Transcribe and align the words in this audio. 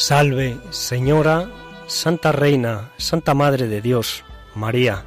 Salve, 0.00 0.56
Señora, 0.70 1.50
Santa 1.86 2.32
Reina, 2.32 2.90
Santa 2.96 3.34
Madre 3.34 3.68
de 3.68 3.82
Dios, 3.82 4.24
María, 4.54 5.04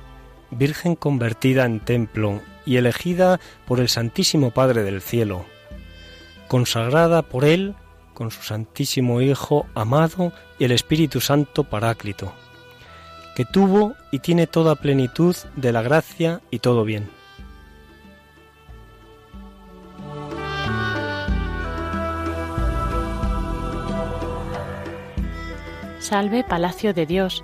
Virgen 0.51 0.95
convertida 0.95 1.65
en 1.65 1.79
templo 1.79 2.41
y 2.63 2.77
elegida 2.77 3.39
por 3.65 3.79
el 3.79 3.89
Santísimo 3.89 4.51
Padre 4.51 4.83
del 4.83 5.01
Cielo, 5.01 5.45
consagrada 6.47 7.23
por 7.23 7.43
Él 7.43 7.73
con 8.13 8.29
su 8.29 8.43
Santísimo 8.43 9.19
Hijo 9.19 9.65
amado 9.73 10.31
y 10.59 10.65
el 10.65 10.71
Espíritu 10.71 11.21
Santo 11.21 11.63
Paráclito, 11.63 12.31
que 13.35 13.45
tuvo 13.45 13.95
y 14.11 14.19
tiene 14.19 14.45
toda 14.45 14.75
plenitud 14.75 15.35
de 15.55 15.71
la 15.71 15.81
gracia 15.81 16.41
y 16.51 16.59
todo 16.59 16.83
bien 16.83 17.09
Salve 26.13 26.43
palacio 26.43 26.93
de 26.93 27.07
Dios, 27.07 27.43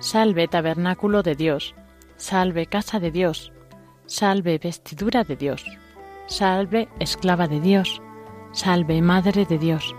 salve 0.00 0.48
tabernáculo 0.48 1.22
de 1.22 1.36
Dios, 1.36 1.76
salve 2.16 2.66
casa 2.66 2.98
de 2.98 3.12
Dios, 3.12 3.52
salve 4.06 4.58
vestidura 4.58 5.22
de 5.22 5.36
Dios, 5.36 5.64
salve 6.26 6.88
esclava 6.98 7.46
de 7.46 7.60
Dios, 7.60 8.02
salve 8.50 9.00
madre 9.02 9.44
de 9.44 9.56
Dios, 9.56 9.94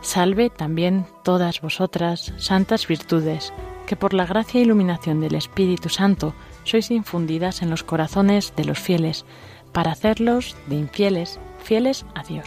salve 0.00 0.48
también 0.48 1.06
todas 1.24 1.60
vosotras, 1.60 2.32
santas 2.36 2.86
virtudes, 2.86 3.52
que 3.88 3.96
por 3.96 4.14
la 4.14 4.26
gracia 4.26 4.60
e 4.60 4.62
iluminación 4.62 5.20
del 5.20 5.34
Espíritu 5.34 5.88
Santo 5.88 6.34
sois 6.62 6.92
infundidas 6.92 7.62
en 7.62 7.70
los 7.70 7.82
corazones 7.82 8.54
de 8.54 8.64
los 8.64 8.78
fieles, 8.78 9.24
para 9.72 9.90
hacerlos 9.90 10.54
de 10.68 10.76
infieles 10.76 11.40
fieles 11.58 12.06
a 12.14 12.22
Dios. 12.22 12.46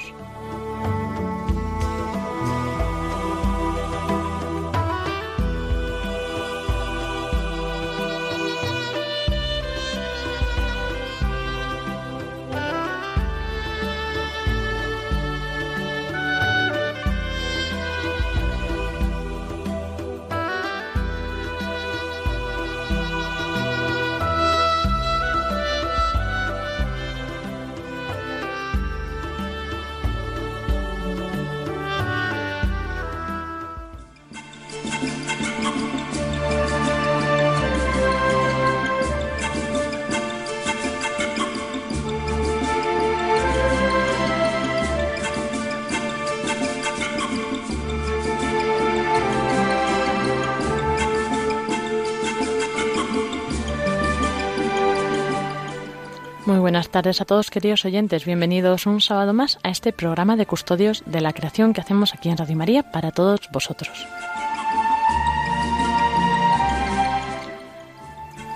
Buenas 56.79 56.91
tardes 56.91 57.19
a 57.19 57.25
todos 57.25 57.51
queridos 57.51 57.83
oyentes. 57.83 58.23
Bienvenidos 58.23 58.85
un 58.85 59.01
sábado 59.01 59.33
más 59.33 59.59
a 59.63 59.69
este 59.69 59.91
programa 59.91 60.37
de 60.37 60.45
Custodios 60.45 61.03
de 61.05 61.19
la 61.19 61.33
Creación 61.33 61.73
que 61.73 61.81
hacemos 61.81 62.13
aquí 62.13 62.29
en 62.29 62.37
Radio 62.37 62.55
María 62.55 62.89
para 62.89 63.11
todos 63.11 63.41
vosotros. 63.51 64.07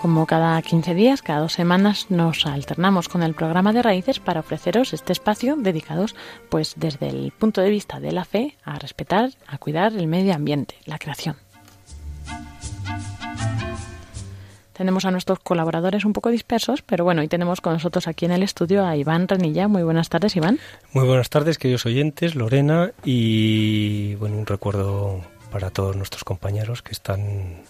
Como 0.02 0.26
cada 0.26 0.62
15 0.62 0.94
días, 0.94 1.22
cada 1.22 1.42
dos 1.42 1.52
semanas, 1.52 2.06
nos 2.08 2.46
alternamos 2.46 3.10
con 3.10 3.24
el 3.24 3.34
programa 3.34 3.74
de 3.74 3.82
Raíces 3.82 4.22
para 4.22 4.40
ofreceros 4.40 4.94
este 4.94 5.12
espacio 5.12 5.58
dedicados, 5.58 6.16
pues 6.48 6.76
desde 6.78 7.10
el 7.10 7.34
punto 7.34 7.60
de 7.60 7.72
vista 7.72 8.00
de 8.00 8.14
la 8.14 8.24
fe, 8.24 8.58
a 8.64 8.80
respetar, 8.80 9.32
a 9.48 9.58
cuidar 9.58 9.92
el 9.92 10.08
medio 10.08 10.34
ambiente, 10.34 10.76
la 10.86 10.98
creación. 10.98 11.36
Tenemos 14.84 15.06
a 15.06 15.12
nuestros 15.12 15.40
colaboradores 15.40 16.04
un 16.04 16.12
poco 16.12 16.30
dispersos, 16.30 16.82
pero 16.82 17.06
bueno, 17.06 17.22
hoy 17.22 17.30
tenemos 17.30 17.62
con 17.62 17.72
nosotros 17.72 18.06
aquí 18.10 18.26
en 18.26 18.34
el 18.34 18.44
estudio 18.44 18.86
a 18.86 18.98
Iván 18.98 19.30
Renilla. 19.30 19.70
Muy 19.70 19.82
buenas 19.82 20.10
tardes, 20.10 20.36
Iván. 20.36 20.60
Muy 20.92 21.08
buenas 21.08 21.30
tardes, 21.30 21.58
queridos 21.58 21.86
oyentes, 21.86 22.36
Lorena, 22.36 22.92
y 23.02 24.16
bueno, 24.16 24.36
un 24.36 24.46
recuerdo 24.46 25.22
para 25.54 25.70
todos 25.70 25.96
nuestros 25.96 26.26
compañeros 26.26 26.82
que 26.82 26.92
están, 26.92 27.62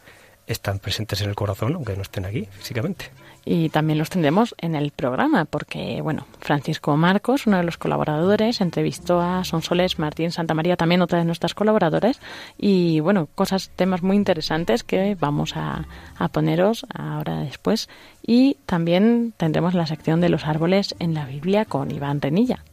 están 0.48 0.80
presentes 0.80 1.22
en 1.22 1.30
el 1.30 1.36
corazón, 1.36 1.76
aunque 1.76 1.96
no 1.96 2.02
estén 2.02 2.26
aquí 2.26 2.48
físicamente 2.50 3.12
y 3.46 3.70
también 3.70 4.00
los 4.00 4.10
tendremos 4.10 4.56
en 4.58 4.76
el 4.76 4.92
programa 4.92 5.46
porque, 5.46 6.02
bueno, 6.02 6.26
Francisco 6.40 6.96
Marcos, 6.96 7.46
uno 7.46 7.58
de 7.58 7.64
los 7.64 7.78
colaboradores, 7.78 8.62
entrevistó 8.62 9.20
a 9.22 9.44
Sonsoles 9.44 10.00
Martín 10.00 10.32
Santa 10.32 10.54
María, 10.54 10.78
también 10.78 11.02
otra 11.02 11.20
de 11.20 11.26
nuestras 11.26 11.54
colaboradoras, 11.54 12.20
y 12.58 13.00
bueno, 13.02 13.28
cosas, 13.36 13.72
temas 13.76 14.02
muy 14.02 14.16
interesantes 14.16 14.84
que 14.84 15.16
vamos 15.20 15.58
a, 15.58 15.88
a 16.18 16.28
poneros 16.30 16.86
ahora 16.94 17.40
después. 17.42 17.90
Y 18.26 18.58
también 18.66 19.34
tendremos 19.36 19.74
la 19.74 19.88
sección 19.88 20.22
de 20.22 20.30
los 20.30 20.46
árboles 20.46 20.96
en 21.00 21.14
la 21.14 21.26
Biblia 21.26 21.66
con 21.66 21.92
Iván 21.92 22.22
Renilla. 22.22 22.64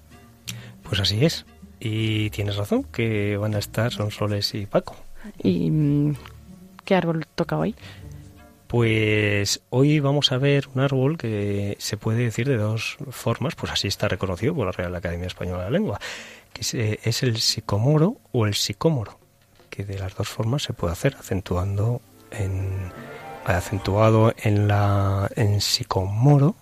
Pues 0.84 1.00
así 1.00 1.24
es. 1.24 1.44
Y 1.80 2.30
tienes 2.30 2.56
razón, 2.56 2.84
que 2.84 3.36
van 3.36 3.54
a 3.54 3.58
estar 3.58 3.90
Sonsoles 3.92 4.54
y 4.54 4.66
Paco. 4.66 4.96
¿Y 5.42 5.70
mm, 5.70 6.14
qué 6.84 6.94
árbol 6.94 7.26
toca 7.34 7.56
hoy? 7.56 7.74
Pues 8.70 9.62
hoy 9.70 9.98
vamos 9.98 10.30
a 10.30 10.38
ver 10.38 10.68
un 10.72 10.80
árbol 10.80 11.18
que 11.18 11.76
se 11.80 11.96
puede 11.96 12.22
decir 12.22 12.48
de 12.48 12.56
dos 12.56 12.98
formas, 13.10 13.56
pues 13.56 13.72
así 13.72 13.88
está 13.88 14.06
reconocido 14.06 14.54
por 14.54 14.64
la 14.64 14.70
Real 14.70 14.94
Academia 14.94 15.26
Española 15.26 15.64
de 15.64 15.64
la 15.64 15.70
Lengua, 15.76 16.00
que 16.52 16.60
es, 16.60 16.74
eh, 16.74 17.00
el 17.22 17.38
sicomoro 17.38 18.18
o 18.30 18.46
el 18.46 18.54
sicómoro, 18.54 19.18
que 19.70 19.84
de 19.84 19.98
las 19.98 20.14
dos 20.14 20.28
formas 20.28 20.62
se 20.62 20.72
puede 20.72 20.92
hacer, 20.92 21.16
acentuando 21.18 22.00
en 22.30 22.92
acentuado 23.44 24.32
en 24.36 24.68
la 24.68 25.28
en 25.34 25.60
sicomoro, 25.60 26.54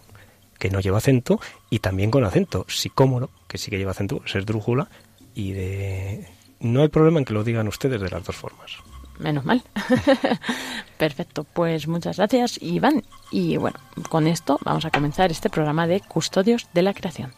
que 0.59 0.71
no 0.71 0.81
lleva 0.81 0.97
acento, 0.97 1.39
y 1.69 1.81
también 1.81 2.11
con 2.11 2.25
acento, 2.25 2.65
sicómoro, 2.69 3.29
que 3.49 3.59
sí 3.59 3.71
que 3.71 3.77
lleva 3.77 3.91
acento, 3.91 4.23
es 4.25 4.47
drújula, 4.47 4.89
y 5.35 5.53
de 5.53 6.27
no 6.61 6.81
hay 6.81 6.89
problema 6.89 7.19
en 7.19 7.27
que 7.27 7.35
lo 7.35 7.45
digan 7.45 7.69
ustedes 7.69 8.01
de 8.01 8.09
las 8.09 8.25
dos 8.25 8.35
formas 8.35 8.79
menos 9.19 9.45
mal. 9.45 9.63
Perfecto, 10.99 11.45
pues 11.45 11.89
muchas 11.89 12.17
gracias 12.17 12.61
Iván. 12.63 13.03
Y 13.31 13.57
bueno, 13.57 13.79
con 14.09 14.27
esto 14.27 14.59
vamos 14.65 14.85
a 14.85 14.91
comenzar 14.91 15.31
este 15.31 15.51
programa 15.51 15.87
de 15.87 16.01
Custodios 16.01 16.69
de 16.73 16.83
la 16.83 16.95
Creación. 16.95 17.33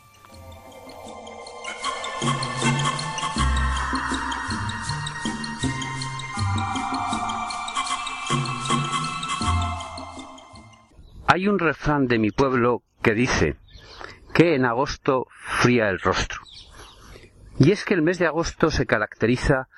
Hay 11.26 11.46
un 11.46 11.58
refrán 11.58 12.08
de 12.08 12.18
mi 12.18 12.30
pueblo 12.32 12.82
que 13.02 13.14
dice 13.14 13.56
que 14.34 14.56
en 14.56 14.64
agosto 14.64 15.28
fría 15.60 15.88
el 15.88 16.00
rostro. 16.00 16.40
Y 17.58 17.72
es 17.72 17.84
que 17.84 17.94
el 17.94 18.02
mes 18.02 18.18
de 18.18 18.26
agosto 18.26 18.70
se 18.70 18.86
caracteriza 18.86 19.68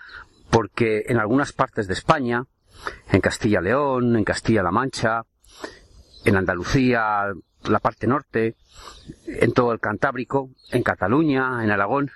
porque 0.53 1.05
en 1.07 1.17
algunas 1.17 1.55
partes 1.55 1.89
de 1.89 1.95
España, 1.95 2.45
en 3.11 3.23
Castilla-León, 3.23 4.17
en 4.17 4.23
Castilla-La 4.23 4.71
Mancha, 4.71 5.23
en 6.27 6.37
Andalucía, 6.37 7.33
la 7.65 7.79
parte 7.79 8.07
norte, 8.07 8.57
en 9.27 9.53
todo 9.55 9.73
el 9.73 9.81
Cantábrico, 9.81 10.51
en 10.71 10.83
Cataluña, 10.83 11.65
en 11.65 11.71
Aragón, 11.71 12.11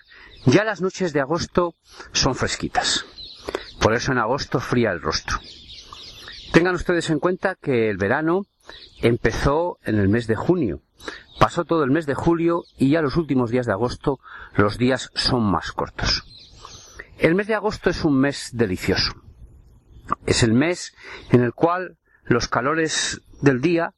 ya 0.44 0.64
las 0.64 0.82
noches 0.82 1.14
de 1.14 1.20
agosto 1.20 1.74
son 2.12 2.34
fresquitas. 2.34 3.06
Por 3.80 3.94
eso 3.94 4.12
en 4.12 4.18
agosto 4.18 4.60
fría 4.60 4.92
el 4.92 5.00
rostro. 5.00 5.38
Tengan 6.52 6.74
ustedes 6.74 7.08
en 7.08 7.20
cuenta 7.20 7.54
que 7.54 7.88
el 7.88 7.96
verano 7.96 8.42
empezó 9.00 9.78
en 9.82 9.98
el 9.98 10.10
mes 10.10 10.26
de 10.26 10.36
junio, 10.36 10.82
pasó 11.40 11.64
todo 11.64 11.84
el 11.84 11.90
mes 11.90 12.04
de 12.04 12.14
julio 12.14 12.64
y 12.76 12.90
ya 12.90 13.00
los 13.00 13.16
últimos 13.16 13.50
días 13.50 13.64
de 13.64 13.72
agosto 13.72 14.20
los 14.54 14.76
días 14.76 15.10
son 15.14 15.42
más 15.42 15.72
cortos. 15.72 16.35
El 17.18 17.34
mes 17.34 17.46
de 17.46 17.54
agosto 17.54 17.88
es 17.88 18.04
un 18.04 18.20
mes 18.20 18.50
delicioso. 18.52 19.14
Es 20.26 20.42
el 20.42 20.52
mes 20.52 20.94
en 21.30 21.42
el 21.42 21.54
cual 21.54 21.96
los 22.24 22.46
calores 22.46 23.22
del 23.40 23.62
día 23.62 23.94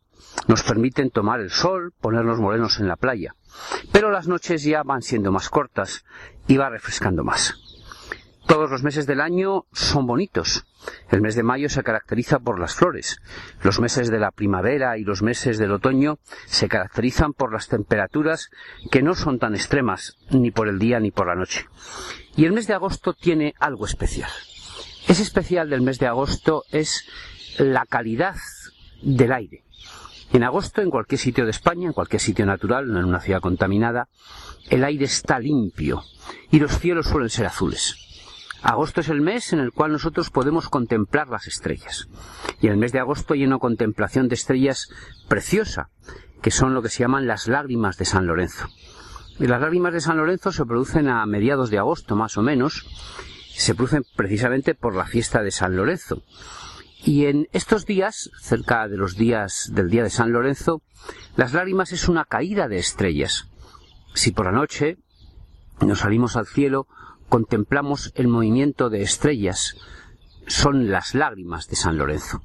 nos 0.47 0.63
permiten 0.63 1.11
tomar 1.11 1.41
el 1.41 1.51
sol, 1.51 1.93
ponernos 2.01 2.39
morenos 2.39 2.79
en 2.79 2.87
la 2.87 2.97
playa. 2.97 3.35
Pero 3.93 4.13
las 4.13 4.29
noches 4.29 4.63
ya 4.63 4.85
van 4.85 5.03
siendo 5.03 5.33
más 5.33 5.49
cortas 5.49 6.05
y 6.47 6.59
va 6.59 6.71
refrescando 6.71 7.25
más. 7.25 7.55
Todos 8.47 8.71
los 8.71 8.83
meses 8.83 9.07
del 9.07 9.21
año 9.21 9.67
son 9.73 10.07
bonitos. 10.07 10.65
El 11.11 11.21
mes 11.21 11.35
de 11.35 11.43
mayo 11.43 11.69
se 11.69 11.83
caracteriza 11.83 12.39
por 12.39 12.59
las 12.59 12.75
flores. 12.75 13.21
Los 13.63 13.79
meses 13.79 14.11
de 14.11 14.19
la 14.19 14.31
primavera 14.31 14.97
y 14.97 15.05
los 15.05 15.23
meses 15.23 15.59
del 15.59 15.73
otoño 15.73 16.19
se 16.47 16.69
caracterizan 16.69 17.35
por 17.35 17.53
las 17.53 17.69
temperaturas 17.69 18.49
que 18.91 19.03
no 19.03 19.15
son 19.15 19.39
tan 19.39 19.55
extremas 19.55 20.17
ni 20.31 20.51
por 20.51 20.69
el 20.69 20.79
día 20.79 20.99
ni 20.99 21.11
por 21.11 21.27
la 21.27 21.35
noche. 21.35 21.67
Y 22.39 22.45
el 22.45 22.53
mes 22.53 22.69
de 22.69 22.75
agosto 22.75 23.15
tiene 23.15 23.55
algo 23.59 23.85
especial. 23.85 24.31
Es 25.09 25.19
especial 25.19 25.71
del 25.71 25.83
mes 25.83 25.99
de 25.99 26.07
agosto 26.07 26.63
es 26.71 27.05
la 27.59 27.85
calidad 27.85 28.37
del 29.03 29.33
aire. 29.33 29.65
En 30.33 30.45
agosto, 30.45 30.81
en 30.81 30.89
cualquier 30.89 31.19
sitio 31.19 31.45
de 31.45 31.51
España, 31.51 31.89
en 31.89 31.93
cualquier 31.93 32.21
sitio 32.21 32.47
natural, 32.47 32.93
no 32.93 33.01
en 33.01 33.07
una 33.07 33.19
ciudad 33.19 33.41
contaminada, 33.41 34.09
el 34.71 34.85
aire 34.85 35.07
está 35.07 35.41
limpio 35.41 36.05
y 36.53 36.61
los 36.61 36.79
cielos 36.79 37.09
suelen 37.09 37.29
ser 37.29 37.47
azules. 37.47 37.97
Agosto 38.63 39.01
es 39.01 39.09
el 39.09 39.21
mes 39.21 39.53
en 39.53 39.59
el 39.59 39.73
cual 39.73 39.91
nosotros 39.91 40.31
podemos 40.31 40.69
contemplar 40.69 41.27
las 41.27 41.49
estrellas. 41.49 42.07
Y 42.61 42.69
el 42.69 42.77
mes 42.77 42.93
de 42.93 43.01
agosto 43.01 43.35
hay 43.35 43.45
una 43.45 43.59
contemplación 43.59 44.29
de 44.29 44.37
estrellas 44.37 44.91
preciosa, 45.27 45.91
que 46.41 46.53
son 46.53 46.73
lo 46.73 46.83
que 46.83 46.89
se 46.89 47.01
llaman 47.01 47.27
las 47.27 47.49
lágrimas 47.49 47.97
de 47.97 48.05
San 48.05 48.29
Lorenzo. 48.29 48.69
Las 49.39 49.61
lágrimas 49.61 49.93
de 49.93 50.01
San 50.01 50.17
Lorenzo 50.17 50.51
se 50.51 50.67
producen 50.67 51.09
a 51.09 51.25
mediados 51.25 51.71
de 51.71 51.79
agosto, 51.79 52.17
más 52.17 52.37
o 52.37 52.43
menos. 52.43 52.87
Se 53.55 53.75
producen 53.75 54.05
precisamente 54.17 54.75
por 54.75 54.97
la 54.97 55.05
fiesta 55.05 55.43
de 55.43 55.53
San 55.53 55.77
Lorenzo. 55.77 56.23
Y 57.05 57.27
en 57.27 57.47
estos 57.53 57.87
días, 57.87 58.31
cerca 58.41 58.89
de 58.89 58.97
los 58.97 59.17
días 59.17 59.71
del 59.73 59.91
día 59.91 60.03
de 60.03 60.11
San 60.11 60.33
Lorenzo, 60.33 60.83
las 61.37 61.53
lágrimas 61.53 61.93
es 61.93 62.09
una 62.09 62.25
caída 62.25 62.67
de 62.67 62.79
estrellas. 62.79 63.49
Si 64.13 64.33
por 64.33 64.47
la 64.47 64.53
noche 64.53 64.99
nos 65.81 66.01
salimos 66.01 66.37
al 66.37 66.47
cielo, 66.47 66.89
contemplamos 67.29 68.13
el 68.17 68.27
movimiento 68.27 68.91
de 68.91 69.03
estrellas. 69.03 69.77
Son 70.49 70.91
las 70.91 71.15
lágrimas 71.15 71.69
de 71.69 71.77
San 71.77 71.97
Lorenzo. 71.97 72.43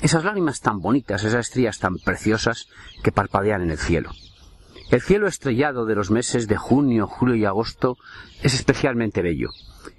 Esas 0.00 0.24
lágrimas 0.24 0.60
tan 0.60 0.80
bonitas, 0.80 1.22
esas 1.22 1.48
estrellas 1.48 1.78
tan 1.78 1.98
preciosas 1.98 2.68
que 3.02 3.12
parpadean 3.12 3.60
en 3.60 3.72
el 3.72 3.78
cielo. 3.78 4.12
El 4.90 5.00
cielo 5.00 5.28
estrellado 5.28 5.86
de 5.86 5.94
los 5.94 6.10
meses 6.10 6.48
de 6.48 6.56
junio, 6.56 7.06
julio 7.06 7.36
y 7.36 7.44
agosto 7.44 7.96
es 8.42 8.54
especialmente 8.54 9.22
bello. 9.22 9.50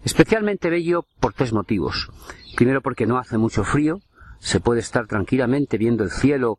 Especialmente 0.04 0.70
bello 0.70 1.06
por 1.22 1.32
tres 1.32 1.54
motivos. 1.54 2.10
Primero 2.58 2.82
porque 2.82 3.06
no 3.06 3.18
hace 3.18 3.38
mucho 3.38 3.64
frío, 3.64 4.02
se 4.40 4.60
puede 4.60 4.82
estar 4.82 5.08
tranquilamente 5.08 5.78
viendo 5.78 6.04
el 6.04 6.12
cielo 6.12 6.58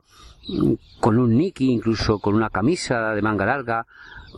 mm, 0.48 0.72
con 1.00 1.18
un 1.18 1.36
niki, 1.36 1.70
incluso 1.70 2.20
con 2.20 2.34
una 2.34 2.48
camisa 2.48 3.10
de 3.10 3.20
manga 3.20 3.44
larga 3.44 3.86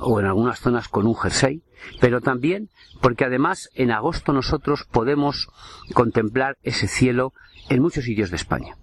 o 0.01 0.19
en 0.19 0.27
algunas 0.27 0.59
zonas 0.59 0.89
con 0.89 1.07
un 1.07 1.15
jersey, 1.15 1.63
pero 2.01 2.21
también 2.21 2.71
porque 3.01 3.25
además 3.25 3.71
en 3.77 3.93
agosto 3.93 4.33
nosotros 4.33 4.85
podemos 4.91 5.49
contemplar 5.93 6.57
ese 6.65 6.89
cielo 6.89 7.33
en 7.69 7.83
muchos 7.83 8.05
sitios 8.05 8.31
de 8.31 8.37
España. 8.37 8.77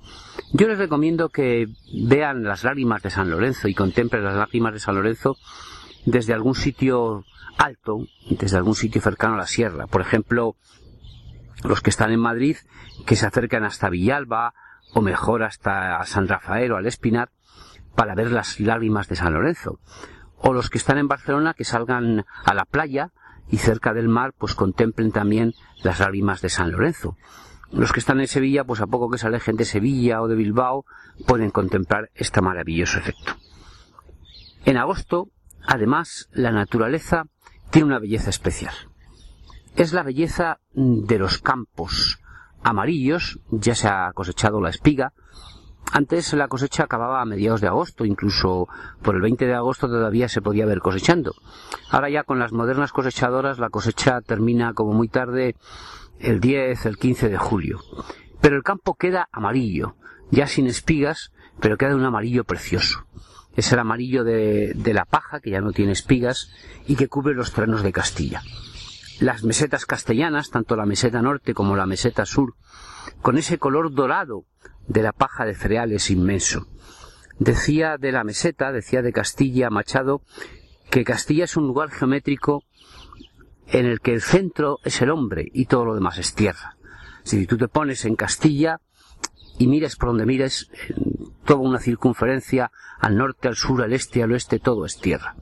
Yo 0.54 0.68
les 0.68 0.78
recomiendo 0.78 1.30
que 1.30 1.68
vean 1.94 2.44
las 2.44 2.64
lágrimas 2.64 3.02
de 3.02 3.10
San 3.10 3.30
Lorenzo 3.30 3.68
y 3.68 3.74
contemplen 3.74 4.24
las 4.24 4.36
lágrimas 4.36 4.74
de 4.74 4.80
San 4.80 4.96
Lorenzo 4.96 5.38
desde 6.06 6.34
algún 6.34 6.56
sitio 6.56 7.24
alto, 7.58 8.08
desde 8.30 8.58
algún 8.58 8.76
sitio 8.76 9.02
cercano 9.02 9.36
a 9.36 9.38
la 9.38 9.48
sierra. 9.48 9.88
Por 9.88 10.02
ejemplo, 10.02 10.56
los 11.64 11.82
que 11.82 11.90
están 11.90 12.12
en 12.12 12.20
Madrid, 12.20 12.58
que 13.06 13.16
se 13.16 13.26
acercan 13.26 13.64
hasta 13.64 13.90
Villalba 13.90 14.54
o 14.94 15.02
mejor 15.02 15.44
hasta 15.44 16.04
San 16.06 16.28
Rafael 16.28 16.72
o 16.72 16.78
al 16.78 16.86
Espinar 16.86 17.30
para 17.96 18.16
ver 18.16 18.32
las 18.32 18.60
lágrimas 18.60 19.08
de 19.08 19.16
San 19.16 19.34
Lorenzo. 19.34 19.80
O 20.38 20.54
los 20.54 20.70
que 20.70 20.80
están 20.80 20.98
en 20.98 21.08
Barcelona, 21.08 21.54
que 21.54 21.64
salgan 21.64 22.26
a 22.46 22.54
la 22.54 22.66
playa 22.66 23.12
y 23.50 23.58
cerca 23.58 23.94
del 23.94 24.08
mar, 24.08 24.34
pues 24.38 24.56
contemplen 24.56 25.12
también 25.12 25.54
las 25.84 26.00
lágrimas 26.00 26.42
de 26.42 26.50
San 26.50 26.72
Lorenzo. 26.72 27.16
Los 27.72 27.94
que 27.94 28.00
están 28.00 28.20
en 28.20 28.28
Sevilla, 28.28 28.66
pues 28.66 28.82
a 28.82 28.88
poco 28.88 29.10
que 29.10 29.18
se 29.18 29.28
alejen 29.28 29.56
de 29.56 29.66
Sevilla 29.66 30.22
o 30.22 30.28
de 30.28 30.36
Bilbao, 30.36 30.86
pueden 31.26 31.52
contemplar 31.52 32.10
este 32.16 32.42
maravilloso 32.42 33.00
efecto. 33.00 33.34
En 34.66 34.78
agosto, 34.78 35.30
además, 35.66 36.30
la 36.34 36.52
naturaleza 36.52 37.26
tiene 37.72 37.88
una 37.88 38.00
belleza 38.00 38.30
especial. 38.30 38.74
Es 39.76 39.94
la 39.94 40.04
belleza 40.04 40.60
de 40.74 41.18
los 41.18 41.38
campos 41.38 42.20
amarillos, 42.62 43.40
ya 43.50 43.74
se 43.74 43.88
ha 43.88 44.12
cosechado 44.14 44.60
la 44.62 44.70
espiga. 44.70 45.14
Antes 45.94 46.34
la 46.34 46.48
cosecha 46.48 46.84
acababa 46.84 47.22
a 47.22 47.26
mediados 47.26 47.62
de 47.62 47.68
agosto, 47.68 48.06
incluso 48.06 48.68
por 49.02 49.16
el 49.16 49.22
20 49.22 49.46
de 49.46 49.54
agosto 49.56 49.88
todavía 49.88 50.30
se 50.30 50.42
podía 50.42 50.66
ver 50.66 50.80
cosechando. 50.80 51.34
Ahora 51.90 52.10
ya 52.10 52.24
con 52.24 52.40
las 52.40 52.54
modernas 52.54 52.92
cosechadoras 52.92 53.60
la 53.60 53.70
cosecha 53.70 54.22
termina 54.22 54.74
como 54.74 54.94
muy 54.94 55.08
tarde 55.08 55.56
el 56.22 56.40
10, 56.40 56.86
el 56.86 56.98
15 56.98 57.30
de 57.30 57.38
julio. 57.38 57.80
Pero 58.40 58.56
el 58.56 58.64
campo 58.64 58.96
queda 58.96 59.30
amarillo, 59.32 59.96
ya 60.30 60.48
sin 60.48 60.68
espigas, 60.68 61.32
pero 61.60 61.78
queda 61.78 61.96
un 61.96 62.06
amarillo 62.06 62.44
precioso. 62.44 63.06
Es 63.56 63.72
el 63.72 63.80
amarillo 63.80 64.24
de, 64.24 64.74
de 64.76 64.94
la 64.94 65.06
paja, 65.06 65.40
que 65.40 65.52
ya 65.52 65.62
no 65.62 65.74
tiene 65.74 65.92
espigas, 65.92 66.52
y 66.88 66.96
que 66.96 67.08
cubre 67.08 67.34
los 67.34 67.54
terrenos 67.54 67.84
de 67.84 67.92
Castilla. 67.92 68.42
Las 69.20 69.44
mesetas 69.44 69.86
castellanas, 69.86 70.50
tanto 70.50 70.76
la 70.76 70.86
meseta 70.86 71.22
norte 71.22 71.54
como 71.54 71.76
la 71.76 71.86
meseta 71.86 72.26
sur, 72.26 72.56
con 73.22 73.38
ese 73.38 73.58
color 73.58 73.94
dorado 73.94 74.46
de 74.88 75.04
la 75.04 75.12
paja 75.12 75.46
de 75.46 75.54
cereales 75.54 76.10
inmenso. 76.10 76.68
Decía 77.38 77.98
de 77.98 78.12
la 78.12 78.24
meseta, 78.24 78.72
decía 78.72 79.02
de 79.02 79.14
Castilla 79.14 79.70
Machado, 79.70 80.22
que 80.90 81.04
Castilla 81.04 81.46
es 81.46 81.58
un 81.58 81.68
lugar 81.68 81.90
geométrico 81.90 82.64
en 83.72 83.86
el 83.86 84.02
que 84.02 84.14
el 84.14 84.22
centro 84.22 84.80
es 84.84 85.02
el 85.02 85.10
hombre 85.10 85.48
y 85.54 85.66
todo 85.66 85.86
lo 85.86 85.96
demás 85.96 86.18
es 86.18 86.36
tierra. 86.36 86.76
Si 87.24 87.48
tú 87.48 87.58
te 87.58 87.68
pones 87.68 88.06
en 88.06 88.16
Castilla 88.16 88.82
y 89.58 89.68
mires 89.68 89.96
por 89.96 90.10
donde 90.10 90.26
mires, 90.26 90.70
toda 91.46 91.60
una 91.60 91.80
circunferencia, 91.80 92.72
al 93.00 93.18
norte, 93.18 93.48
al 93.48 93.56
sur, 93.56 93.82
al 93.82 93.94
este, 93.94 94.24
al 94.24 94.32
oeste, 94.32 94.60
todo 94.60 94.86
es 94.86 95.00
tierra. 95.00 95.36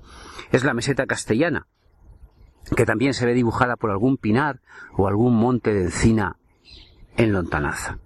Es 0.52 0.64
la 0.64 0.74
meseta 0.74 1.06
castellana, 1.06 1.68
que 2.76 2.86
también 2.86 3.14
se 3.14 3.26
ve 3.26 3.34
dibujada 3.34 3.76
por 3.76 3.92
algún 3.92 4.18
pinar 4.18 4.62
o 4.96 5.08
algún 5.08 5.36
monte 5.36 5.74
de 5.74 5.84
encina 5.84 6.38
en 7.18 7.32
lontanaza. 7.32 8.00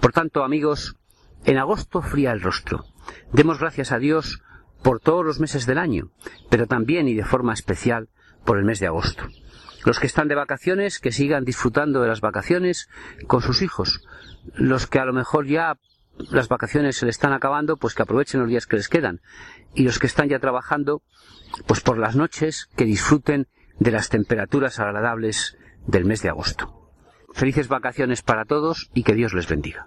Por 0.00 0.12
tanto, 0.12 0.44
amigos, 0.44 0.96
En 1.44 1.58
agosto 1.58 2.02
fría 2.02 2.32
el 2.32 2.40
rostro. 2.40 2.86
Demos 3.32 3.60
gracias 3.60 3.92
a 3.92 4.00
Dios 4.00 4.42
por 4.82 4.98
todos 4.98 5.24
los 5.24 5.38
meses 5.38 5.64
del 5.64 5.78
año, 5.78 6.10
pero 6.50 6.66
también 6.66 7.06
y 7.06 7.14
de 7.14 7.24
forma 7.24 7.52
especial 7.52 8.08
por 8.44 8.58
el 8.58 8.64
mes 8.64 8.80
de 8.80 8.88
agosto. 8.88 9.28
Los 9.86 10.00
que 10.00 10.08
están 10.08 10.26
de 10.26 10.34
vacaciones, 10.34 10.98
que 10.98 11.12
sigan 11.12 11.44
disfrutando 11.44 12.02
de 12.02 12.08
las 12.08 12.20
vacaciones 12.20 12.88
con 13.28 13.40
sus 13.40 13.62
hijos. 13.62 14.02
Los 14.54 14.88
que 14.88 14.98
a 14.98 15.04
lo 15.04 15.12
mejor 15.12 15.46
ya 15.46 15.78
las 16.18 16.48
vacaciones 16.48 16.96
se 16.96 17.06
le 17.06 17.12
están 17.12 17.32
acabando, 17.32 17.76
pues 17.76 17.94
que 17.94 18.02
aprovechen 18.02 18.40
los 18.40 18.48
días 18.48 18.66
que 18.66 18.74
les 18.74 18.88
quedan. 18.88 19.20
Y 19.74 19.84
los 19.84 20.00
que 20.00 20.08
están 20.08 20.28
ya 20.28 20.40
trabajando, 20.40 21.02
pues 21.68 21.82
por 21.82 21.98
las 21.98 22.16
noches 22.16 22.68
que 22.76 22.84
disfruten 22.84 23.46
de 23.78 23.92
las 23.92 24.08
temperaturas 24.08 24.80
agradables 24.80 25.56
del 25.86 26.04
mes 26.04 26.20
de 26.20 26.30
agosto. 26.30 26.90
Felices 27.32 27.68
vacaciones 27.68 28.22
para 28.22 28.44
todos 28.44 28.90
y 28.92 29.04
que 29.04 29.14
Dios 29.14 29.34
les 29.34 29.46
bendiga. 29.46 29.86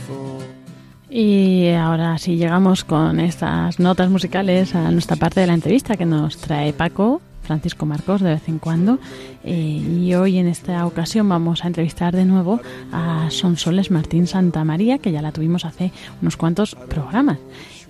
Y 1.13 1.67
ahora 1.71 2.17
sí 2.17 2.37
llegamos 2.37 2.85
con 2.85 3.19
estas 3.19 3.79
notas 3.79 4.09
musicales 4.09 4.73
a 4.75 4.89
nuestra 4.91 5.17
parte 5.17 5.41
de 5.41 5.47
la 5.47 5.53
entrevista 5.53 5.97
que 5.97 6.05
nos 6.05 6.37
trae 6.37 6.71
Paco 6.71 7.21
Francisco 7.43 7.85
Marcos 7.85 8.21
de 8.21 8.29
vez 8.29 8.47
en 8.47 8.59
cuando. 8.59 8.97
Eh, 9.43 9.51
y 9.51 10.13
hoy 10.13 10.37
en 10.37 10.47
esta 10.47 10.85
ocasión 10.85 11.27
vamos 11.27 11.65
a 11.65 11.67
entrevistar 11.67 12.15
de 12.15 12.23
nuevo 12.23 12.61
a 12.93 13.27
Sonsoles 13.29 13.91
Martín 13.91 14.25
Santa 14.25 14.63
María, 14.63 14.99
que 14.99 15.11
ya 15.11 15.21
la 15.21 15.33
tuvimos 15.33 15.65
hace 15.65 15.91
unos 16.21 16.37
cuantos 16.37 16.75
programas. 16.75 17.39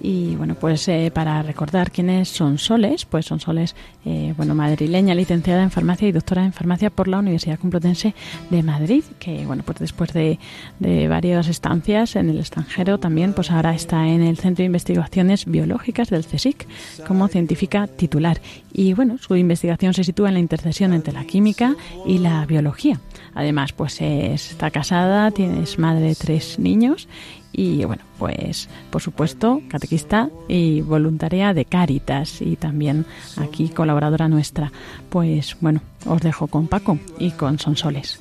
Y 0.02 0.36
bueno, 0.36 0.56
pues 0.56 0.88
eh, 0.88 1.12
para 1.14 1.44
recordar 1.44 1.92
quiénes 1.92 2.30
son 2.30 2.58
Soles, 2.58 3.06
pues 3.06 3.26
son 3.26 3.40
Soles, 3.40 3.76
eh, 4.06 4.34
bueno, 4.36 4.56
madrileña, 4.56 5.14
licenciada 5.14 5.62
en 5.62 5.70
farmacia 5.70 6.08
y 6.08 6.12
doctora 6.12 6.44
en 6.44 6.54
farmacia 6.54 6.90
por 6.90 7.08
la 7.08 7.20
Universidad 7.20 7.60
Complutense 7.60 8.16
de 8.50 8.64
Madrid, 8.64 9.04
que 9.20 9.46
bueno, 9.46 9.64
pues 9.64 9.80
después 9.80 10.12
de, 10.14 10.40
de 10.80 11.08
varias 11.08 11.48
estancias 11.48 12.16
en 12.16 12.30
el 12.30 12.40
extranjero 12.40 13.00
también, 13.00 13.34
pues 13.34 13.52
ahora 13.52 13.76
está 13.76 14.08
en 14.08 14.24
el 14.24 14.38
Centro 14.38 14.64
de 14.64 14.68
Investigaciones 14.68 15.46
Biológicas 15.46 16.10
del 16.10 16.26
CSIC 16.26 16.68
como 17.08 17.28
científica 17.28 17.88
titular. 17.88 18.42
Y 18.74 18.94
bueno, 18.94 19.18
su 19.20 19.36
investigación 19.36 19.94
se 19.94 20.04
sitúa 20.04 20.30
en 20.30 20.36
la 20.36 20.40
intercesión 20.40 20.94
entre 20.94 21.14
la 21.14 21.26
química 21.26 21.76
y 22.06 22.18
la 22.18 22.46
biología. 22.46 23.00
Además, 23.34 23.74
pues 23.74 24.02
está 24.02 24.72
casada, 24.72 25.32
tiene, 25.32 25.64
es 25.64 25.80
madre 25.80 26.08
de 26.08 26.16
tres 26.16 26.60
niños 26.60 27.08
y 27.54 27.84
bueno, 27.86 28.04
pues 28.18 28.70
por 28.90 29.02
supuesto, 29.02 29.62
catequista 29.68 30.30
y 30.48 30.82
voluntaria 30.82 31.54
de 31.54 31.66
Cáritas 31.66 32.42
y 32.42 32.56
también 32.56 33.06
aquí 33.38 33.70
colaboradora 33.70 34.28
nuestra. 34.28 34.72
Pues 35.10 35.58
bueno, 35.60 35.82
os 36.06 36.22
dejo 36.22 36.48
con 36.48 36.68
Paco 36.68 36.98
y 37.20 37.32
con 37.32 37.60
Sonsoles. 37.60 38.20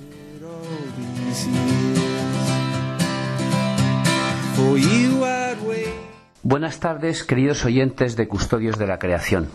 Buenas 6.43 6.81
tardes, 6.81 7.23
queridos 7.23 7.65
oyentes 7.65 8.17
de 8.17 8.27
Custodios 8.27 8.79
de 8.79 8.87
la 8.87 8.99
Creación. 8.99 9.49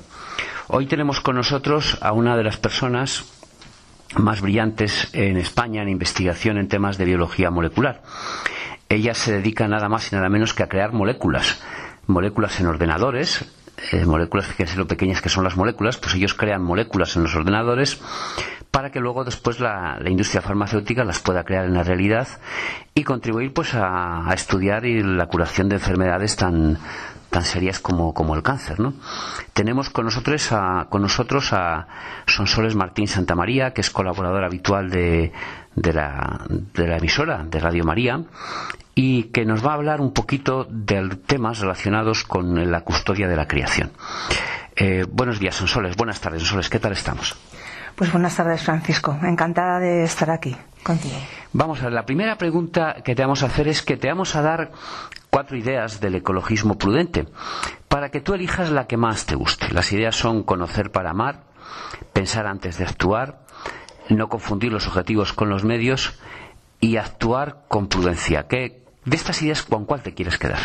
Hoy 0.68 0.88
tenemos 0.88 1.20
con 1.20 1.36
nosotros 1.36 1.98
a 2.02 2.12
una 2.14 2.36
de 2.38 2.44
las 2.44 2.58
personas 2.58 3.24
más 4.18 4.42
brillantes 4.42 5.10
en 5.14 5.38
España 5.38 5.82
en 5.82 5.90
investigación 5.90 6.58
en 6.58 6.68
temas 6.68 6.98
de 6.98 7.06
biología 7.06 7.52
molecular. 7.52 8.02
Ella 8.90 9.14
se 9.14 9.34
dedica 9.34 9.68
nada 9.68 9.90
más 9.90 10.12
y 10.12 10.16
nada 10.16 10.30
menos 10.30 10.54
que 10.54 10.64
a 10.64 10.70
crear 10.70 10.94
moléculas, 10.94 11.62
moléculas 12.08 12.60
en 12.60 12.68
ordenadores, 12.68 13.46
eh, 13.92 14.06
moléculas, 14.06 14.48
fíjense 14.48 14.78
lo 14.78 14.88
pequeñas 14.88 15.22
que 15.22 15.30
son 15.30 15.44
las 15.44 15.58
moléculas, 15.58 15.98
pues 15.98 16.16
ellos 16.16 16.34
crean 16.34 16.64
moléculas 16.64 17.16
en 17.16 17.24
los 17.24 17.36
ordenadores 17.36 18.00
para 18.72 18.92
que 18.92 19.00
luego 19.00 19.24
después 19.24 19.60
la, 19.60 19.98
industria 20.06 20.42
farmacéutica 20.42 21.04
las 21.04 21.20
pueda 21.20 21.44
crear 21.44 21.66
en 21.66 21.74
la 21.74 21.84
realidad 21.84 22.28
y 22.94 23.04
contribuir 23.04 23.54
pues 23.54 23.74
a, 23.74 24.30
estudiar 24.34 24.84
la 24.84 25.28
curación 25.28 25.70
de 25.70 25.76
enfermedades 25.76 26.36
tan 26.36 26.78
tan 27.36 27.44
serias 27.44 27.82
como, 27.82 28.14
como 28.14 28.34
el 28.34 28.42
cáncer, 28.42 28.80
¿no? 28.80 28.94
Tenemos 29.52 29.90
con 29.90 30.06
nosotros 30.06 30.54
a, 30.54 30.88
con 30.90 31.02
nosotros 31.02 31.52
a 31.52 31.86
Sonsoles 32.28 32.76
Martín 32.76 33.10
Santamaría, 33.10 33.74
que 33.74 33.82
es 33.82 33.90
colaborador 33.90 34.46
habitual 34.46 34.90
de, 34.90 35.34
de 35.76 35.94
la, 35.94 36.46
de 36.48 36.88
la 36.88 36.96
emisora 36.96 37.44
de 37.44 37.60
Radio 37.60 37.84
María 37.84 38.24
y 38.96 39.24
que 39.34 39.44
nos 39.44 39.66
va 39.66 39.72
a 39.72 39.74
hablar 39.74 40.00
un 40.00 40.14
poquito 40.14 40.66
de 40.70 41.10
temas 41.28 41.60
relacionados 41.60 42.24
con 42.24 42.72
la 42.72 42.82
custodia 42.86 43.28
de 43.28 43.36
la 43.36 43.50
creación. 43.50 43.92
Eh, 44.78 45.06
buenos 45.12 45.38
días, 45.38 45.56
Sonsoles. 45.56 45.98
Buenas 45.98 46.22
tardes, 46.22 46.42
Sonsoles. 46.42 46.70
¿Qué 46.70 46.80
tal 46.80 46.94
estamos? 46.94 47.36
Pues 47.98 48.14
buenas 48.14 48.34
tardes, 48.38 48.64
Francisco. 48.64 49.18
Encantada 49.24 49.80
de 49.80 50.06
estar 50.06 50.30
aquí 50.32 50.56
contigo. 50.84 51.18
Vamos 51.52 51.82
a 51.82 51.86
ver, 51.86 51.94
la 51.94 52.06
primera 52.06 52.38
pregunta 52.38 52.98
que 53.04 53.14
te 53.14 53.22
vamos 53.22 53.44
a 53.44 53.48
hacer 53.48 53.68
es 53.68 53.82
que 53.82 53.98
te 53.98 54.08
vamos 54.08 54.36
a 54.38 54.42
dar 54.42 54.72
cuatro 55.36 55.58
ideas 55.58 56.00
del 56.00 56.16
ecologismo 56.16 56.78
prudente 56.78 57.28
para 57.90 58.10
que 58.10 58.22
tú 58.22 58.36
elijas 58.36 58.70
la 58.70 58.88
que 58.88 58.96
más 58.96 59.26
te 59.26 59.36
guste. 59.36 59.70
Las 59.74 59.92
ideas 59.92 60.16
son 60.16 60.44
conocer 60.44 60.94
para 60.94 61.10
amar, 61.10 61.42
pensar 62.14 62.48
antes 62.48 62.78
de 62.78 62.86
actuar, 62.86 63.40
no 64.08 64.30
confundir 64.30 64.72
los 64.72 64.88
objetivos 64.88 65.34
con 65.34 65.50
los 65.50 65.66
medios 65.66 66.18
y 66.80 66.96
actuar 66.96 67.66
con 67.68 67.88
prudencia. 67.88 68.48
¿Qué, 68.48 68.82
de 69.04 69.16
estas 69.18 69.42
ideas, 69.42 69.64
con 69.64 69.84
cuál 69.84 70.02
te 70.04 70.14
quieres 70.14 70.38
quedar? 70.38 70.60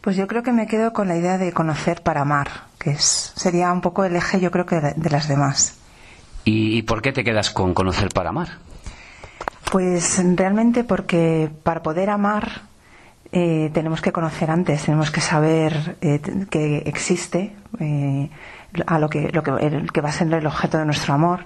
Pues 0.00 0.16
yo 0.16 0.26
creo 0.26 0.42
que 0.42 0.52
me 0.52 0.66
quedo 0.66 0.94
con 0.94 1.06
la 1.06 1.18
idea 1.18 1.36
de 1.36 1.52
conocer 1.52 2.02
para 2.02 2.22
amar, 2.22 2.48
que 2.78 2.92
es, 2.92 3.34
sería 3.36 3.70
un 3.72 3.82
poco 3.82 4.06
el 4.06 4.16
eje, 4.16 4.40
yo 4.40 4.50
creo 4.50 4.64
que 4.64 4.80
de, 4.80 5.10
las 5.10 5.28
demás. 5.28 5.78
¿Y, 6.46 6.80
por 6.84 7.02
qué 7.02 7.12
te 7.12 7.24
quedas 7.24 7.50
con 7.50 7.74
conocer 7.74 8.08
para 8.08 8.30
amar? 8.30 8.56
Pues 9.70 10.18
realmente 10.34 10.82
porque 10.82 11.50
para 11.62 11.82
poder 11.82 12.08
amar 12.08 12.62
eh, 13.32 13.70
tenemos 13.72 14.00
que 14.00 14.12
conocer 14.12 14.50
antes, 14.50 14.84
tenemos 14.84 15.10
que 15.10 15.20
saber 15.20 15.96
eh, 16.00 16.20
que 16.50 16.78
existe 16.86 17.54
eh, 17.80 18.30
a 18.86 18.98
lo 18.98 19.08
que, 19.08 19.30
lo 19.32 19.42
que, 19.42 19.52
que 19.92 20.00
va 20.00 20.08
a 20.08 20.12
ser 20.12 20.32
el 20.32 20.46
objeto 20.46 20.78
de 20.78 20.84
nuestro 20.84 21.14
amor 21.14 21.44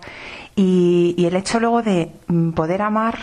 y, 0.57 1.25
el 1.25 1.37
hecho 1.37 1.61
luego 1.61 1.83
de 1.83 2.11
mm, 2.27 2.51
poder 2.51 2.83
amar 2.83 3.19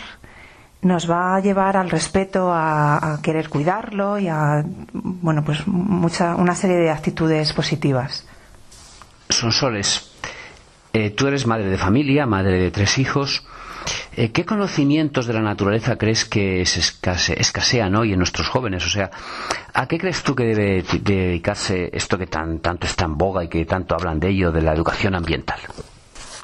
nos 0.80 1.10
va 1.10 1.36
a 1.36 1.40
llevar 1.40 1.76
al 1.76 1.90
respeto, 1.90 2.52
a, 2.52 3.18
querer 3.22 3.48
cuidarlo 3.48 4.18
y 4.18 4.28
a, 4.28 4.64
bueno, 4.92 5.44
pues 5.44 5.66
mucha, 5.66 6.36
una 6.36 6.54
serie 6.54 6.76
de 6.76 6.90
actitudes 6.90 7.52
positivas. 7.52 8.26
Son 9.28 9.50
soles. 9.50 10.12
Eh, 10.92 11.10
tú 11.10 11.26
eres 11.26 11.46
madre 11.46 11.66
de 11.66 11.76
familia, 11.76 12.26
madre 12.26 12.58
de 12.58 12.70
tres 12.70 12.98
hijos. 12.98 13.44
Eh, 14.16 14.30
¿Qué 14.32 14.44
conocimientos 14.44 15.26
de 15.26 15.34
la 15.34 15.42
naturaleza 15.42 15.96
crees 15.96 16.24
que 16.24 16.64
se 16.66 16.80
escasean 17.40 17.94
hoy 17.94 18.12
en 18.12 18.18
nuestros 18.18 18.48
jóvenes? 18.48 18.84
O 18.86 18.90
sea, 18.90 19.10
¿a 19.74 19.86
qué 19.86 19.98
crees 19.98 20.22
tú 20.22 20.34
que 20.34 20.44
debe 20.44 20.84
dedicarse 21.02 21.90
esto 21.92 22.18
que 22.18 22.26
tan, 22.26 22.58
tanto 22.60 22.86
está 22.86 23.04
en 23.04 23.16
boga 23.16 23.44
y 23.44 23.48
que 23.48 23.64
tanto 23.64 23.94
hablan 23.94 24.18
de 24.18 24.30
ello, 24.30 24.50
de 24.50 24.62
la 24.62 24.72
educación 24.72 25.14
ambiental? 25.14 25.60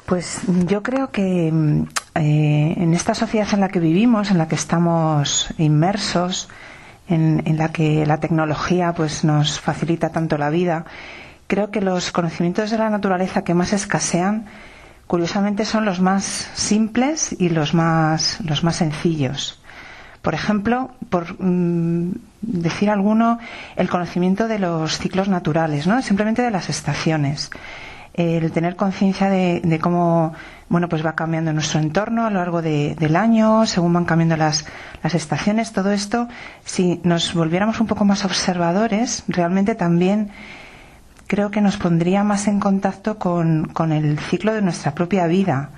Pues 0.05 0.41
yo 0.67 0.83
creo 0.83 1.09
que 1.09 1.51
mm, 1.51 1.83
eh, 2.15 2.73
en 2.77 2.93
esta 2.93 3.15
sociedad 3.15 3.47
en 3.53 3.59
la 3.59 3.69
que 3.69 3.79
vivimos, 3.79 4.29
en 4.29 4.37
la 4.37 4.47
que 4.47 4.55
estamos 4.55 5.49
inmersos, 5.57 6.47
en, 7.07 7.57
la 7.57 7.69
que 7.71 8.05
la 8.05 8.19
tecnología 8.19 8.93
pues 8.93 9.23
nos 9.23 9.59
facilita 9.59 10.09
tanto 10.09 10.37
la 10.37 10.49
vida, 10.49 10.85
creo 11.47 11.71
que 11.71 11.81
los 11.81 12.11
conocimientos 12.11 12.71
de 12.71 12.77
la 12.77 12.89
naturaleza 12.89 13.43
que 13.43 13.53
más 13.53 13.73
escasean, 13.73 14.45
curiosamente, 15.07 15.65
son 15.65 15.85
los 15.85 15.99
más 15.99 16.23
simples 16.53 17.35
y 17.37 17.49
los 17.49 17.73
más 17.73 18.39
los 18.41 18.63
más 18.63 18.77
sencillos. 18.77 19.61
Por 20.21 20.33
ejemplo, 20.33 20.91
por 21.09 21.39
mm, 21.39 22.13
decir 22.41 22.89
alguno, 22.89 23.39
el 23.75 23.89
conocimiento 23.89 24.47
de 24.47 24.59
los 24.59 24.97
ciclos 24.97 25.27
naturales, 25.27 25.85
¿no? 25.85 26.01
Simplemente 26.01 26.41
de 26.41 26.51
las 26.51 26.69
estaciones 26.69 27.51
el 28.15 28.51
tener 28.51 28.77
conciencia 28.77 29.29
de, 29.29 29.79
cómo 29.81 30.33
bueno 30.69 30.87
pues 30.87 31.05
va 31.05 31.15
cambiando 31.15 31.51
nuestro 31.51 31.81
entorno 31.81 32.25
a 32.25 32.29
lo 32.29 32.39
largo 32.39 32.61
del 32.61 33.15
año 33.15 33.65
según 33.65 33.91
van 33.93 34.05
cambiando 34.05 34.37
las, 34.37 34.65
las 35.03 35.13
estaciones 35.15 35.73
todo 35.73 35.91
esto 35.91 36.29
si 36.63 37.01
nos 37.03 37.33
volviéramos 37.33 37.81
un 37.81 37.87
poco 37.87 38.05
más 38.05 38.23
observadores 38.23 39.23
realmente 39.27 39.75
también 39.75 40.31
creo 41.27 41.51
que 41.51 41.61
nos 41.61 41.77
pondría 41.77 42.23
más 42.23 42.47
en 42.47 42.59
contacto 42.59 43.17
con, 43.17 43.65
con 43.65 43.91
el 43.91 44.19
ciclo 44.19 44.53
de 44.53 44.61
nuestra 44.61 44.93
propia 44.93 45.27
vida 45.27 45.69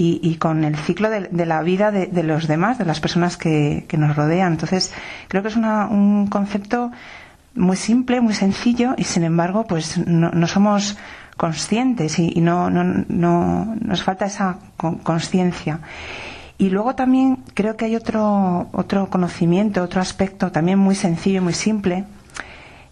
y, 0.00 0.36
con 0.36 0.62
el 0.62 0.76
ciclo 0.76 1.10
de, 1.10 1.46
la 1.46 1.60
vida 1.62 1.90
de, 1.90 2.22
los 2.22 2.46
demás, 2.46 2.78
de 2.78 2.84
las 2.84 3.00
personas 3.00 3.36
que, 3.36 3.84
nos 3.98 4.14
rodean. 4.14 4.52
Entonces, 4.52 4.92
creo 5.26 5.42
que 5.42 5.48
es 5.48 5.56
un 5.56 6.28
concepto 6.30 6.92
muy 7.56 7.76
simple, 7.76 8.20
muy 8.20 8.34
sencillo 8.34 8.94
y 8.96 9.04
sin 9.04 9.24
embargo, 9.24 9.66
pues 9.66 9.98
no, 9.98 10.46
somos 10.46 10.96
conscientes 11.36 12.20
y, 12.20 12.40
no, 12.40 12.70
no, 12.70 13.74
nos 13.80 14.02
falta 14.04 14.26
esa 14.26 14.58
conciencia. 15.02 15.80
Y 16.58 16.70
luego 16.70 16.94
también 16.94 17.38
creo 17.54 17.76
que 17.76 17.86
hay 17.86 17.96
otro, 17.96 18.68
otro 18.72 19.10
conocimiento, 19.10 19.82
otro 19.82 20.00
aspecto 20.00 20.52
también 20.52 20.78
muy 20.78 20.94
sencillo 20.94 21.38
y 21.38 21.44
muy 21.44 21.54
simple, 21.54 22.04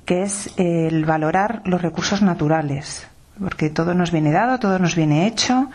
que 0.06 0.22
es 0.22 0.50
el 0.56 1.04
valorar 1.04 1.60
los 1.64 1.82
recursos 1.82 2.22
naturales, 2.22 3.06
porque 3.38 3.68
todo 3.68 3.92
nos 3.92 4.12
viene 4.12 4.30
dado, 4.30 4.58
todo 4.58 4.78
nos 4.78 4.94
viene 4.94 5.26
hecho, 5.26 5.68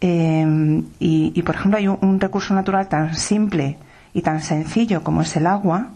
eh, 0.00 0.82
y, 1.00 1.42
por 1.42 1.56
ejemplo 1.56 1.78
hay 1.78 1.88
un, 1.88 2.20
recurso 2.20 2.54
natural 2.54 2.88
tan 2.88 3.14
simple 3.16 3.76
y 4.12 4.22
tan 4.22 4.40
sencillo 4.42 5.02
como 5.02 5.22
es 5.22 5.36
el 5.36 5.46
agua, 5.46 5.88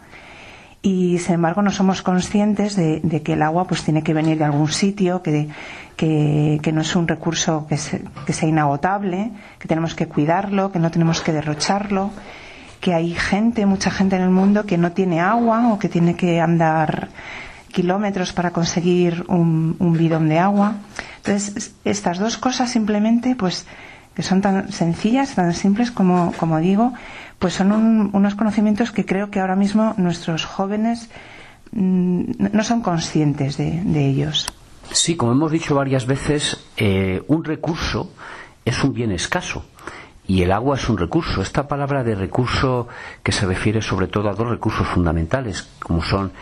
y 0.82 1.18
sin 1.18 1.36
embargo 1.36 1.62
no 1.62 1.70
somos 1.70 2.02
conscientes 2.02 2.74
de, 2.74 3.22
que 3.24 3.34
el 3.34 3.42
agua 3.42 3.66
pues 3.66 3.84
tiene 3.84 4.02
que 4.02 4.12
venir 4.12 4.38
de 4.38 4.44
algún 4.44 4.68
sitio, 4.68 5.22
que, 5.22 5.48
que, 5.96 6.72
no 6.72 6.80
es 6.80 6.96
un 6.96 7.06
recurso 7.06 7.66
que, 7.68 7.78
que 8.26 8.32
sea 8.32 8.48
inagotable, 8.48 9.30
que 9.60 9.68
tenemos 9.68 9.94
que 9.94 10.08
cuidarlo, 10.08 10.72
que 10.72 10.80
no 10.80 10.90
tenemos 10.90 11.20
que 11.20 11.32
derrocharlo 11.32 12.10
que 12.80 12.94
hay 12.94 13.12
gente, 13.12 13.66
mucha 13.66 13.90
gente 13.90 14.14
en 14.14 14.22
el 14.22 14.30
mundo 14.30 14.64
que 14.64 14.78
no 14.78 14.92
tiene 14.92 15.20
agua 15.20 15.72
o 15.72 15.80
que 15.80 15.88
tiene 15.88 16.14
que 16.14 16.40
andar 16.40 17.08
kilómetros 17.72 18.32
para 18.32 18.50
conseguir 18.50 19.24
un, 19.28 19.76
bidón 19.96 20.28
de 20.28 20.38
agua. 20.38 20.74
Entonces, 21.18 21.74
estas 21.84 22.18
dos 22.18 22.36
cosas 22.36 22.70
simplemente, 22.70 23.36
pues, 23.36 23.66
que 24.14 24.22
son 24.22 24.40
tan 24.40 24.72
sencillas, 24.72 25.34
tan 25.34 25.54
simples 25.54 25.90
como, 25.90 26.58
digo, 26.60 26.92
pues 27.38 27.54
son 27.54 28.10
unos 28.12 28.34
conocimientos 28.34 28.90
que 28.90 29.06
creo 29.06 29.30
que 29.30 29.40
ahora 29.40 29.56
mismo 29.56 29.94
nuestros 29.96 30.44
jóvenes 30.44 31.08
mm, 31.72 32.50
no 32.52 32.64
son 32.64 32.82
conscientes 32.82 33.56
de, 33.56 34.08
ellos. 34.08 34.52
Sí, 34.90 35.16
como 35.16 35.32
hemos 35.32 35.52
dicho 35.52 35.74
varias 35.74 36.06
veces, 36.06 36.58
eh, 36.76 37.22
un 37.28 37.44
recurso 37.44 38.10
es 38.64 38.82
un 38.82 38.92
bien 38.92 39.12
escaso 39.12 39.64
y 40.28 40.42
el 40.42 40.52
agua 40.52 40.76
es 40.76 40.88
un 40.88 40.98
recurso. 40.98 41.40
Esta 41.40 41.66
palabra 41.66 42.04
de 42.04 42.14
recurso 42.14 42.86
que 43.22 43.32
se 43.32 43.46
refiere 43.46 43.80
sobre 43.82 44.06
todo 44.06 44.28
a 44.28 44.34
dos 44.34 44.48
recursos 44.48 44.86
fundamentales, 44.86 45.66
como 45.80 46.02
son 46.02 46.32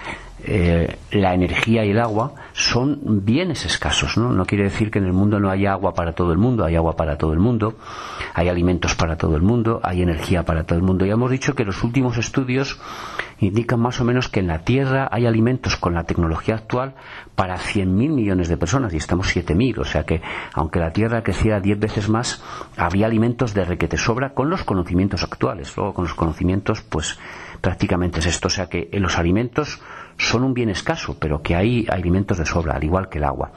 eh, 0.48 0.96
la 1.10 1.34
energía 1.34 1.84
y 1.84 1.90
el 1.90 1.98
agua 1.98 2.34
son 2.52 3.24
bienes 3.24 3.66
escasos, 3.66 4.16
¿no? 4.16 4.30
No 4.32 4.44
quiere 4.44 4.64
decir 4.64 4.92
que 4.92 5.00
en 5.00 5.06
el 5.06 5.12
mundo 5.12 5.40
no 5.40 5.50
haya 5.50 5.72
agua 5.72 5.92
para 5.92 6.12
todo 6.12 6.30
el 6.30 6.38
mundo, 6.38 6.64
hay 6.64 6.76
agua 6.76 6.94
para 6.94 7.18
todo 7.18 7.32
el 7.32 7.40
mundo, 7.40 7.74
hay 8.32 8.48
alimentos 8.48 8.94
para 8.94 9.16
todo 9.16 9.34
el 9.34 9.42
mundo, 9.42 9.80
hay 9.82 10.02
energía 10.02 10.44
para 10.44 10.62
todo 10.62 10.78
el 10.78 10.84
mundo. 10.84 11.04
Ya 11.04 11.14
hemos 11.14 11.32
dicho 11.32 11.54
que 11.54 11.64
los 11.64 11.82
últimos 11.82 12.16
estudios 12.16 12.78
indican 13.40 13.80
más 13.80 14.00
o 14.00 14.04
menos 14.04 14.28
que 14.28 14.38
en 14.38 14.46
la 14.46 14.60
Tierra 14.60 15.08
hay 15.10 15.26
alimentos 15.26 15.76
con 15.76 15.94
la 15.94 16.04
tecnología 16.04 16.54
actual 16.54 16.94
para 17.34 17.56
100.000 17.56 17.86
millones 17.86 18.48
de 18.48 18.56
personas 18.56 18.94
y 18.94 18.98
estamos 18.98 19.34
7.000, 19.34 19.78
o 19.78 19.84
sea 19.84 20.04
que 20.04 20.22
aunque 20.54 20.78
la 20.78 20.92
Tierra 20.92 21.22
creciera 21.22 21.60
10 21.60 21.80
veces 21.80 22.08
más, 22.08 22.42
habría 22.76 23.06
alimentos 23.06 23.52
de 23.52 23.64
requete 23.64 23.96
sobra 23.96 24.32
con 24.32 24.48
los 24.48 24.62
conocimientos 24.62 25.24
actuales. 25.24 25.76
Luego 25.76 25.92
con 25.92 26.04
los 26.04 26.14
conocimientos, 26.14 26.82
pues 26.82 27.18
prácticamente 27.60 28.20
es 28.20 28.26
esto, 28.26 28.46
o 28.48 28.50
sea 28.50 28.68
que 28.68 28.88
en 28.92 29.02
los 29.02 29.18
alimentos 29.18 29.80
son 30.18 30.44
un 30.44 30.54
bien 30.54 30.70
escaso, 30.70 31.16
pero 31.18 31.42
que 31.42 31.54
hay 31.54 31.86
alimentos 31.88 32.38
de 32.38 32.46
sobra, 32.46 32.74
al 32.74 32.84
igual 32.84 33.08
que 33.08 33.18
el 33.18 33.24
agua. 33.24 33.52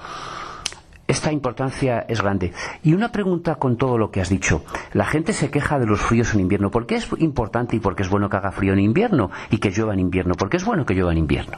Esta 1.08 1.32
importancia 1.32 2.06
es 2.08 2.22
grande. 2.22 2.54
Y 2.84 2.94
una 2.94 3.12
pregunta 3.12 3.56
con 3.56 3.78
todo 3.78 3.98
lo 3.98 4.12
que 4.12 4.22
has 4.22 4.30
dicho. 4.30 4.64
La 4.94 5.06
gente 5.06 5.34
se 5.34 5.50
queja 5.50 5.80
de 5.80 5.88
los 5.88 6.00
fríos 6.00 6.36
en 6.36 6.40
invierno. 6.40 6.70
¿Por 6.70 6.86
qué 6.86 6.98
es 6.98 7.08
importante 7.18 7.76
y 7.76 7.80
por 7.80 7.96
qué 7.96 8.04
es 8.04 8.10
bueno 8.10 8.30
que 8.30 8.38
haga 8.38 8.52
frío 8.52 8.74
en 8.74 8.80
invierno 8.80 9.32
y 9.50 9.58
que 9.58 9.72
llueva 9.72 9.94
en 9.94 10.02
invierno? 10.02 10.36
¿Por 10.36 10.52
qué 10.52 10.58
es 10.58 10.66
bueno 10.66 10.86
que 10.86 10.94
llueva 10.94 11.12
en 11.12 11.18
invierno? 11.18 11.58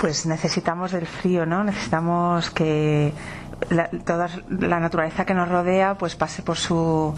Pues 0.00 0.24
necesitamos 0.24 0.92
del 0.92 1.06
frío, 1.06 1.46
¿no? 1.46 1.64
Necesitamos 1.64 2.50
que 2.50 3.12
toda 4.06 4.28
la 4.48 4.78
naturaleza 4.78 5.24
que 5.24 5.34
nos 5.34 5.48
rodea 5.48 5.98
pues 5.98 6.14
pase 6.14 6.42
por 6.42 6.56
su 6.56 7.12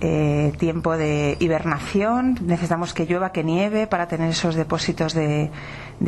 eh, 0.00 0.52
tiempo 0.58 0.96
de 0.96 1.36
hibernación. 1.40 2.38
Necesitamos 2.42 2.94
que 2.94 3.04
llueva, 3.04 3.32
que 3.32 3.42
nieve 3.42 3.88
para 3.88 4.06
tener 4.06 4.30
esos 4.30 4.54
depósitos 4.54 5.12
de, 5.12 5.50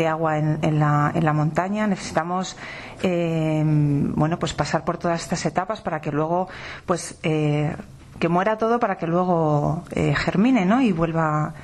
agua 0.09 0.39
en, 0.39 0.79
la, 0.79 1.11
en, 1.13 1.25
la, 1.25 1.33
montaña. 1.33 1.89
Necesitamos 1.89 2.57
eh, 3.03 3.63
bueno 3.65 4.39
pues 4.39 4.55
pasar 4.55 4.85
por 4.85 4.99
todas 4.99 5.23
estas 5.23 5.45
etapas 5.45 5.81
para 5.81 6.01
que 6.01 6.13
luego 6.13 6.49
pues 6.87 7.19
eh, 7.25 7.75
que 8.21 8.29
muera 8.29 8.59
todo 8.59 8.79
para 8.79 8.97
que 8.97 9.09
luego 9.09 9.83
germine 9.95 10.67
¿no? 10.67 10.81
y 10.83 10.93
vuelva 10.93 11.55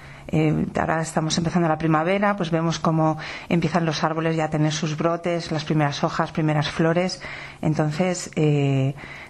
ahora 0.77 1.03
estamos 1.03 1.39
empezando 1.39 1.69
la 1.69 1.79
primavera, 1.79 2.35
pues 2.35 2.51
vemos 2.51 2.81
cómo 2.81 3.19
empiezan 3.49 3.85
los 3.87 4.03
árboles 4.03 4.35
ya 4.35 4.47
a 4.47 4.51
tener 4.51 4.73
sus 4.73 4.97
brotes, 4.97 5.53
las 5.53 5.65
primeras 5.65 6.03
hojas, 6.03 6.33
primeras 6.33 6.69
flores. 6.69 7.23
Entonces, 7.63 8.33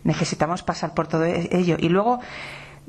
necesitamos 0.05 0.63
pasar 0.63 0.95
por 0.95 1.07
todo 1.09 1.25
ello. 1.25 1.77
Y 1.79 1.91
luego, 1.91 2.21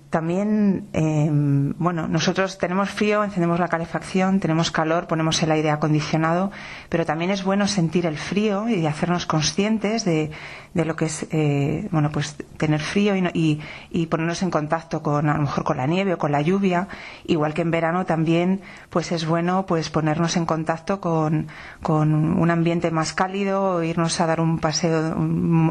también, 0.09 0.87
eh, 0.93 1.27
bueno, 1.29 2.07
nosotros 2.07 2.57
tenemos 2.57 2.89
frío, 2.89 3.23
encendemos 3.23 3.59
la 3.59 3.67
calefacción, 3.67 4.39
tenemos 4.39 4.71
calor, 4.71 5.07
ponemos 5.07 5.41
el 5.43 5.51
aire 5.51 5.69
acondicionado, 5.69 6.51
pero 6.89 7.05
también 7.05 7.31
es 7.31 7.43
bueno 7.43 7.67
sentir 7.67 8.05
el 8.05 8.17
frío 8.17 8.69
y 8.69 8.85
hacernos 8.85 9.25
conscientes 9.25 10.05
de, 10.05 10.31
de 10.77 10.85
lo 10.85 10.95
que 10.95 11.05
es, 11.05 11.25
eh, 11.31 11.87
bueno, 11.91 12.11
pues 12.11 12.35
tener 12.57 12.79
frío 12.79 13.15
y, 13.15 13.59
y, 13.89 14.05
ponernos 14.05 14.43
en 14.43 14.51
contacto 14.51 15.01
con, 15.01 15.27
a 15.27 15.33
lo 15.33 15.41
mejor 15.41 15.63
con 15.63 15.77
la 15.77 15.87
nieve 15.87 16.13
o 16.13 16.19
con 16.19 16.31
la 16.31 16.41
lluvia. 16.41 16.87
Igual 17.25 17.55
que 17.55 17.63
en 17.63 17.71
verano 17.71 18.05
también, 18.05 18.61
pues 18.91 19.11
es 19.11 19.25
bueno, 19.25 19.65
pues 19.65 19.89
ponernos 19.89 20.37
en 20.37 20.45
contacto 20.45 21.01
con, 21.01 21.47
con 21.81 22.13
un 22.13 22.51
ambiente 22.51 22.91
más 22.91 23.13
cálido, 23.13 23.81
irnos 23.81 24.21
a 24.21 24.27
dar 24.27 24.39
un 24.39 24.59
paseo 24.59 25.17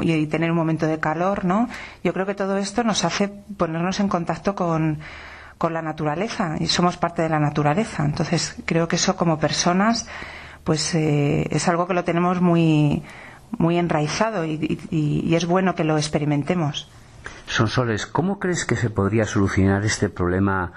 y 0.03 0.27
tener 0.27 0.51
un 0.51 0.57
momento 0.57 0.89
de 0.89 0.99
calor, 0.99 1.45
¿no? 1.45 1.69
Yo 2.03 2.13
creo 2.13 2.27
que 2.27 2.35
todo 2.35 2.57
esto 2.57 2.83
nos 2.83 3.05
hace 3.05 3.29
ponernos 3.29 4.01
en 4.01 4.09
contacto 4.09 4.57
con, 4.57 4.99
con 5.57 5.73
la 5.73 5.83
naturaleza 5.83 6.57
y 6.59 6.67
somos 6.67 6.97
parte 6.97 7.23
de 7.23 7.29
la 7.29 7.39
naturaleza. 7.39 8.05
Entonces 8.05 8.57
creo 8.65 8.89
que 8.89 8.97
eso 8.97 9.15
como 9.15 9.39
personas, 9.39 10.09
pues 10.65 10.97
eh, 10.97 11.47
es 11.49 11.69
algo 11.69 11.87
que 11.87 11.95
lo 11.95 12.03
tenemos 12.03 12.41
muy 12.41 13.05
muy 13.59 13.79
enraizado 13.79 14.45
y, 14.45 15.35
es 15.35 15.47
bueno 15.47 15.75
que 15.75 15.85
lo 15.85 15.97
experimentemos. 15.97 16.89
Sonsoles, 17.47 18.07
¿cómo 18.07 18.39
crees 18.41 18.65
que 18.65 18.75
se 18.75 18.91
podría 18.91 19.25
solucionar 19.25 19.85
este 19.85 20.09
problema 20.09 20.73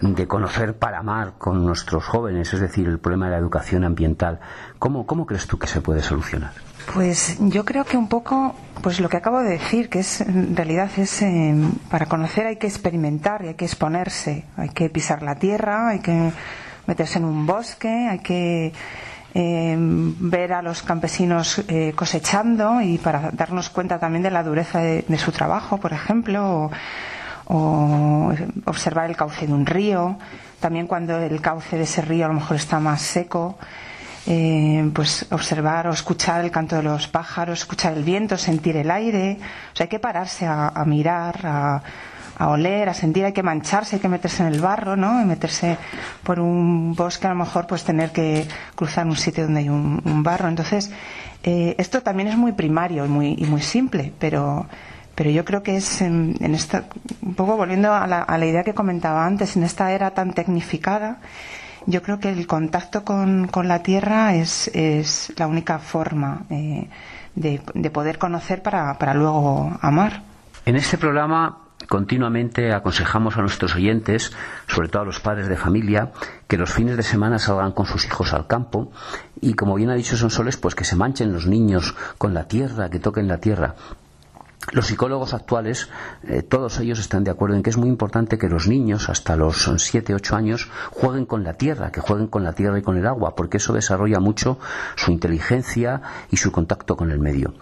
de 0.00 0.26
conocer 0.26 0.76
para 0.76 0.98
amar 0.98 1.34
con 1.38 1.64
nuestros 1.64 2.04
jóvenes, 2.04 2.52
es 2.52 2.60
decir, 2.60 2.88
el 2.88 2.98
problema 2.98 3.26
de 3.26 3.32
la 3.32 3.38
educación 3.38 3.84
ambiental? 3.84 4.40
¿Cómo, 4.78 5.06
cómo 5.06 5.26
crees 5.26 5.46
tú 5.46 5.58
que 5.58 5.68
se 5.68 5.80
puede 5.80 6.02
solucionar? 6.02 6.52
Pues 6.92 7.36
yo 7.40 7.64
creo 7.64 7.84
que 7.84 7.96
un 7.96 8.08
poco, 8.08 8.54
pues 8.82 8.98
lo 8.98 9.08
que 9.08 9.18
acabo 9.18 9.40
de 9.40 9.50
decir, 9.50 9.88
que 9.88 10.00
es 10.00 10.20
en 10.22 10.56
realidad 10.56 10.90
es 10.96 11.22
eh, 11.22 11.54
para 11.90 12.06
conocer 12.06 12.46
hay 12.46 12.56
que 12.56 12.66
experimentar 12.66 13.44
y 13.44 13.48
hay 13.48 13.54
que 13.54 13.66
exponerse, 13.66 14.44
hay 14.56 14.70
que 14.70 14.88
pisar 14.88 15.22
la 15.22 15.36
tierra, 15.36 15.88
hay 15.88 16.00
que 16.00 16.32
meterse 16.86 17.18
en 17.18 17.26
un 17.26 17.46
bosque, 17.46 18.08
hay 18.08 18.20
que 18.20 18.72
Em, 19.34 20.14
ver 20.18 20.54
a 20.54 20.62
los 20.62 20.82
campesinos 20.82 21.62
eh, 21.68 21.92
cosechando 21.94 22.80
y 22.80 22.96
para 22.96 23.30
darnos 23.30 23.68
cuenta 23.68 23.98
también 23.98 24.22
de 24.22 24.30
la 24.30 24.42
dureza 24.42 24.80
de, 24.80 25.18
su 25.18 25.32
trabajo, 25.32 25.76
por 25.76 25.92
ejemplo, 25.92 26.70
o, 27.44 28.32
observar 28.64 29.10
el 29.10 29.16
cauce 29.16 29.46
de 29.46 29.52
un 29.52 29.66
río, 29.66 30.16
también 30.60 30.86
cuando 30.86 31.18
el 31.18 31.40
cauce 31.42 31.76
de 31.76 31.82
ese 31.82 32.00
río 32.00 32.24
a 32.24 32.28
lo 32.28 32.34
mejor 32.34 32.56
está 32.56 32.80
más 32.80 33.02
seco. 33.02 33.58
Eh, 34.30 34.90
pues 34.94 35.24
observar 35.30 35.86
o 35.86 35.90
escuchar 35.90 36.44
el 36.44 36.50
canto 36.50 36.76
de 36.76 36.82
los 36.82 37.08
pájaros, 37.08 37.60
escuchar 37.60 37.94
el 37.94 38.04
viento, 38.04 38.36
sentir 38.36 38.76
el 38.76 38.90
aire. 38.90 39.38
O 39.72 39.76
sea, 39.76 39.84
hay 39.84 39.88
que 39.88 39.98
pararse 39.98 40.44
a, 40.46 40.68
a 40.68 40.84
mirar, 40.84 41.40
a, 41.44 41.82
a 42.38 42.48
oler, 42.48 42.88
a 42.88 42.94
sentir, 42.94 43.24
hay 43.24 43.32
que 43.32 43.42
mancharse, 43.42 43.96
hay 43.96 44.00
que 44.00 44.08
meterse 44.08 44.42
en 44.42 44.52
el 44.52 44.60
barro, 44.60 44.96
¿no? 44.96 45.20
Y 45.20 45.24
meterse 45.24 45.76
por 46.22 46.38
un 46.38 46.94
bosque, 46.94 47.26
a 47.26 47.30
lo 47.30 47.36
mejor, 47.36 47.66
pues 47.66 47.82
tener 47.84 48.12
que 48.12 48.46
cruzar 48.76 49.06
un 49.06 49.16
sitio 49.16 49.44
donde 49.44 49.60
hay 49.60 49.68
un, 49.68 50.22
barro. 50.22 50.48
Entonces, 50.48 50.90
eh, 51.42 51.74
esto 51.78 52.02
también 52.02 52.28
es 52.28 52.36
muy 52.36 52.52
primario 52.52 53.04
y 53.04 53.08
muy, 53.08 53.34
y 53.36 53.44
muy 53.44 53.60
simple, 53.60 54.12
pero, 54.18 54.66
pero 55.16 55.30
yo 55.30 55.44
creo 55.44 55.62
que 55.64 55.76
es 55.76 56.00
en, 56.00 56.36
esta, 56.54 56.84
un 57.22 57.34
poco 57.34 57.56
volviendo 57.56 57.92
a 57.92 58.06
la, 58.06 58.22
a 58.22 58.38
la, 58.38 58.46
idea 58.46 58.62
que 58.62 58.74
comentaba 58.74 59.26
antes, 59.26 59.56
en 59.56 59.64
esta 59.64 59.90
era 59.92 60.12
tan 60.12 60.32
tecnificada, 60.32 61.18
yo 61.86 62.02
creo 62.02 62.20
que 62.20 62.28
el 62.28 62.46
contacto 62.46 63.04
con, 63.04 63.48
con 63.48 63.66
la 63.66 63.82
tierra 63.82 64.34
es, 64.34 64.68
es 64.74 65.32
la 65.36 65.46
única 65.46 65.78
forma 65.78 66.42
eh, 66.50 66.88
de, 67.34 67.60
de, 67.74 67.90
poder 67.90 68.18
conocer 68.18 68.62
para, 68.62 68.98
para 68.98 69.14
luego 69.14 69.76
amar. 69.80 70.22
En 70.66 70.76
este 70.76 70.98
programa 70.98 71.67
Continuamente 71.88 72.74
aconsejamos 72.74 73.38
a 73.38 73.40
nuestros 73.40 73.74
oyentes, 73.74 74.32
sobre 74.66 74.88
todo 74.88 75.02
a 75.02 75.06
los 75.06 75.20
padres 75.20 75.48
de 75.48 75.56
familia, 75.56 76.12
que 76.46 76.58
los 76.58 76.70
fines 76.70 76.98
de 76.98 77.02
semana 77.02 77.38
salgan 77.38 77.72
con 77.72 77.86
sus 77.86 78.04
hijos 78.04 78.34
al 78.34 78.46
campo 78.46 78.92
y, 79.40 79.54
como 79.54 79.74
bien 79.74 79.88
ha 79.88 79.94
dicho 79.94 80.18
Sonsoles, 80.18 80.58
pues 80.58 80.74
que 80.74 80.84
se 80.84 80.96
manchen 80.96 81.32
los 81.32 81.46
niños 81.46 81.96
con 82.18 82.34
la 82.34 82.44
tierra, 82.44 82.90
que 82.90 82.98
toquen 82.98 83.26
la 83.26 83.38
tierra. 83.38 83.74
los 84.72 84.88
psicólogos 84.88 85.32
actuales, 85.32 85.88
eh, 86.24 86.42
todos 86.42 86.78
ellos 86.78 86.98
están 86.98 87.24
de 87.24 87.30
acuerdo 87.30 87.56
en 87.56 87.62
que 87.62 87.70
es 87.70 87.78
muy 87.78 87.88
importante 87.88 88.36
que 88.36 88.50
los 88.50 88.68
niños, 88.68 89.08
hasta 89.08 89.34
los 89.34 89.70
7, 89.78 90.14
8 90.14 90.36
años, 90.36 90.68
jueguen 90.90 91.24
con 91.24 91.42
la 91.42 91.54
tierra, 91.54 91.90
que 91.90 92.02
jueguen 92.02 92.26
con 92.26 92.44
la 92.44 92.52
tierra 92.52 92.78
y 92.78 92.82
con 92.82 92.98
el 92.98 93.06
agua, 93.06 93.34
porque 93.34 93.56
eso 93.56 93.72
desarrolla 93.72 94.20
mucho 94.20 94.58
su 94.94 95.10
inteligencia 95.10 96.02
y 96.30 96.36
su 96.36 96.52
contacto 96.52 96.98
con 96.98 97.10
el 97.10 97.18
medio. 97.18 97.54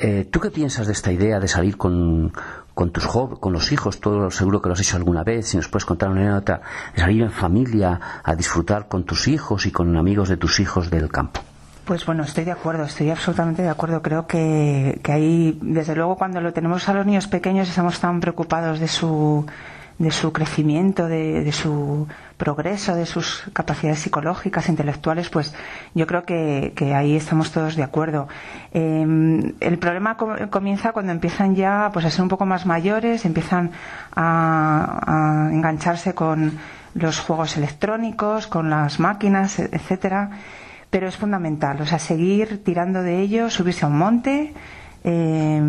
Eh, 0.00 0.28
¿Tú 0.30 0.38
qué 0.38 0.52
piensas 0.52 0.86
de 0.86 0.92
esta 0.92 1.10
idea 1.10 1.40
de 1.40 1.48
salir 1.48 1.76
con, 1.76 2.32
con 2.78 2.92
tus 2.92 3.08
con 3.08 3.52
los 3.52 3.72
hijos? 3.72 3.98
Todo 3.98 4.30
seguro 4.30 4.62
que 4.62 4.68
lo 4.68 4.74
has 4.74 4.80
hecho 4.80 4.96
alguna 4.96 5.24
vez. 5.24 5.48
Si 5.48 5.56
nos 5.56 5.66
puedes 5.66 5.84
contar 5.84 6.10
una 6.10 6.20
anécdota, 6.20 6.60
salir 6.94 7.22
en 7.22 7.32
familia 7.32 7.98
a 8.22 8.36
disfrutar 8.36 8.86
con 8.86 9.02
tus 9.02 9.26
hijos 9.26 9.66
y 9.66 9.72
con 9.72 9.96
amigos 9.96 10.28
de 10.28 10.36
tus 10.36 10.60
hijos 10.60 10.88
del 10.88 11.08
campo. 11.08 11.40
Pues 11.84 12.06
bueno, 12.06 12.22
estoy 12.22 12.44
de 12.44 12.52
acuerdo, 12.52 12.84
estoy 12.84 13.10
absolutamente 13.10 13.62
de 13.62 13.68
acuerdo. 13.68 14.00
Creo 14.00 14.28
que, 14.28 15.00
que 15.02 15.10
ahí, 15.10 15.58
desde 15.60 15.96
luego, 15.96 16.14
cuando 16.14 16.40
lo 16.40 16.52
tenemos 16.52 16.88
a 16.88 16.94
los 16.94 17.04
niños 17.04 17.26
pequeños, 17.26 17.68
estamos 17.68 17.98
tan 17.98 18.20
preocupados 18.20 18.78
de 18.78 18.86
su, 18.86 19.44
de 19.98 20.10
su 20.12 20.32
crecimiento, 20.32 21.08
de, 21.08 21.50
su 21.52 22.06
progreso, 22.36 22.94
de 22.94 23.04
sus 23.04 23.44
capacidades 23.52 23.98
psicológicas, 23.98 24.68
intelectuales, 24.68 25.28
pues 25.28 25.54
yo 25.94 26.06
creo 26.06 26.24
que, 26.24 26.72
ahí 26.94 27.16
estamos 27.16 27.50
todos 27.50 27.74
de 27.74 27.82
acuerdo. 27.82 28.28
Em, 28.72 29.54
el 29.60 29.78
problema 29.78 30.16
comienza 30.16 30.92
cuando 30.92 31.12
empiezan 31.12 31.56
ya 31.56 31.90
pues, 31.92 32.04
a 32.04 32.10
ser 32.10 32.22
un 32.22 32.28
poco 32.28 32.46
más 32.46 32.64
mayores, 32.64 33.24
empiezan 33.24 33.72
a, 34.14 35.48
a 35.48 35.52
engancharse 35.52 36.14
con 36.14 36.58
los 36.94 37.18
juegos 37.18 37.56
electrónicos, 37.56 38.46
con 38.46 38.70
las 38.70 39.00
máquinas, 39.00 39.58
etcétera 39.58 40.30
pero 40.90 41.06
es 41.06 41.16
fundamental, 41.16 41.80
o 41.82 41.86
sea, 41.86 41.98
seguir 41.98 42.64
tirando 42.64 43.02
de 43.02 43.20
ello, 43.20 43.50
subirse 43.50 43.84
a 43.84 43.88
un 43.88 43.98
monte, 43.98 44.54
eh, 45.04 45.62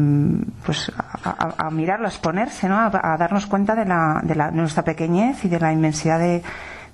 pues 0.65 0.91
a, 1.23 1.69
mirarlo, 1.71 2.07
a 2.07 2.09
exponerse, 2.09 2.67
¿no? 2.67 2.77
A, 2.77 3.17
darnos 3.17 3.45
cuenta 3.45 3.75
de, 3.75 3.85
la, 3.85 4.21
de, 4.23 4.35
la, 4.35 4.51
nuestra 4.51 4.83
pequeñez 4.83 5.45
y 5.45 5.49
de 5.49 5.59
la 5.59 5.71
inmensidad 5.71 6.19
de, 6.19 6.41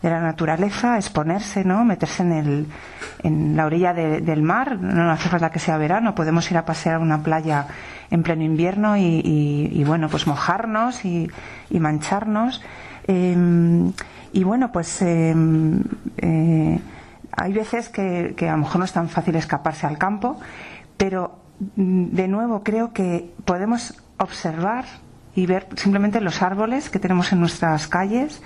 la 0.02 0.22
naturaleza, 0.22 0.98
exponerse, 0.98 1.66
¿no? 1.66 1.84
Meterse 1.84 2.22
en, 2.22 2.68
el, 3.24 3.56
la 3.56 3.66
orilla 3.66 3.92
del 3.92 4.44
mar, 4.44 4.80
no 4.80 5.10
hace 5.12 5.30
falta 5.30 5.50
que 5.50 5.58
sea 5.58 5.78
verano, 5.78 6.14
podemos 6.14 6.52
ir 6.52 6.58
a 6.58 6.66
pasear 6.66 6.96
a 6.96 7.00
una 7.00 7.24
playa 7.24 7.66
en 8.12 8.22
pleno 8.22 8.44
invierno 8.44 8.96
y, 8.98 9.84
bueno, 9.88 10.08
pues 10.08 10.28
mojarnos 10.28 11.06
y, 11.06 11.32
mancharnos. 11.72 12.62
Eh, 13.08 13.92
y 14.34 14.44
bueno, 14.44 14.72
pues 14.72 15.02
eh, 15.02 15.34
hay 17.38 17.54
veces 17.54 17.90
que, 17.90 18.36
a 18.48 18.52
lo 18.52 18.58
mejor 18.58 18.80
no 18.80 18.86
es 18.86 18.94
tan 18.94 19.10
fácil 19.10 19.36
escaparse 19.36 19.88
al 19.88 19.98
campo, 19.98 20.40
pero 20.98 21.45
de 21.60 22.28
nuevo 22.28 22.64
creo 22.64 22.94
que 22.94 23.34
podemos 23.46 24.02
observar 24.18 24.86
y 25.36 25.46
ver 25.46 25.68
simplemente 25.76 26.22
los 26.22 26.42
árboles 26.42 26.90
que 26.90 27.00
tenemos 27.00 27.32
en 27.32 27.40
nuestras 27.40 27.88
calles. 27.88 28.42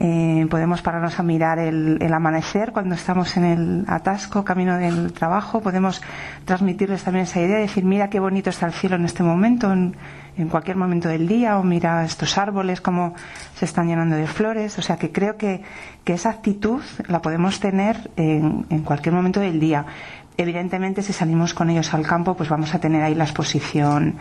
Eh, 0.00 0.46
podemos 0.48 0.80
pararnos 0.80 1.18
a 1.18 1.24
mirar 1.24 1.58
el, 1.58 1.98
amanecer 2.12 2.70
cuando 2.70 2.94
estamos 2.94 3.36
en 3.36 3.44
el 3.44 3.84
atasco, 3.88 4.44
camino 4.44 4.78
del 4.78 5.12
trabajo. 5.12 5.60
Podemos 5.60 6.00
transmitirles 6.44 7.02
también 7.02 7.24
esa 7.24 7.40
idea 7.40 7.56
de 7.56 7.62
decir, 7.62 7.84
mira 7.84 8.08
qué 8.08 8.20
bonito 8.20 8.50
está 8.50 8.66
el 8.66 8.72
cielo 8.72 8.94
en 8.94 9.04
este 9.04 9.24
momento, 9.24 9.72
en, 9.72 9.96
en 10.38 10.48
cualquier 10.48 10.76
momento 10.76 11.08
del 11.08 11.26
día, 11.26 11.58
o 11.58 11.64
mira 11.64 12.04
estos 12.04 12.38
árboles 12.38 12.80
cómo 12.80 13.14
se 13.56 13.64
están 13.64 13.88
llenando 13.88 14.14
de 14.14 14.28
flores. 14.28 14.78
O 14.78 14.82
sea 14.82 14.96
que 14.96 15.10
creo 15.10 15.36
que, 15.36 15.62
esa 16.06 16.30
actitud 16.30 16.80
la 17.06 17.20
podemos 17.20 17.60
tener 17.60 18.10
en, 18.16 18.62
cualquier 18.82 19.14
momento 19.14 19.40
del 19.40 19.60
día. 19.60 19.84
Evidentemente, 20.40 21.02
si 21.02 21.12
salimos 21.12 21.52
con 21.52 21.68
ellos 21.68 21.92
al 21.94 22.06
campo, 22.06 22.34
pues 22.34 22.48
vamos 22.48 22.72
a 22.72 22.78
tener 22.78 23.02
ahí 23.02 23.16
la 23.16 23.24
exposición 23.24 24.14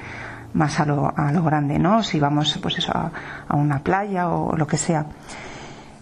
más 0.54 0.80
a 0.80 0.86
lo, 0.86 1.14
a 1.16 1.32
lo 1.32 1.44
grande, 1.44 1.78
¿no? 1.78 2.02
Si 2.02 2.20
vamos, 2.20 2.58
pues 2.60 2.90
a, 2.90 3.12
una 3.54 3.84
playa 3.84 4.28
o 4.28 4.58
lo 4.58 4.66
que 4.66 4.78
sea. 4.78 5.06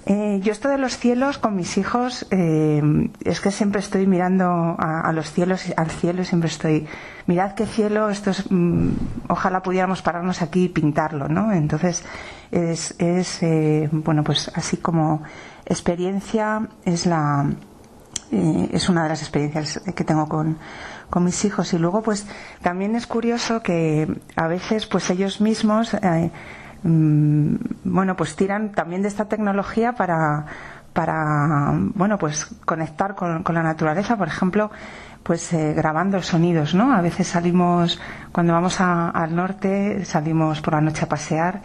Eh, 0.05 0.39
yo 0.41 0.53
esto 0.53 0.69
de 0.69 0.77
los 0.77 0.97
cielos 0.97 1.37
con 1.37 1.57
mis 1.57 1.77
hijos 1.77 2.27
eh, 2.31 2.81
es 3.25 3.41
que 3.41 3.51
siempre 3.51 3.81
estoy 3.81 4.07
mirando 4.07 4.77
a, 4.79 5.11
los 5.11 5.33
cielos, 5.33 5.73
al 5.75 5.91
cielo 5.91 6.23
siempre 6.23 6.47
estoy, 6.47 6.87
mirad 7.27 7.51
qué 7.53 7.65
cielo, 7.65 8.09
esto 8.09 8.29
es, 8.29 8.49
mm, 8.49 8.91
ojalá 9.27 9.63
pudiéramos 9.63 10.01
pararnos 10.01 10.41
aquí 10.41 10.65
y 10.65 10.69
pintarlo, 10.69 11.27
¿no? 11.27 11.51
Entonces 11.51 12.05
es, 12.51 12.95
es 12.99 13.43
eh, 13.43 13.89
bueno, 13.91 14.23
pues 14.23 14.49
así 14.55 14.77
como 14.77 15.23
experiencia 15.65 16.69
es 16.85 17.05
la, 17.05 17.49
es 18.31 18.89
una 18.89 19.03
de 19.03 19.09
las 19.09 19.21
experiencias 19.21 19.81
que 19.95 20.03
tengo 20.03 20.27
con, 20.27 20.57
con 21.09 21.23
mis 21.23 21.45
hijos 21.45 21.73
y 21.73 21.77
luego 21.77 22.01
pues 22.01 22.25
también 22.61 22.95
es 22.95 23.07
curioso 23.07 23.61
que 23.61 24.07
a 24.35 24.47
veces 24.47 24.87
pues 24.87 25.09
ellos 25.09 25.41
mismos 25.41 25.95
Mm, 26.85 27.55
bueno, 27.83 28.15
pues 28.15 28.35
tiran 28.35 28.71
también 28.71 29.01
de 29.01 29.07
esta 29.07 29.25
tecnología 29.25 29.93
para, 29.93 30.45
para 30.93 31.71
bueno, 31.95 32.19
pues 32.19 32.45
conectar 32.63 33.15
con, 33.15 33.43
la 33.43 33.63
naturaleza, 33.63 34.17
por 34.17 34.27
ejemplo, 34.27 34.69
pues 35.23 35.51
eh, 35.53 35.73
grabando 35.73 36.21
sonidos, 36.21 36.75
¿no? 36.75 36.93
A 36.93 37.01
veces 37.01 37.27
salimos, 37.27 37.99
cuando 38.31 38.53
vamos 38.53 38.79
al 38.79 39.35
norte, 39.35 40.05
salimos 40.05 40.61
por 40.61 40.75
la 40.75 40.81
noche 40.81 41.05
a 41.05 41.09
pasear 41.09 41.61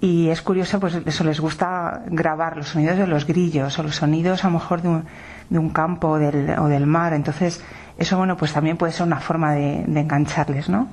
y 0.00 0.28
es 0.28 0.40
curioso, 0.40 0.78
pues 0.78 0.94
eso 1.04 1.24
les 1.24 1.40
gusta 1.40 2.02
grabar 2.06 2.56
los 2.56 2.68
sonidos 2.68 2.96
de 2.96 3.08
los 3.08 3.26
grillos 3.26 3.76
o 3.76 3.82
los 3.82 3.96
sonidos 3.96 4.44
a 4.44 4.48
lo 4.48 4.54
mejor 4.54 4.82
de 4.82 4.88
un, 4.88 5.04
de 5.50 5.58
un 5.58 5.70
campo 5.70 6.10
o 6.10 6.18
del, 6.18 6.58
o 6.58 6.68
del 6.68 6.86
mar. 6.86 7.12
Entonces, 7.12 7.62
eso, 7.98 8.16
bueno, 8.16 8.36
pues 8.36 8.52
también 8.52 8.78
puede 8.78 8.92
ser 8.92 9.06
una 9.06 9.20
forma 9.20 9.52
de, 9.52 9.82
engancharles, 9.84 10.70
¿no? 10.70 10.88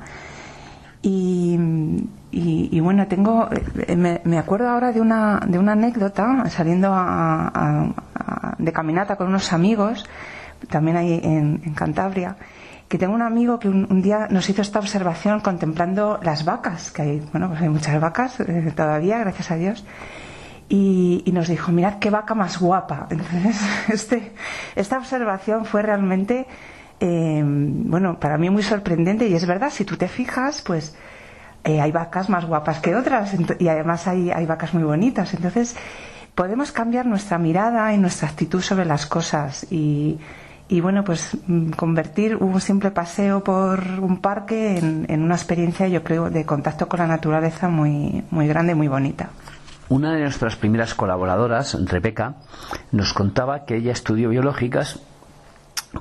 Y, 1.01 1.57
y, 2.31 2.79
bueno, 2.81 3.07
tengo, 3.07 3.47
eh, 3.87 3.95
me, 3.95 4.37
acuerdo 4.37 4.67
ahora 4.67 4.91
de 4.91 4.99
una, 4.99 5.39
de 5.47 5.57
una 5.57 5.71
anécdota 5.71 6.43
saliendo 6.49 6.93
de 8.57 8.73
caminata 8.73 9.15
con 9.15 9.27
unos 9.27 9.53
amigos, 9.53 10.05
también 10.69 10.97
ahí 10.97 11.21
en, 11.23 11.59
Cantabria, 11.75 12.35
que 12.89 12.97
tengo 12.97 13.13
un 13.13 13.21
amigo 13.21 13.57
que 13.57 13.69
un, 13.69 14.01
día 14.01 14.27
nos 14.29 14.49
hizo 14.49 14.61
esta 14.61 14.79
observación 14.79 15.39
contemplando 15.39 16.19
las 16.21 16.43
vacas, 16.43 16.91
que 16.91 17.01
hay, 17.03 17.29
bueno, 17.31 17.49
pues 17.49 17.61
hay 17.61 17.69
muchas 17.69 18.01
vacas 18.01 18.39
eh, 18.41 18.73
todavía, 18.75 19.19
gracias 19.19 19.51
a 19.51 19.55
Dios. 19.55 19.85
Y, 20.69 21.23
y, 21.25 21.31
nos 21.31 21.47
dijo, 21.47 21.71
mirad 21.71 21.99
qué 21.99 22.09
vaca 22.09 22.35
más 22.35 22.59
guapa. 22.59 23.07
Entonces, 23.11 23.61
este, 23.87 24.33
esta 24.75 24.97
observación 24.97 25.63
fue 25.65 25.81
realmente 25.81 26.45
eh, 26.99 27.43
bueno, 27.45 28.19
para 28.19 28.37
mí 28.37 28.49
muy 28.49 28.63
sorprendente 28.63 29.27
y 29.27 29.35
es 29.35 29.45
verdad, 29.45 29.69
si 29.71 29.85
tú 29.85 29.97
te 29.97 30.07
fijas, 30.07 30.61
pues 30.61 30.95
eh, 31.63 31.79
hay 31.79 31.91
vacas 31.91 32.29
más 32.29 32.45
guapas 32.45 32.79
que 32.79 32.95
otras 32.95 33.35
y 33.59 33.67
además 33.67 34.07
hay, 34.07 34.31
hay 34.31 34.45
vacas 34.45 34.73
muy 34.73 34.83
bonitas. 34.83 35.33
Entonces, 35.33 35.75
podemos 36.33 36.71
cambiar 36.71 37.05
nuestra 37.05 37.37
mirada 37.37 37.93
y 37.93 37.97
nuestra 37.97 38.29
actitud 38.29 38.61
sobre 38.61 38.85
las 38.85 39.05
cosas 39.05 39.67
y, 39.71 40.19
y 40.69 40.81
bueno, 40.81 41.03
pues 41.03 41.37
mm, 41.45 41.71
convertir 41.71 42.35
un 42.37 42.59
simple 42.61 42.91
paseo 42.91 43.43
por 43.43 43.83
un 44.01 44.17
parque 44.19 44.77
en, 44.77 45.05
en, 45.07 45.21
una 45.21 45.35
experiencia, 45.35 45.87
yo 45.87 46.03
creo, 46.03 46.29
de 46.29 46.45
contacto 46.45 46.87
con 46.87 46.99
la 46.99 47.07
naturaleza 47.07 47.69
muy, 47.69 48.23
muy 48.31 48.47
grande 48.47 48.73
muy 48.73 48.87
bonita. 48.87 49.29
Una 49.89 50.13
de 50.13 50.21
nuestras 50.21 50.57
primeras 50.57 50.93
colaboradoras, 50.93 51.77
Rebeca, 51.85 52.35
nos 52.91 53.13
contaba 53.13 53.63
que 53.63 53.77
ella 53.77 53.93
estudió 53.93 54.29
biológicas 54.29 54.99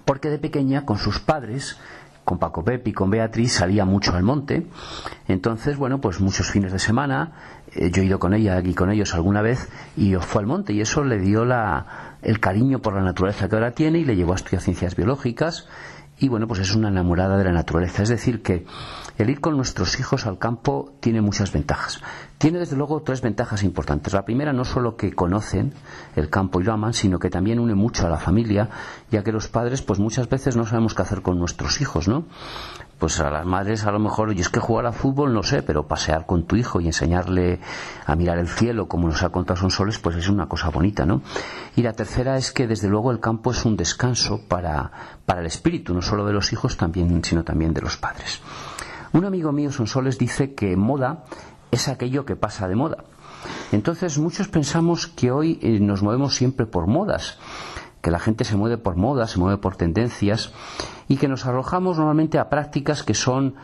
porque 0.05 0.29
de 0.29 0.38
pequeña 0.38 0.85
con 0.85 0.99
sus 0.99 1.20
padres 1.20 1.79
con 2.25 2.40
Paco 2.40 2.64
Pepe 2.64 2.90
y 2.90 2.92
con 2.92 3.09
Beatriz 3.09 3.53
salía 3.53 3.85
mucho 3.85 4.12
al 4.12 4.25
monte. 4.25 4.66
Entonces, 5.29 5.77
bueno, 5.77 6.01
pues 6.01 6.20
muchos 6.20 6.51
fines 6.51 6.72
de 6.72 6.81
semana, 6.81 7.62
eh, 7.72 7.92
yo 7.92 8.03
he 8.03 8.07
ido 8.07 8.18
con 8.18 8.35
ella 8.35 8.61
y 8.61 8.75
con 8.75 8.90
ellos 8.90 9.14
alguna 9.14 9.42
vez 9.42 9.68
y 9.96 10.16
fue 10.16 10.42
al 10.42 10.49
monte 10.49 10.72
y 10.72 10.81
eso 10.81 11.05
le 11.05 11.20
dio 11.20 11.44
la, 11.44 12.16
el 12.22 12.40
cariño 12.40 12.81
por 12.81 12.94
la 12.94 13.03
naturaleza 13.03 13.49
que 13.49 13.55
ahora 13.55 13.70
tiene 13.70 14.01
y 14.01 14.05
le 14.05 14.16
llevó 14.16 14.33
a 14.33 14.37
estudiar 14.37 14.61
ciencias 14.61 14.96
biológicas 14.96 15.68
y 16.18 16.29
bueno, 16.29 16.46
pues 16.46 16.61
es 16.61 16.74
una 16.74 16.88
enamorada 16.88 17.37
de 17.37 17.44
la 17.44 17.52
naturaleza. 17.52 18.02
Es 18.02 18.09
decir, 18.09 18.42
que 18.42 18.64
el 19.18 19.29
ir 19.29 19.40
con 19.40 19.57
nuestros 19.57 19.98
hijos 20.00 20.26
al 20.26 20.38
campo 20.38 20.94
tiene 21.00 21.20
muchas 21.20 21.52
ventajas. 21.52 22.00
Tiene 22.38 22.59
desde 22.59 22.76
luego 22.76 23.02
tres 23.02 23.20
ventajas 23.20 23.62
importantes. 23.62 24.14
La 24.14 24.24
primera, 24.24 24.52
no 24.52 24.64
solo 24.64 24.96
que 24.96 25.12
conocen 25.12 25.74
el 26.14 26.31
campo 26.31 26.61
y 26.61 26.64
lo 26.64 26.72
aman, 26.72 26.94
sino 26.94 27.18
que 27.18 27.29
también 27.29 27.59
une 27.59 27.74
mucho 27.74 28.07
a 28.07 28.11
la 28.11 28.18
familia, 28.18 28.70
ya 29.11 29.22
que 29.22 29.33
los 29.33 29.48
padres, 29.48 29.83
pues 29.83 29.98
muchas 29.98 30.29
veces 30.29 30.57
no 30.57 30.64
sabemos 30.64 30.94
qué 30.94 31.02
hacer 31.02 31.22
con 31.22 31.38
nuestros 31.38 31.81
hijos, 31.81 32.09
¿no? 32.09 32.24
Pues 32.98 33.20
a 33.20 33.30
las 33.30 33.44
madres 33.44 33.85
a 33.85 33.90
lo 33.90 33.98
mejor, 33.98 34.32
y 34.35 34.40
es 34.40 34.48
que 34.48 34.59
jugar 34.59 34.87
a 34.87 34.92
fútbol 34.92 35.35
no 35.35 35.42
sé, 35.42 35.62
pero 35.62 35.87
pasear 35.87 36.24
con 36.24 36.44
tu 36.44 36.56
hijo 36.56 36.80
y 36.80 36.87
enseñarle 36.87 37.61
a 38.06 38.16
mirar 38.16 38.38
el 38.38 38.48
cielo 38.48 38.88
como 38.88 39.06
nos 39.06 39.22
ha 39.22 39.28
contado 39.28 39.61
Son 39.61 39.70
Soles, 39.70 39.98
pues 39.98 40.16
es 40.16 40.28
una 40.28 40.48
cosa 40.48 40.70
bonita, 40.70 41.04
¿no? 41.04 41.20
Y 41.76 41.82
la 41.82 41.92
tercera 41.92 42.38
es 42.38 42.52
que 42.52 42.66
desde 42.66 42.88
luego 42.88 43.11
el 43.11 43.20
campo 43.20 43.50
es 43.50 43.66
un 43.66 43.76
descanso 43.76 44.40
para, 44.48 44.90
para 45.26 45.40
el 45.40 45.46
espíritu, 45.46 45.92
no 45.92 46.00
solo 46.00 46.24
de 46.24 46.32
los 46.32 46.52
hijos, 46.54 46.78
también, 46.78 47.22
sino 47.22 47.44
también 47.44 47.74
de 47.74 47.82
los 47.82 47.98
padres. 47.98 48.40
Un 49.12 49.24
amigo 49.26 49.52
mío, 49.52 49.70
Sonsoles, 49.70 50.18
dice 50.18 50.54
que 50.54 50.76
moda 50.76 51.24
es 51.70 51.88
aquello 51.88 52.24
que 52.24 52.37
pasa 52.37 52.66
de 52.68 52.76
moda. 52.76 53.04
Entonces 53.72 54.18
muchos 54.18 54.48
pensamos 54.48 55.06
que 55.06 55.30
hoy 55.30 55.59
eh, 55.62 55.78
nos 55.80 56.02
movemos 56.02 56.35
siempre 56.35 56.66
por 56.66 56.87
modas, 56.87 57.38
que 58.00 58.11
la 58.11 58.18
gente 58.18 58.44
se 58.44 58.56
mueve 58.56 58.78
por 58.78 58.96
modas, 58.96 59.32
se 59.32 59.38
mueve 59.38 59.59
por 59.59 59.76
tendencias 59.76 60.52
y 61.09 61.16
que 61.16 61.28
nos 61.28 61.46
arrojamos 61.46 61.98
normalmente 61.98 62.38
a 62.38 62.48
prácticas 62.48 63.02
que 63.02 63.14
son 63.14 63.54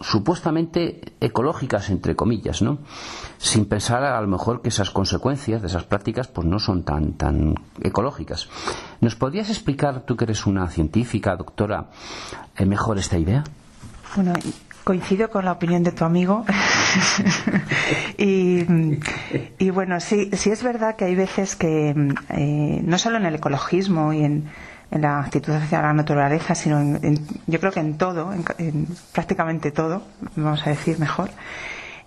supuestamente 0.00 1.14
ecológicas 1.20 1.88
entre 1.90 2.16
comillas, 2.16 2.62
¿no? 2.62 2.78
Sin 3.38 3.66
pensar 3.66 4.02
a 4.04 4.20
lo 4.20 4.26
mejor 4.26 4.60
que 4.60 4.68
esas 4.68 4.90
consecuencias 4.90 5.62
de 5.62 5.68
esas 5.68 5.84
prácticas 5.84 6.28
pues 6.28 6.46
no 6.46 6.58
son 6.58 6.82
tan 6.82 7.12
tan 7.14 7.54
ecológicas. 7.80 8.48
¿Nos 9.00 9.16
podrías 9.16 9.50
explicar 9.50 10.02
tú 10.02 10.16
que 10.16 10.24
eres 10.24 10.46
una 10.46 10.68
científica, 10.68 11.36
doctora, 11.36 11.90
eh, 12.56 12.66
mejor 12.66 12.98
esta 12.98 13.18
idea? 13.18 13.44
Bueno, 14.16 14.32
coincido 14.84 15.30
con 15.30 15.46
la 15.46 15.52
opinión 15.52 15.82
de 15.82 15.92
tu 15.92 16.04
amigo. 16.04 16.44
y, 18.18 19.70
bueno, 19.70 19.98
sí, 19.98 20.30
sí 20.34 20.50
es 20.50 20.62
verdad 20.62 20.94
que 20.94 21.06
hay 21.06 21.14
veces 21.14 21.56
que, 21.56 21.90
eh, 22.28 22.80
no 22.84 22.98
solo 22.98 23.16
en 23.16 23.26
el 23.26 23.34
ecologismo 23.36 24.12
y 24.12 24.24
en, 24.24 24.50
la 24.90 25.18
actitud 25.18 25.52
hacia 25.52 25.82
la 25.82 25.92
naturaleza, 25.92 26.54
sino 26.54 26.78
en, 26.78 27.18
yo 27.48 27.58
creo 27.58 27.72
que 27.72 27.80
en 27.80 27.98
todo, 27.98 28.32
en, 28.58 28.86
prácticamente 29.10 29.72
todo, 29.72 30.02
vamos 30.36 30.64
a 30.64 30.70
decir 30.70 31.00
mejor, 31.00 31.30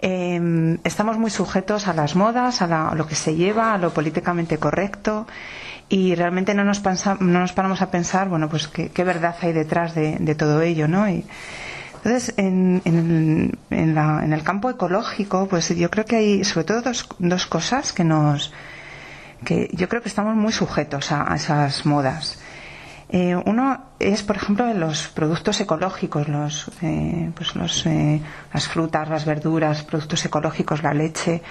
em, 0.01 0.77
estamos 0.85 1.17
muy 1.17 1.29
sujetos 1.29 1.89
a 1.89 1.93
las 1.93 2.15
modas, 2.15 2.61
a, 2.61 2.95
lo 2.95 3.05
que 3.05 3.15
se 3.15 3.35
lleva, 3.35 3.73
a 3.73 3.77
lo 3.77 3.93
políticamente 3.93 4.57
correcto 4.57 5.27
y 5.89 6.15
realmente 6.15 6.53
no 6.53 6.63
nos, 6.63 6.81
no 7.19 7.39
nos 7.39 7.51
paramos 7.51 7.81
a 7.81 7.91
pensar, 7.91 8.29
bueno, 8.29 8.47
pues 8.47 8.69
qué, 8.69 9.03
verdad 9.03 9.35
hay 9.41 9.51
detrás 9.51 9.93
de, 9.93 10.15
de 10.17 10.35
todo 10.35 10.61
ello, 10.61 10.87
¿no? 10.87 11.09
Y, 11.09 11.25
entonces, 12.07 12.35
en, 12.37 12.81
en, 12.85 13.57
en, 13.69 14.33
el 14.33 14.43
campo 14.43 14.69
ecológico, 14.69 15.45
pues 15.49 15.75
yo 15.75 15.91
creo 15.91 16.05
que 16.05 16.15
hay 16.15 16.43
sobre 16.45 16.63
todo 16.63 16.81
dos, 16.81 17.05
dos 17.19 17.47
cosas 17.47 17.91
que 17.91 18.05
nos. 18.05 18.53
que 19.43 19.69
yo 19.73 19.89
creo 19.89 20.01
que 20.01 20.07
estamos 20.07 20.33
muy 20.33 20.53
sujetos 20.53 21.11
a, 21.11 21.35
esas 21.35 21.85
modas. 21.85 22.39
Eh, 23.09 23.35
uno 23.45 23.81
es, 23.99 24.23
por 24.23 24.37
ejemplo, 24.37 24.73
los 24.73 25.09
productos 25.09 25.59
ecológicos, 25.59 26.29
los, 26.29 26.71
eh, 26.81 27.29
pues 27.35 27.57
los, 27.57 27.85
eh, 27.85 28.21
las 28.53 28.69
frutas, 28.69 29.09
las 29.09 29.25
verduras, 29.25 29.83
productos 29.83 30.23
ecológicos, 30.23 30.83
la 30.83 30.93
leche. 30.93 31.41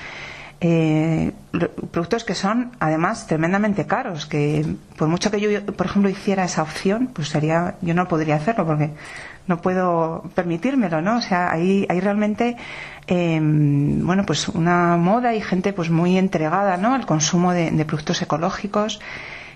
productos 1.93 2.25
que 2.25 2.35
son 2.35 2.73
además 2.81 3.27
tremendamente 3.27 3.85
caros 3.85 4.25
que 4.25 4.65
por 4.97 5.07
mucho 5.07 5.31
que 5.31 5.39
yo 5.39 5.51
por 5.77 5.85
ejemplo 5.85 6.09
hiciera 6.09 6.45
esa 6.45 6.63
opción 6.63 7.11
pues 7.13 7.29
sería 7.29 7.75
yo 7.83 7.93
no 7.93 8.09
podría 8.09 8.37
hacerlo 8.37 8.65
porque 8.65 8.89
no 9.47 9.61
puedo 9.61 10.25
permitírmelo, 10.35 11.01
¿no? 11.01 11.19
O 11.19 11.21
sea, 11.21 11.53
hay, 11.53 11.87
hay 11.89 12.01
realmente, 12.01 12.57
em, 13.07 14.05
bueno, 14.05 14.25
pues 14.27 14.49
una 14.49 14.97
moda 14.97 15.35
y 15.35 15.41
gente 15.41 15.73
pues 15.73 15.91
muy 15.91 16.19
entregada, 16.19 16.77
¿no? 16.77 16.95
Al 16.95 17.07
consumo 17.07 17.53
de, 17.53 17.85
productos 17.85 18.23
ecológicos, 18.23 19.01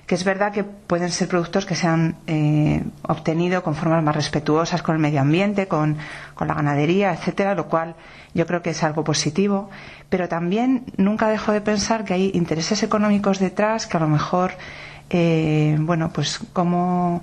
que 0.07 0.15
es 0.15 0.25
verdad 0.25 0.53
que 0.53 0.65
pueden 0.65 1.11
ser 1.11 1.29
productos 1.29 1.67
que 1.67 1.77
se 1.77 1.87
han 1.87 2.17
eh, 2.27 2.83
obtenido 3.03 3.63
con 3.63 3.75
formas 3.75 4.03
más 4.03 4.15
respetuosas 4.15 4.83
con 4.83 4.97
el 4.97 5.01
medio 5.01 5.21
ambiente, 5.21 5.69
con, 5.69 5.99
con 6.35 6.49
la 6.49 6.55
ganadería, 6.55 7.13
etcétera, 7.13 7.55
lo 7.55 7.67
cual 7.67 7.95
yo 8.35 8.47
creo 8.47 8.63
que 8.63 8.71
es 8.71 8.83
algo 8.83 9.05
positivo. 9.05 9.71
Pero 10.09 10.29
también 10.29 10.85
nunca 10.97 11.29
dejo 11.29 11.53
de 11.53 11.61
pensar 11.61 12.05
que 12.05 12.15
hay 12.15 12.31
intereses 12.35 12.83
económicos 12.83 13.39
detrás 13.39 13.87
que 13.87 13.97
a 13.97 14.01
lo 14.01 14.09
mejor, 14.09 14.53
eh, 15.11 15.77
bueno, 15.81 16.11
pues 16.13 16.41
como 16.53 17.23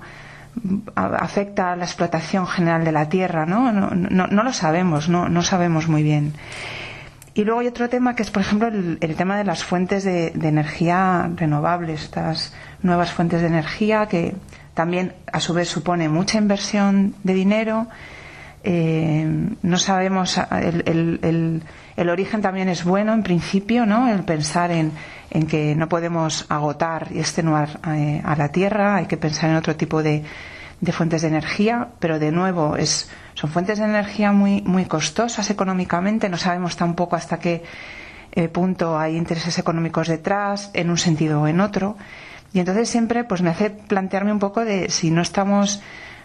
afecta 0.94 1.72
a 1.72 1.76
la 1.76 1.84
explotación 1.84 2.46
general 2.46 2.84
de 2.84 2.92
la 2.92 3.08
tierra, 3.08 3.46
¿no? 3.46 3.72
No, 3.72 3.90
no, 3.90 4.42
lo 4.42 4.52
sabemos, 4.52 5.08
no, 5.08 5.28
no 5.28 5.42
sabemos 5.42 5.88
muy 5.88 6.02
bien. 6.02 6.34
Y 7.34 7.44
luego 7.44 7.60
hay 7.60 7.68
otro 7.68 7.88
tema 7.88 8.16
que 8.16 8.22
es, 8.22 8.30
por 8.30 8.42
ejemplo, 8.42 8.68
el, 8.68 9.14
tema 9.16 9.38
de 9.38 9.44
las 9.44 9.62
fuentes 9.62 10.02
de, 10.02 10.32
energía 10.42 11.30
renovables, 11.36 12.02
estas 12.02 12.52
nuevas 12.82 13.12
fuentes 13.12 13.42
de 13.42 13.46
energía 13.46 14.06
que 14.06 14.34
también, 14.74 15.14
a 15.32 15.40
su 15.40 15.54
vez, 15.54 15.68
supone 15.68 16.08
mucha 16.08 16.38
inversión 16.38 17.14
de 17.22 17.34
dinero. 17.34 17.86
Eh, 18.64 19.54
no 19.62 19.78
sabemos, 19.78 20.38
el, 20.50 21.62
el, 21.96 22.10
origen 22.10 22.42
también 22.42 22.68
es 22.68 22.84
bueno 22.84 23.12
en 23.12 23.22
principio, 23.22 23.86
¿no? 23.86 24.08
El 24.08 24.24
pensar 24.24 24.70
en, 24.70 24.92
en 25.30 25.46
que 25.46 25.74
no 25.74 25.88
podemos 25.88 26.46
agotar 26.48 27.08
y 27.12 27.20
extenuar 27.20 27.80
eh, 27.86 28.20
a 28.24 28.34
la 28.36 28.48
Tierra, 28.50 28.96
hay 28.96 29.06
que 29.06 29.16
pensar 29.16 29.50
en 29.50 29.56
otro 29.56 29.76
tipo 29.76 30.02
de, 30.02 30.24
de 30.80 30.92
fuentes 30.92 31.22
de 31.22 31.28
energía, 31.28 31.88
pero 31.98 32.18
de 32.18 32.32
nuevo 32.32 32.76
es, 32.76 33.10
son 33.34 33.50
fuentes 33.50 33.78
de 33.78 33.84
energía 33.84 34.32
muy, 34.32 34.62
muy 34.62 34.86
costosas 34.86 35.50
económicamente, 35.50 36.28
no 36.28 36.36
sabemos 36.36 36.76
tampoco 36.76 37.16
hasta 37.16 37.38
qué 37.38 37.62
eh, 38.32 38.48
punto 38.48 38.98
hay 38.98 39.16
intereses 39.16 39.58
económicos 39.58 40.08
detrás, 40.08 40.70
en 40.74 40.90
un 40.90 40.98
sentido 40.98 41.42
o 41.42 41.48
en 41.48 41.60
otro. 41.60 41.96
Y 42.52 42.60
entonces 42.60 42.88
siempre 42.88 43.24
pues 43.24 43.42
me 43.42 43.50
hace 43.50 43.70
plantearme 43.70 44.32
un 44.32 44.38
poco 44.38 44.64
de 44.64 44.88
si 44.90 45.10
no 45.10 45.22
estamos 45.22 45.82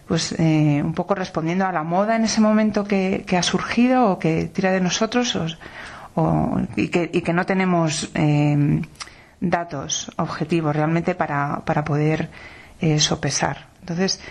pues 0.08 0.34
eh, 0.38 0.82
un 0.84 0.94
poco 0.94 1.16
respondiendo 1.16 1.66
a 1.66 1.72
la 1.72 1.84
moda 1.84 2.16
en 2.16 2.26
ese 2.26 2.42
momento 2.42 2.84
que, 2.84 3.24
que 3.26 3.38
ha 3.38 3.44
surgido 3.44 4.10
o 4.10 4.20
que 4.20 4.46
tira 4.46 4.72
de 4.72 4.82
nosotros 4.82 5.36
o, 6.16 6.60
y, 6.76 6.89
que, 6.89 7.10
y, 7.12 7.22
que, 7.22 7.34
no 7.34 7.46
tenemos 7.46 8.12
eh, 8.13 8.82
datos 9.39 10.12
objetivos 10.18 10.76
realmente 10.76 11.16
para, 11.16 11.62
para 11.66 11.84
poder 11.84 12.30
eh, 12.82 13.00
sopesar. 13.00 13.68
Entonces, 13.82 14.22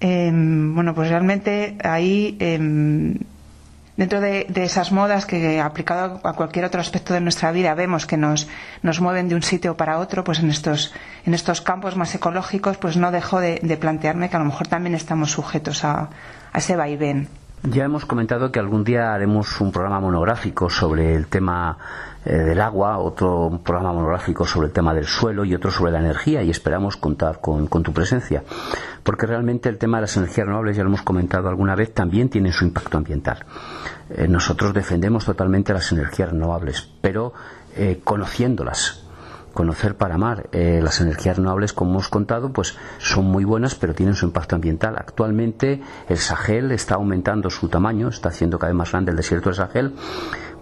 em, 0.00 0.74
bueno, 0.74 0.94
pues 0.94 1.08
realmente 1.08 1.76
ahí, 1.84 2.36
em, 2.40 3.16
dentro 4.00 4.22
de, 4.22 4.46
esas 4.54 4.92
modas 4.92 5.26
que 5.26 5.60
aplicado 5.60 6.20
a 6.24 6.32
cualquier 6.32 6.64
otro 6.64 6.80
aspecto 6.80 7.12
de 7.12 7.20
nuestra 7.20 7.52
vida 7.52 7.74
vemos 7.74 8.06
que 8.06 8.16
nos, 8.16 8.48
nos 8.82 8.98
mueven 8.98 9.28
de 9.28 9.34
un 9.34 9.42
sitio 9.42 9.76
para 9.76 9.98
otro, 9.98 10.24
pues 10.24 10.38
en 10.38 10.48
estos, 10.48 10.94
en 11.26 11.34
estos 11.34 11.60
campos 11.60 11.96
más 11.96 12.14
ecológicos, 12.14 12.78
pues 12.78 12.96
no 12.96 13.10
dejo 13.10 13.40
de, 13.40 13.60
plantearme 13.78 14.30
que 14.30 14.36
a 14.36 14.38
lo 14.38 14.46
mejor 14.46 14.68
también 14.68 14.94
estamos 14.94 15.32
sujetos 15.32 15.84
a, 15.84 16.08
a 16.50 16.58
ese 16.58 16.76
vaivén. 16.76 17.28
Ya 17.62 17.84
hemos 17.84 18.06
comentado 18.06 18.50
que 18.50 18.58
algún 18.58 18.84
día 18.84 19.12
haremos 19.12 19.60
un 19.60 19.70
programa 19.70 20.00
monográfico 20.00 20.70
sobre 20.70 21.14
el 21.14 21.26
tema 21.26 21.76
eh, 22.24 22.36
del 22.36 22.60
agua, 22.60 22.98
otro 22.98 23.60
programa 23.64 23.94
monográfico 23.94 24.46
sobre 24.46 24.66
el 24.68 24.72
tema 24.72 24.92
del 24.92 25.06
suelo 25.06 25.44
y 25.44 25.54
otro 25.54 25.70
sobre 25.70 25.92
la 25.92 26.00
energía 26.00 26.42
y 26.42 26.50
esperamos 26.50 26.96
contar 26.96 27.40
con, 27.40 27.68
tu 27.68 27.92
presencia. 27.92 28.44
Porque 29.02 29.26
realmente 29.26 29.68
el 29.68 29.78
tema 29.78 29.98
de 29.98 30.02
las 30.02 30.16
energías 30.16 30.46
renovables, 30.46 30.76
ya 30.76 30.82
lo 30.82 30.90
hemos 30.90 31.02
comentado 31.02 31.48
alguna 31.48 31.74
vez, 31.74 31.94
también 31.94 32.28
tiene 32.28 32.52
su 32.52 32.64
impacto 32.64 32.98
ambiental. 32.98 33.46
Eh, 34.10 34.28
nosotros 34.28 34.74
defendemos 34.74 35.24
totalmente 35.24 35.72
las 35.72 35.90
energías 35.92 36.30
renovables, 36.30 36.88
pero 37.00 37.32
eh, 37.76 38.00
conociéndolas, 38.04 39.04
conocer 39.52 39.96
para 39.96 40.14
amar. 40.14 40.48
Eh, 40.52 40.80
las 40.82 41.00
energías 41.00 41.36
renovables, 41.36 41.72
como 41.72 41.92
hemos 41.92 42.08
contado, 42.08 42.52
pues 42.52 42.76
son 42.98 43.26
muy 43.26 43.44
buenas, 43.44 43.74
pero 43.74 43.94
tienen 43.94 44.14
su 44.14 44.26
impacto 44.26 44.56
ambiental. 44.56 44.96
Actualmente 44.96 45.82
el 46.08 46.18
Sahel 46.18 46.72
está 46.72 46.96
aumentando 46.96 47.50
su 47.50 47.68
tamaño, 47.68 48.08
está 48.08 48.28
haciendo 48.30 48.58
cada 48.58 48.72
vez 48.72 48.78
más 48.78 48.92
grande 48.92 49.10
el 49.10 49.16
desierto 49.16 49.50
del 49.50 49.56
Sahel, 49.56 49.94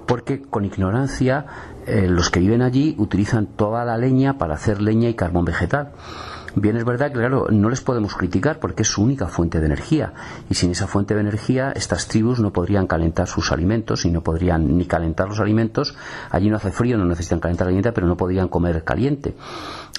porque 0.08 0.40
con 0.40 0.64
ignorancia 0.64 1.44
eh, 1.86 2.08
los 2.08 2.30
que 2.30 2.40
viven 2.40 2.62
allí 2.62 2.96
utilizan 2.98 3.46
toda 3.46 3.84
la 3.84 3.98
leña 3.98 4.38
para 4.38 4.54
hacer 4.54 4.80
leña 4.80 5.10
y 5.10 5.14
carbón 5.14 5.44
vegetal. 5.44 5.92
Bien, 6.54 6.76
es 6.76 6.84
verdad 6.84 7.08
que, 7.08 7.18
claro, 7.18 7.46
no 7.50 7.68
les 7.68 7.80
podemos 7.82 8.14
criticar 8.14 8.58
porque 8.58 8.82
es 8.82 8.88
su 8.88 9.02
única 9.02 9.28
fuente 9.28 9.60
de 9.60 9.66
energía. 9.66 10.12
Y 10.48 10.54
sin 10.54 10.70
esa 10.70 10.86
fuente 10.86 11.14
de 11.14 11.20
energía, 11.20 11.72
estas 11.72 12.08
tribus 12.08 12.40
no 12.40 12.52
podrían 12.52 12.86
calentar 12.86 13.28
sus 13.28 13.52
alimentos 13.52 14.04
y 14.04 14.10
no 14.10 14.22
podrían 14.22 14.76
ni 14.76 14.86
calentar 14.86 15.28
los 15.28 15.40
alimentos. 15.40 15.94
Allí 16.30 16.48
no 16.48 16.56
hace 16.56 16.72
frío, 16.72 16.96
no 16.96 17.04
necesitan 17.04 17.40
calentar 17.40 17.66
la 17.66 17.70
caliente, 17.70 17.92
pero 17.92 18.06
no 18.06 18.16
podrían 18.16 18.48
comer 18.48 18.82
caliente. 18.82 19.34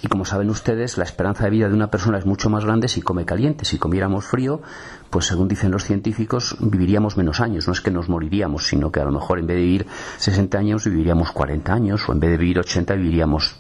Y 0.01 0.07
como 0.07 0.25
saben 0.25 0.49
ustedes, 0.49 0.97
la 0.97 1.03
esperanza 1.03 1.43
de 1.43 1.49
vida 1.49 1.67
de 1.67 1.73
una 1.75 1.91
persona 1.91 2.17
es 2.17 2.25
mucho 2.25 2.49
más 2.49 2.65
grande 2.65 2.88
si 2.88 3.01
come 3.01 3.25
caliente. 3.25 3.65
Si 3.65 3.77
comiéramos 3.77 4.25
frío, 4.25 4.62
pues 5.09 5.25
según 5.25 5.47
dicen 5.47 5.71
los 5.71 5.83
científicos, 5.83 6.57
viviríamos 6.59 7.17
menos 7.17 7.41
años. 7.41 7.67
No 7.67 7.73
es 7.73 7.81
que 7.81 7.91
nos 7.91 8.09
moriríamos, 8.09 8.67
sino 8.67 8.91
que 8.91 9.01
a 9.01 9.05
lo 9.05 9.12
mejor 9.12 9.39
en 9.39 9.47
vez 9.47 9.57
de 9.57 9.63
vivir 9.63 9.88
60 10.17 10.57
años, 10.57 10.85
viviríamos 10.85 11.31
40 11.31 11.73
años, 11.73 12.07
o 12.07 12.13
en 12.13 12.19
vez 12.19 12.31
de 12.31 12.38
vivir 12.38 12.59
80, 12.59 12.95
viviríamos 12.95 13.55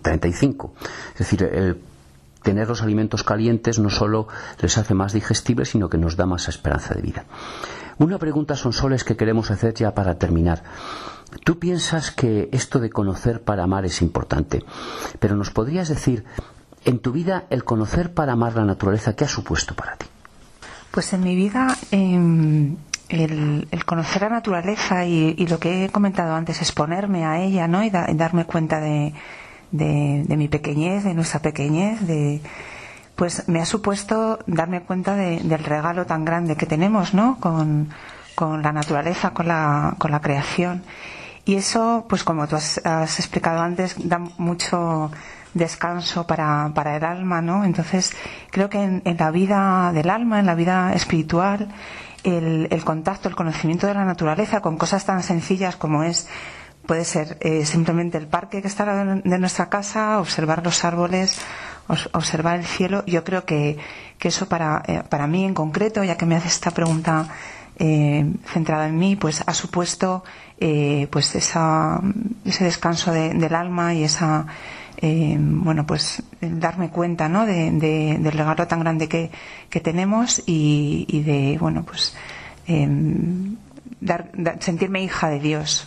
35. 0.00 0.74
Es 1.12 1.18
decir, 1.18 1.42
el 1.42 1.80
tener 2.42 2.68
los 2.68 2.82
alimentos 2.82 3.24
calientes 3.24 3.78
no 3.78 3.90
solo 3.90 4.28
les 4.60 4.78
hace 4.78 4.94
más 4.94 5.12
digestibles, 5.12 5.70
sino 5.70 5.88
que 5.88 5.98
nos 5.98 6.16
da 6.16 6.26
más 6.26 6.48
esperanza 6.48 6.94
de 6.94 7.02
vida. 7.02 7.24
Una 7.98 8.18
pregunta 8.18 8.54
son 8.54 8.72
soles 8.72 9.04
que 9.04 9.16
queremos 9.16 9.50
hacer 9.50 9.74
ya 9.74 9.92
para 9.92 10.18
terminar. 10.18 10.62
Tú 11.44 11.58
piensas 11.58 12.10
que 12.10 12.48
esto 12.52 12.78
de 12.78 12.90
conocer 12.90 13.42
para 13.42 13.64
amar 13.64 13.84
es 13.84 14.00
importante, 14.02 14.64
pero 15.18 15.36
nos 15.36 15.50
podrías 15.50 15.88
decir, 15.88 16.24
en 16.84 17.00
tu 17.00 17.12
vida, 17.12 17.44
el 17.50 17.64
conocer 17.64 18.14
para 18.14 18.32
amar 18.32 18.54
la 18.54 18.64
naturaleza, 18.64 19.14
¿qué 19.14 19.24
ha 19.24 19.28
supuesto 19.28 19.74
para 19.74 19.96
ti? 19.96 20.06
Pues 20.90 21.12
en 21.12 21.22
mi 21.22 21.34
vida, 21.34 21.76
em, 21.90 22.76
el, 23.08 23.66
conocer 23.84 24.22
la 24.22 24.30
naturaleza 24.30 25.04
y, 25.04 25.46
lo 25.46 25.58
que 25.58 25.84
he 25.84 25.90
comentado 25.90 26.34
antes, 26.34 26.62
exponerme 26.62 27.26
a 27.26 27.40
ella, 27.42 27.68
¿no? 27.68 27.84
y 27.84 27.90
darme 27.90 28.46
cuenta 28.46 28.80
de, 28.80 29.12
de, 29.70 30.36
mi 30.36 30.48
pequeñez, 30.48 31.04
de 31.04 31.14
nuestra 31.14 31.40
pequeñez, 31.40 32.06
de, 32.06 32.40
pues 33.16 33.48
me 33.48 33.60
ha 33.60 33.66
supuesto 33.66 34.38
darme 34.46 34.82
cuenta 34.82 35.14
del 35.14 35.64
regalo 35.64 36.06
tan 36.06 36.24
grande 36.24 36.56
que 36.56 36.66
tenemos, 36.66 37.14
¿no? 37.14 37.38
Con, 37.40 37.88
la 38.40 38.72
naturaleza, 38.72 39.30
con 39.30 39.48
la, 39.48 39.96
con 39.98 40.12
la 40.12 40.20
creación. 40.20 40.84
Y 41.44 41.56
eso, 41.56 42.06
pues 42.08 42.22
como 42.22 42.46
tú 42.46 42.54
has, 42.54 43.18
explicado 43.18 43.60
antes, 43.60 43.96
da 44.08 44.18
mucho 44.18 45.10
descanso 45.54 46.24
para, 46.24 46.70
para 46.74 46.96
el 46.96 47.04
alma, 47.04 47.42
¿no? 47.42 47.64
Entonces, 47.64 48.12
creo 48.50 48.68
que 48.68 48.82
en, 48.82 49.16
la 49.18 49.30
vida 49.32 49.90
del 49.92 50.10
alma, 50.10 50.38
en 50.38 50.46
la 50.46 50.54
vida 50.54 50.92
espiritual, 50.92 51.68
el, 52.22 52.68
el, 52.70 52.84
contacto, 52.84 53.28
el 53.28 53.34
conocimiento 53.34 53.88
de 53.88 53.94
la 53.94 54.04
naturaleza 54.04 54.60
con 54.60 54.76
cosas 54.76 55.04
tan 55.04 55.22
sencillas 55.22 55.74
como 55.76 56.04
es 56.04 56.28
puede 56.88 57.04
ser 57.04 57.36
eh, 57.42 57.66
simplemente 57.66 58.16
el 58.16 58.26
parque 58.26 58.62
que 58.62 58.68
está 58.68 59.04
de 59.04 59.38
nuestra 59.38 59.68
casa, 59.68 60.18
observar 60.20 60.64
los 60.64 60.86
árboles, 60.86 61.38
observar 62.12 62.58
el 62.58 62.64
cielo. 62.64 63.04
Yo 63.06 63.24
creo 63.24 63.44
que, 63.44 63.76
eso 64.18 64.48
para, 64.48 64.82
eh, 64.86 65.02
para 65.06 65.26
mí 65.26 65.44
en 65.44 65.52
concreto, 65.52 66.02
ya 66.02 66.16
que 66.16 66.24
me 66.24 66.34
hace 66.34 66.48
esta 66.48 66.70
pregunta 66.70 67.28
eh, 67.78 68.24
centrada 68.52 68.88
en 68.88 68.96
mí, 68.98 69.16
pues 69.16 69.44
ha 69.46 69.52
supuesto 69.52 70.24
eh, 70.58 71.08
pues 71.10 71.34
esa, 71.34 72.00
ese 72.46 72.64
descanso 72.64 73.12
del 73.12 73.54
alma 73.54 73.92
y 73.94 74.04
esa 74.04 74.46
eh, 74.96 75.36
bueno 75.38 75.86
pues 75.86 76.22
darme 76.40 76.88
cuenta 76.90 77.28
¿no? 77.28 77.44
de, 77.46 77.70
del 77.70 78.32
regalo 78.32 78.66
tan 78.66 78.80
grande 78.80 79.08
que, 79.08 79.30
que 79.70 79.80
tenemos 79.80 80.42
y, 80.46 81.04
y, 81.08 81.22
de 81.22 81.58
bueno 81.60 81.84
pues 81.84 82.16
em, 82.66 83.56
dar, 84.00 84.32
sentirme 84.58 85.02
hija 85.02 85.28
de 85.28 85.38
Dios 85.38 85.86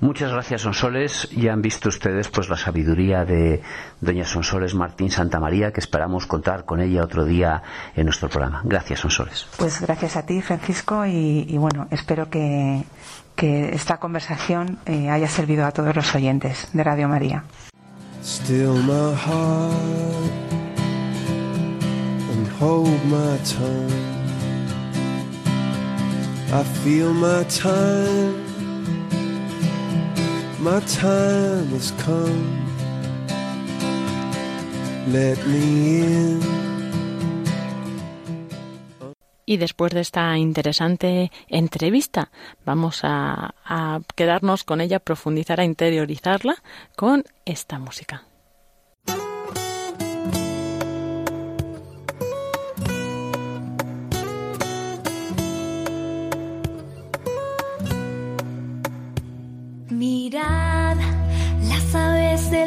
Muchas 0.00 0.30
gracias, 0.30 0.62
Sonsoles. 0.62 1.28
Ya 1.30 1.52
han 1.52 1.62
visto 1.62 1.88
ustedes 1.88 2.28
pues 2.28 2.48
la 2.50 2.56
sabiduría 2.56 3.24
de 3.24 3.62
doña 4.00 4.24
Sonsoles 4.24 4.74
Martín 4.74 5.10
Santa 5.10 5.40
María, 5.40 5.72
que 5.72 5.80
esperamos 5.80 6.26
contar 6.26 6.66
con 6.66 6.80
ella 6.80 7.02
otro 7.02 7.24
día 7.24 7.62
en 7.94 8.04
nuestro 8.04 8.28
programa. 8.28 8.60
Gracias, 8.64 9.00
Sonsoles. 9.00 9.46
Pues 9.56 9.80
gracias 9.80 10.16
a 10.16 10.26
ti, 10.26 10.42
Francisco, 10.42 11.06
y, 11.06 11.56
bueno, 11.56 11.88
espero 11.90 12.28
que, 12.28 12.84
que 13.34 13.74
esta 13.74 13.96
conversación 13.96 14.78
eh, 14.84 15.08
haya 15.08 15.28
servido 15.28 15.64
a 15.64 15.72
todos 15.72 15.96
los 15.96 16.14
oyentes 16.14 16.68
de 16.72 16.84
Radio 16.84 17.08
María. 17.08 17.44
Still 18.22 18.74
my 18.82 19.14
heart 19.14 19.72
and 22.32 22.48
hold 22.60 23.04
my 23.06 23.38
tongue. 23.44 24.16
I 26.52 26.62
feel 26.82 27.12
my 27.12 27.44
time. 27.44 28.55
Y 39.44 39.58
después 39.58 39.92
de 39.92 40.00
esta 40.00 40.36
interesante 40.36 41.30
entrevista, 41.46 42.32
vamos 42.64 43.02
a, 43.04 43.54
a 43.64 44.00
quedarnos 44.16 44.64
con 44.64 44.80
ella, 44.80 44.98
profundizar, 44.98 45.60
a 45.60 45.64
interiorizarla 45.64 46.56
con 46.96 47.22
esta 47.44 47.78
música. 47.78 48.24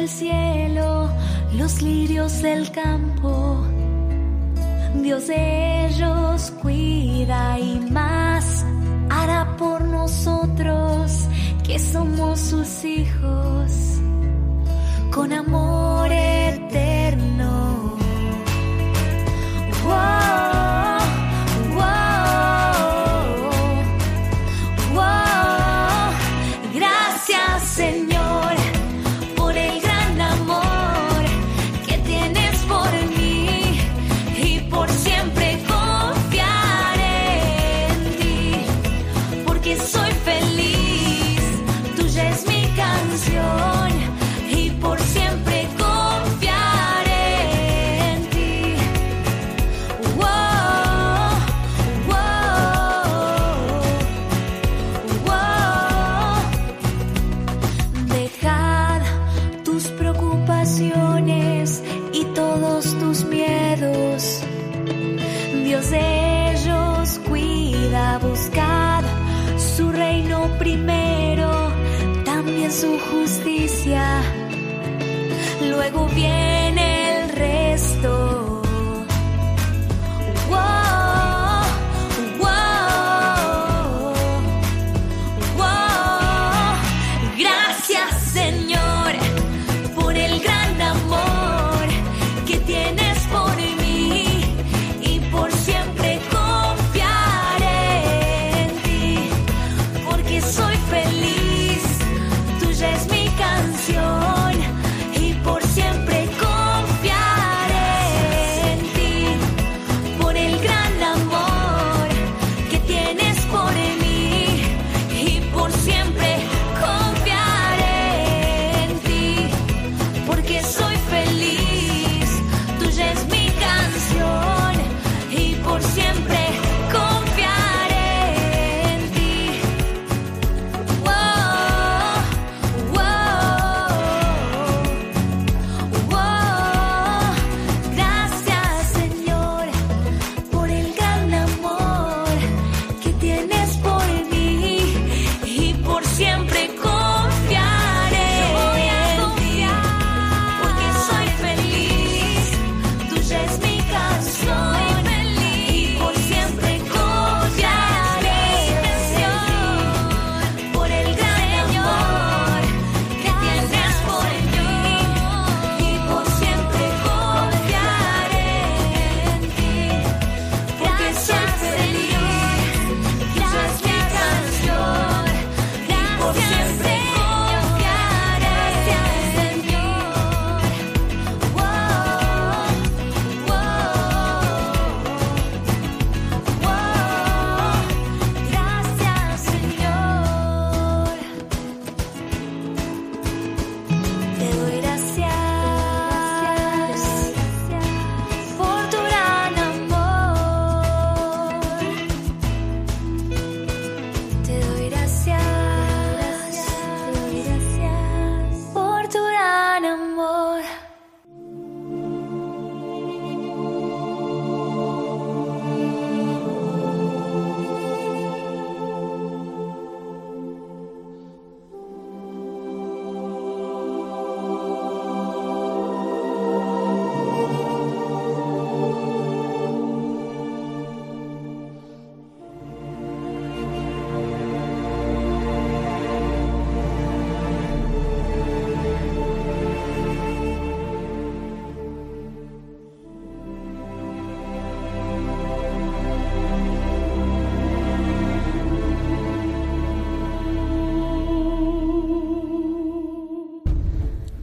Del 0.00 0.08
cielo, 0.08 1.10
los 1.52 1.82
lirios 1.82 2.40
del 2.40 2.70
campo. 2.72 3.62
Dios 4.94 5.26
de 5.26 5.86
ellos 5.88 6.52
cuida 6.62 7.58
y 7.58 7.80
más 7.90 8.64
hará 9.10 9.56
por 9.58 9.82
nosotros 9.82 11.28
que 11.66 11.78
somos 11.78 12.40
sus 12.40 12.82
hijos 12.84 14.00
con 15.12 15.34
amor 15.34 16.10
eterno. 16.10 17.60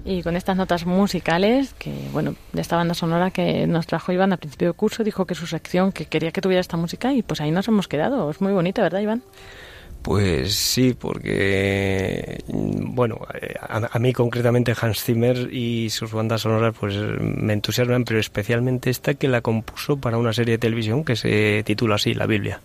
Y 0.08 0.24
con 0.24 0.38
estas 0.38 0.55
notas 0.55 0.86
musicales, 0.86 1.74
que 1.74 1.93
bueno, 2.14 2.36
de 2.53 2.62
esta 2.62 2.78
banda 2.78 2.93
sonora 2.93 3.30
que 3.30 3.68
nos 3.68 3.88
trajo 3.88 4.14
Iván 4.14 4.32
al 4.32 4.38
principio 4.38 4.70
del 4.70 4.76
curso, 4.76 5.03
dijo 5.03 5.26
que 5.26 5.36
su 5.36 5.47
sección, 5.47 5.91
que 5.91 6.05
quería 6.05 6.32
que 6.32 6.39
tuviera 6.39 6.62
esta 6.62 6.78
música 6.78 7.12
y 7.14 7.24
pues 7.24 7.41
ahí 7.41 7.51
nos 7.51 7.68
hemos 7.68 7.89
quedado. 7.89 8.32
Es 8.32 8.39
muy 8.39 8.53
bonita, 8.53 8.82
¿verdad, 8.82 9.01
Iván? 9.01 9.22
Pues 10.01 10.55
sí, 10.55 10.95
porque 10.97 12.41
bueno, 12.47 13.20
a, 13.60 13.89
a, 13.91 13.99
mí 13.99 14.14
concretamente 14.14 14.74
Hans 14.80 15.03
Zimmer 15.03 15.53
y 15.53 15.89
sus 15.89 16.14
bandas 16.14 16.43
sonoras 16.43 16.74
pues 16.80 16.95
me 16.95 17.51
entusiasman, 17.51 18.05
pero 18.05 18.18
especialmente 18.18 18.89
esta 18.89 19.16
que 19.16 19.28
la 19.28 19.41
compuso 19.41 19.97
para 19.97 20.18
una 20.18 20.32
serie 20.32 20.53
de 20.53 20.60
televisión 20.60 21.03
que 21.03 21.18
se 21.18 21.64
titula 21.66 21.95
así, 21.95 22.14
La 22.14 22.28
Biblia. 22.28 22.62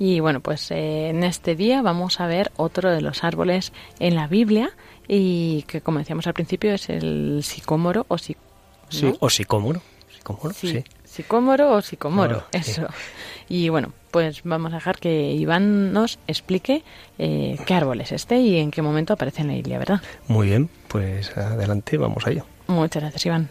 Y 0.00 0.18
bueno, 0.18 0.40
pues 0.40 0.72
eh, 0.72 1.10
en 1.10 1.22
este 1.22 1.54
día 1.54 1.80
vamos 1.80 2.18
a 2.18 2.26
ver 2.26 2.50
otro 2.56 2.90
de 2.90 3.00
los 3.00 3.22
árboles 3.22 3.72
en 4.00 4.16
la 4.16 4.26
Biblia 4.26 4.72
y 5.08 5.62
que 5.62 5.80
como 5.80 5.98
decíamos 5.98 6.26
al 6.26 6.34
principio 6.34 6.72
es 6.74 6.88
el 6.88 7.40
sicómoro 7.42 8.06
o 8.08 8.18
si, 8.18 8.36
Sí, 8.88 9.06
¿no? 9.06 9.16
o 9.20 9.30
sicómoro. 9.30 9.80
Sicómoro, 10.14 10.52
Sí, 10.54 10.68
sí. 10.68 10.84
Sicómoro 11.04 11.72
o 11.72 11.82
sicomoro, 11.82 12.44
Claro, 12.50 12.64
sí. 12.64 12.70
eso. 12.70 12.86
Y 13.48 13.68
bueno, 13.68 13.92
pues 14.10 14.42
vamos 14.44 14.72
a 14.72 14.76
dejar 14.76 14.98
que 14.98 15.32
Iván 15.32 15.92
nos 15.92 16.18
explique 16.26 16.82
eh, 17.18 17.58
qué 17.66 17.74
árbol 17.74 18.00
es 18.00 18.12
este 18.12 18.38
y 18.38 18.56
en 18.58 18.70
qué 18.70 18.80
momento 18.82 19.12
aparece 19.12 19.42
en 19.42 19.48
la 19.48 19.54
Biblia, 19.54 19.78
¿verdad? 19.78 20.00
Muy 20.28 20.46
bien, 20.48 20.70
pues 20.88 21.36
adelante, 21.36 21.96
vamos 21.98 22.26
a 22.26 22.30
ello. 22.30 22.46
Muchas 22.68 23.02
gracias, 23.02 23.26
Iván. 23.26 23.50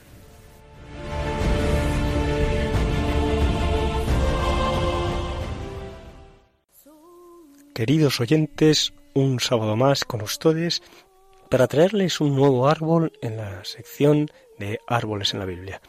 Queridos 7.74 8.20
oyentes, 8.20 8.93
un 9.14 9.39
sábado 9.39 9.76
más 9.76 10.04
con 10.06 10.22
ustedes 10.22 10.82
para 11.52 11.68
traerles 11.68 12.22
un 12.22 12.34
nuevo 12.34 12.70
árbol 12.70 13.12
en 13.22 13.36
la 13.36 13.66
sección 13.66 14.32
de 14.58 14.80
árboles 14.88 15.34
en 15.34 15.41
la 15.41 15.45
Biblia. 15.45 15.82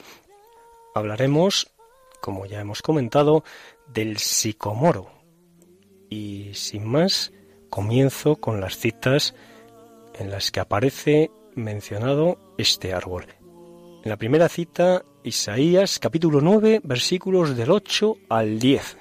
Hablaremos, 0.92 1.72
como 2.20 2.46
ya 2.46 2.60
hemos 2.60 2.82
comentado, 2.82 3.44
del 3.86 4.18
sicomoro. 4.18 5.12
Y 6.10 6.50
sin 6.54 6.84
más, 6.84 7.32
comienzo 7.70 8.36
con 8.36 8.60
las 8.60 8.76
citas 8.76 9.36
en 10.18 10.32
las 10.32 10.50
que 10.50 10.58
aparece 10.58 11.30
mencionado 11.54 12.54
este 12.58 12.92
árbol. 12.92 13.26
En 14.02 14.10
la 14.10 14.16
primera 14.16 14.48
cita, 14.48 15.04
Isaías 15.22 16.00
capítulo 16.00 16.40
9, 16.40 16.80
versículos 16.82 17.56
del 17.56 17.70
8 17.70 18.16
al 18.30 18.58
10. 18.58 18.96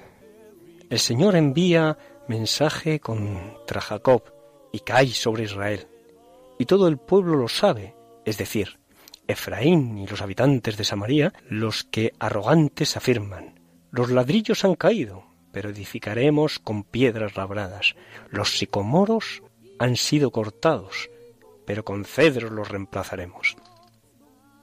El 0.90 0.98
Señor 1.00 1.34
envía 1.34 1.98
mensaje 2.28 3.00
contra 3.00 3.80
Jacob 3.80 4.22
y 4.70 4.78
cae 4.78 5.08
sobre 5.08 5.42
Israel. 5.42 5.88
Y 6.62 6.64
todo 6.64 6.86
el 6.86 6.96
pueblo 6.96 7.34
lo 7.34 7.48
sabe, 7.48 7.96
es 8.24 8.38
decir, 8.38 8.78
Efraín 9.26 9.98
y 9.98 10.06
los 10.06 10.22
habitantes 10.22 10.76
de 10.76 10.84
Samaria, 10.84 11.32
los 11.48 11.82
que 11.82 12.12
arrogantes 12.20 12.96
afirman, 12.96 13.58
los 13.90 14.12
ladrillos 14.12 14.64
han 14.64 14.76
caído, 14.76 15.24
pero 15.50 15.70
edificaremos 15.70 16.60
con 16.60 16.84
piedras 16.84 17.36
labradas. 17.36 17.96
Los 18.30 18.58
sicomoros 18.58 19.42
han 19.80 19.96
sido 19.96 20.30
cortados, 20.30 21.10
pero 21.66 21.84
con 21.84 22.04
cedros 22.04 22.52
los 22.52 22.68
reemplazaremos. 22.68 23.56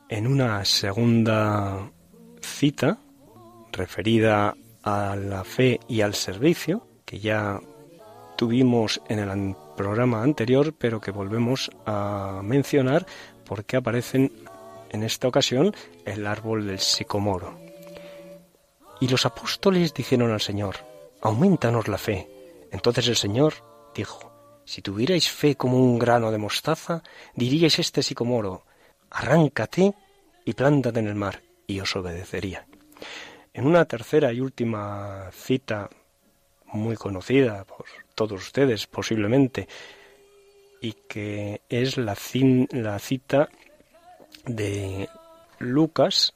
En 0.07 0.25
una 0.25 0.63
segunda 0.63 1.91
cita, 2.39 2.97
referida 3.73 4.55
a 4.83 5.17
la 5.17 5.43
fe 5.43 5.81
y 5.89 5.99
al 5.99 6.13
servicio, 6.13 6.87
que 7.03 7.19
ya 7.19 7.59
tuvimos 8.37 9.01
en 9.09 9.19
el 9.19 9.29
programa 9.79 10.23
anterior, 10.23 10.73
pero 10.77 10.99
que 10.99 11.09
volvemos 11.09 11.71
a 11.85 12.41
mencionar 12.43 13.05
porque 13.45 13.77
aparecen 13.77 14.29
en 14.89 15.03
esta 15.03 15.29
ocasión 15.29 15.73
el 16.03 16.27
árbol 16.27 16.67
del 16.67 16.79
sicomoro. 16.79 17.57
Y 18.99 19.07
los 19.07 19.25
apóstoles 19.25 19.93
dijeron 19.93 20.31
al 20.31 20.41
Señor, 20.41 20.75
aumentanos 21.21 21.87
la 21.87 21.97
fe. 21.97 22.27
Entonces 22.73 23.07
el 23.07 23.15
Señor 23.15 23.53
dijo, 23.95 24.19
si 24.65 24.81
tuvierais 24.81 25.29
fe 25.31 25.55
como 25.55 25.77
un 25.77 25.97
grano 25.97 26.29
de 26.29 26.39
mostaza, 26.39 27.01
diríais 27.33 27.79
este 27.79 28.03
sicomoro, 28.03 28.65
arráncate 29.09 29.93
y 30.43 30.53
plántate 30.55 30.99
en 30.99 31.07
el 31.07 31.15
mar, 31.15 31.41
y 31.67 31.79
os 31.79 31.95
obedecería. 31.95 32.67
En 33.53 33.65
una 33.65 33.85
tercera 33.85 34.33
y 34.33 34.41
última 34.41 35.31
cita 35.31 35.89
muy 36.65 36.97
conocida 36.97 37.63
por 37.63 37.85
todos 38.19 38.41
ustedes 38.41 38.85
posiblemente 38.85 39.69
y 40.81 40.91
que 41.07 41.61
es 41.69 41.95
la, 41.95 42.15
cita 42.15 43.49
de 44.45 45.07
Lucas 45.59 46.33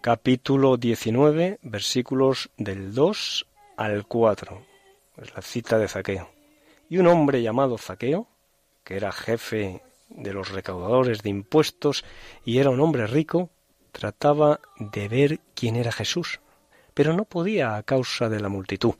capítulo 0.00 0.76
19 0.76 1.58
versículos 1.62 2.50
del 2.56 2.94
2 2.94 3.46
al 3.76 4.06
4 4.06 4.62
es 5.20 5.34
la 5.34 5.42
cita 5.42 5.78
de 5.78 5.88
Zaqueo. 5.88 6.30
Y 6.88 6.98
un 6.98 7.08
hombre 7.08 7.42
llamado 7.42 7.76
Zaqueo 7.76 8.28
que 8.84 8.94
era 8.94 9.10
jefe 9.10 9.82
de 10.10 10.32
los 10.32 10.50
recaudadores 10.50 11.24
de 11.24 11.30
impuestos 11.30 12.04
y 12.44 12.58
era 12.58 12.70
un 12.70 12.78
hombre 12.78 13.08
rico 13.08 13.50
trataba 13.90 14.60
de 14.78 15.08
ver 15.08 15.40
quién 15.56 15.74
era 15.74 15.90
Jesús 15.90 16.38
pero 16.94 17.14
no 17.14 17.24
podía 17.24 17.74
a 17.74 17.82
causa 17.82 18.28
de 18.28 18.38
la 18.38 18.48
multitud 18.48 18.94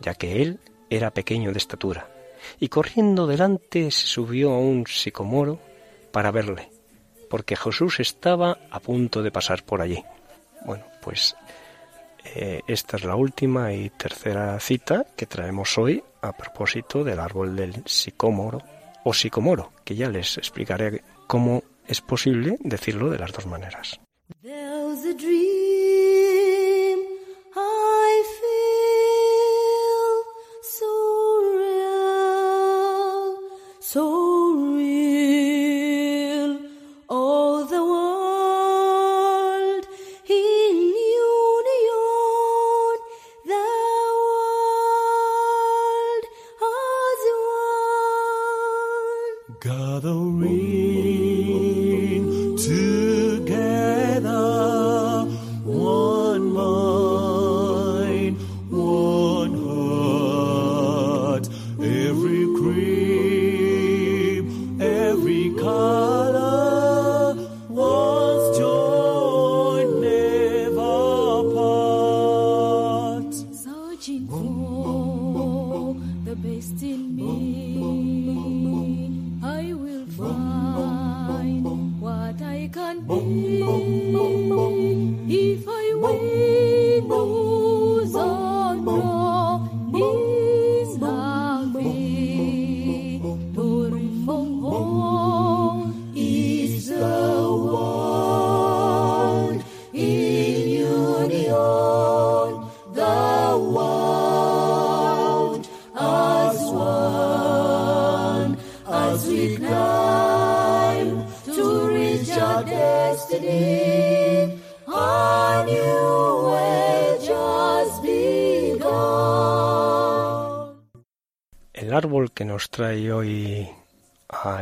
ya 0.00 0.12
que 0.14 0.42
él 0.42 0.60
era 0.90 1.12
pequeño 1.12 1.52
de 1.52 1.58
estatura, 1.58 2.08
y 2.58 2.68
corriendo 2.68 3.26
delante 3.26 3.90
se 3.90 4.06
subió 4.06 4.52
a 4.52 4.58
un 4.58 4.86
sicomoro 4.86 5.58
para 6.12 6.30
verle, 6.30 6.70
porque 7.30 7.56
Jesús 7.56 8.00
estaba 8.00 8.58
a 8.70 8.80
punto 8.80 9.22
de 9.22 9.30
pasar 9.30 9.62
por 9.62 9.80
allí. 9.80 10.02
Bueno, 10.64 10.84
pues 11.00 11.36
eh, 12.24 12.60
esta 12.66 12.96
es 12.96 13.04
la 13.04 13.16
última 13.16 13.72
y 13.72 13.90
tercera 13.90 14.58
cita 14.60 15.06
que 15.16 15.26
traemos 15.26 15.78
hoy 15.78 16.02
a 16.20 16.32
propósito 16.32 17.02
del 17.04 17.20
árbol 17.20 17.56
del 17.56 17.82
sicómoro 17.86 18.60
o 19.04 19.14
sicomoro, 19.14 19.72
que 19.84 19.94
ya 19.94 20.10
les 20.10 20.36
explicaré 20.36 21.02
cómo 21.26 21.62
es 21.86 22.00
posible 22.00 22.56
decirlo 22.60 23.10
de 23.10 23.18
las 23.18 23.32
dos 23.32 23.46
maneras. 23.46 23.98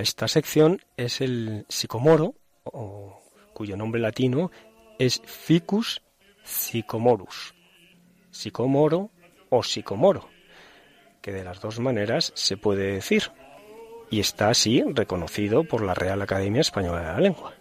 Esta 0.00 0.28
sección 0.28 0.82
es 0.96 1.20
el 1.20 1.66
sicomoro, 1.68 2.34
cuyo 3.54 3.76
nombre 3.76 4.00
latino 4.00 4.50
es 4.98 5.20
Ficus 5.24 6.02
sicomorus. 6.44 7.54
Sicomoro 8.30 9.10
o 9.50 9.62
sicomoro, 9.62 10.28
que 11.20 11.32
de 11.32 11.44
las 11.44 11.60
dos 11.60 11.80
maneras 11.80 12.32
se 12.34 12.56
puede 12.56 12.92
decir, 12.92 13.32
y 14.10 14.20
está 14.20 14.50
así 14.50 14.82
reconocido 14.82 15.64
por 15.64 15.82
la 15.82 15.94
Real 15.94 16.22
Academia 16.22 16.60
Española 16.60 17.00
de 17.00 17.06
la 17.06 17.20
Lengua. 17.20 17.54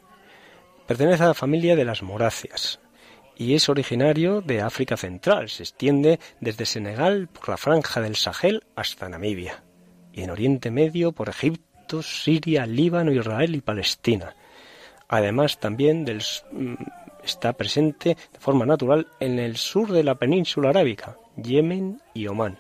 Pertenece 0.85 1.23
a 1.23 1.27
la 1.27 1.33
familia 1.33 1.75
de 1.75 1.85
las 1.85 2.01
moráceas 2.01 2.79
y 3.35 3.53
es 3.53 3.69
originario 3.69 4.41
de 4.41 4.61
África 4.61 4.97
Central. 4.97 5.49
Se 5.49 5.63
extiende 5.63 6.19
desde 6.39 6.65
Senegal 6.65 7.27
por 7.27 7.49
la 7.49 7.57
franja 7.57 8.01
del 8.01 8.15
Sahel 8.15 8.63
hasta 8.75 9.09
Namibia 9.09 9.63
y 10.13 10.23
en 10.23 10.31
Oriente 10.31 10.71
Medio 10.71 11.11
por 11.11 11.29
Egipto, 11.29 11.66
Siria, 12.01 12.65
Líbano, 12.65 13.11
Israel 13.11 13.55
y 13.55 13.61
Palestina. 13.61 14.35
Además 15.07 15.59
también 15.59 16.03
mm, 16.03 16.73
está 17.23 17.53
presente 17.53 18.09
de 18.09 18.39
forma 18.39 18.65
natural 18.65 19.07
en 19.19 19.39
el 19.39 19.57
sur 19.57 19.91
de 19.91 20.03
la 20.03 20.15
península 20.15 20.69
arábica, 20.69 21.17
Yemen 21.38 22.01
y 22.13 22.27
Omán. 22.27 22.57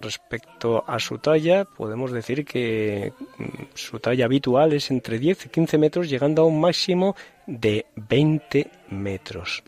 Respecto 0.00 0.84
a 0.86 0.98
su 0.98 1.18
talla, 1.18 1.64
podemos 1.64 2.12
decir 2.12 2.44
que 2.44 3.12
mm, 3.38 3.44
su 3.74 3.98
talla 3.98 4.26
habitual 4.26 4.72
es 4.72 4.90
entre 4.90 5.18
10 5.18 5.46
y 5.46 5.48
15 5.48 5.78
metros, 5.78 6.08
llegando 6.08 6.42
a 6.42 6.46
un 6.46 6.60
máximo 6.60 7.16
de 7.46 7.86
20 7.96 8.70
metros. 8.90 9.62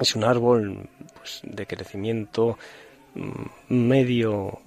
Es 0.00 0.16
un 0.16 0.24
árbol 0.24 0.88
pues, 1.16 1.40
de 1.44 1.66
crecimiento 1.66 2.58
mm, 3.14 3.74
medio 3.74 4.60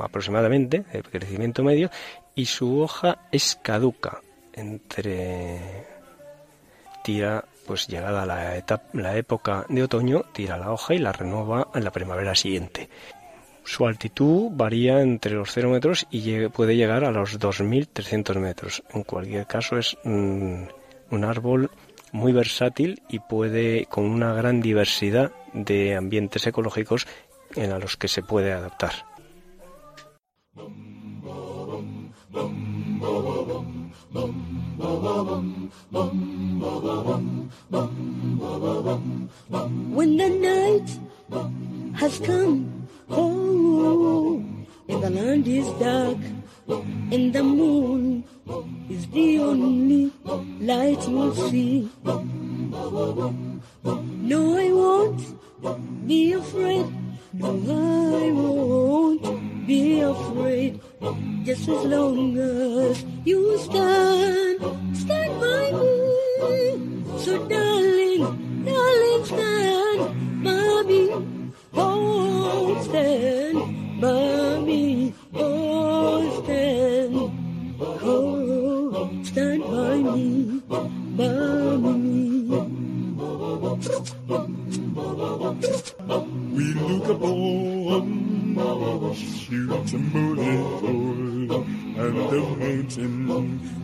aproximadamente, 0.00 0.84
de 0.92 1.02
crecimiento 1.02 1.62
medio, 1.62 1.90
y 2.34 2.46
su 2.46 2.80
hoja 2.80 3.18
es 3.32 3.58
caduca 3.62 4.20
entre 4.52 5.86
tira 7.02 7.44
pues 7.66 7.86
llegada 7.86 8.26
la, 8.26 8.56
etapa, 8.56 8.84
la 8.92 9.16
época 9.16 9.66
de 9.68 9.82
otoño, 9.82 10.24
tira 10.32 10.56
la 10.56 10.72
hoja 10.72 10.94
y 10.94 10.98
la 10.98 11.12
renueva 11.12 11.68
en 11.74 11.84
la 11.84 11.90
primavera 11.90 12.34
siguiente. 12.34 12.88
Su 13.64 13.86
altitud 13.86 14.48
varía 14.50 15.02
entre 15.02 15.34
los 15.34 15.52
0 15.52 15.68
metros 15.68 16.06
y 16.10 16.48
puede 16.48 16.76
llegar 16.76 17.04
a 17.04 17.10
los 17.10 17.38
2.300 17.38 18.36
metros. 18.38 18.82
En 18.94 19.02
cualquier 19.02 19.46
caso 19.46 19.76
es 19.76 19.96
mm, 20.04 20.62
un 21.10 21.24
árbol 21.24 21.70
muy 22.12 22.32
versátil 22.32 23.02
y 23.08 23.18
puede 23.18 23.84
con 23.86 24.04
una 24.04 24.32
gran 24.32 24.62
diversidad 24.62 25.32
de 25.52 25.96
ambientes 25.96 26.46
ecológicos 26.46 27.06
en 27.54 27.72
a 27.72 27.78
los 27.78 27.96
que 27.96 28.08
se 28.08 28.22
puede 28.22 28.52
adaptar. 28.52 29.07
When 39.94 40.16
the 40.16 40.28
night 40.28 40.98
has 41.94 42.18
come, 42.18 42.88
oh, 43.10 44.42
and 44.88 45.02
the 45.02 45.10
land 45.10 45.46
is 45.46 45.68
dark, 45.78 46.18
and 47.12 47.32
the 47.32 47.42
moon 47.44 48.24
is 48.90 49.06
the 49.08 49.38
only 49.38 50.12
light 50.60 51.08
you'll 51.08 51.34
see. 51.34 51.88
No, 54.22 54.58
I 54.58 54.72
won't 54.72 56.06
be 56.08 56.32
afraid. 56.32 56.97
No, 57.34 57.50
I 57.50 58.30
won't 58.30 59.66
be 59.66 60.00
afraid. 60.00 60.80
Just 61.44 61.68
as 61.68 61.84
long 61.84 62.38
as 62.38 63.04
you 63.24 63.58
stand, 63.58 64.60
stand 64.96 65.40
by 65.40 65.72
me. 65.72 67.18
So 67.18 67.46
darling, 67.46 68.64
darling, 68.64 69.24
stand 69.24 70.44
by 70.44 70.82
me. 70.88 71.02
Oh, 71.74 72.82
stand 72.88 74.00
by 74.00 74.37
We 86.58 86.74
look 86.74 87.08
upon 87.08 88.54
the 88.56 89.14
shoot 89.14 89.70
a 89.70 89.98
bullet 90.10 90.80
hole, 90.80 91.62
and 91.62 92.16
the 92.32 92.40
mountain 92.58 93.28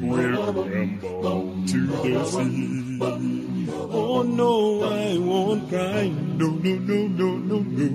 will 0.02 0.52
crumble 0.64 1.54
to 1.68 1.86
the 1.86 2.24
sea. 2.24 2.98
Oh 3.92 4.22
no, 4.22 4.82
I 4.82 5.18
won't 5.18 5.68
cry. 5.68 6.08
No, 6.08 6.48
no, 6.48 6.74
no, 6.74 7.06
no, 7.06 7.36
no, 7.36 7.58
no, 7.60 7.88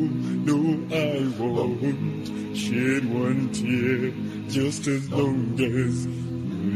no, 0.48 0.96
I 0.96 1.28
won't 1.38 2.56
shed 2.56 3.04
one 3.14 3.50
tear. 3.52 4.14
Just 4.48 4.88
as 4.88 5.12
long 5.12 5.60
as 5.60 6.08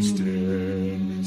stand? 0.02 1.24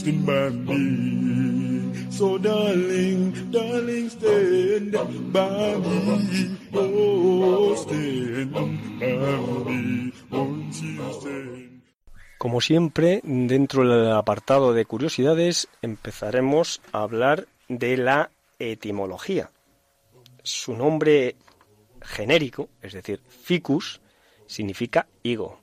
Como 12.38 12.60
siempre, 12.60 13.20
dentro 13.24 13.88
del 13.88 14.12
apartado 14.12 14.72
de 14.72 14.84
curiosidades 14.84 15.68
empezaremos 15.82 16.80
a 16.92 17.02
hablar 17.02 17.48
de 17.68 17.96
la 17.96 18.30
etimología. 18.58 19.50
Su 20.42 20.74
nombre 20.74 21.36
genérico, 22.00 22.68
es 22.80 22.92
decir, 22.92 23.20
ficus, 23.28 24.00
significa 24.46 25.08
higo. 25.22 25.60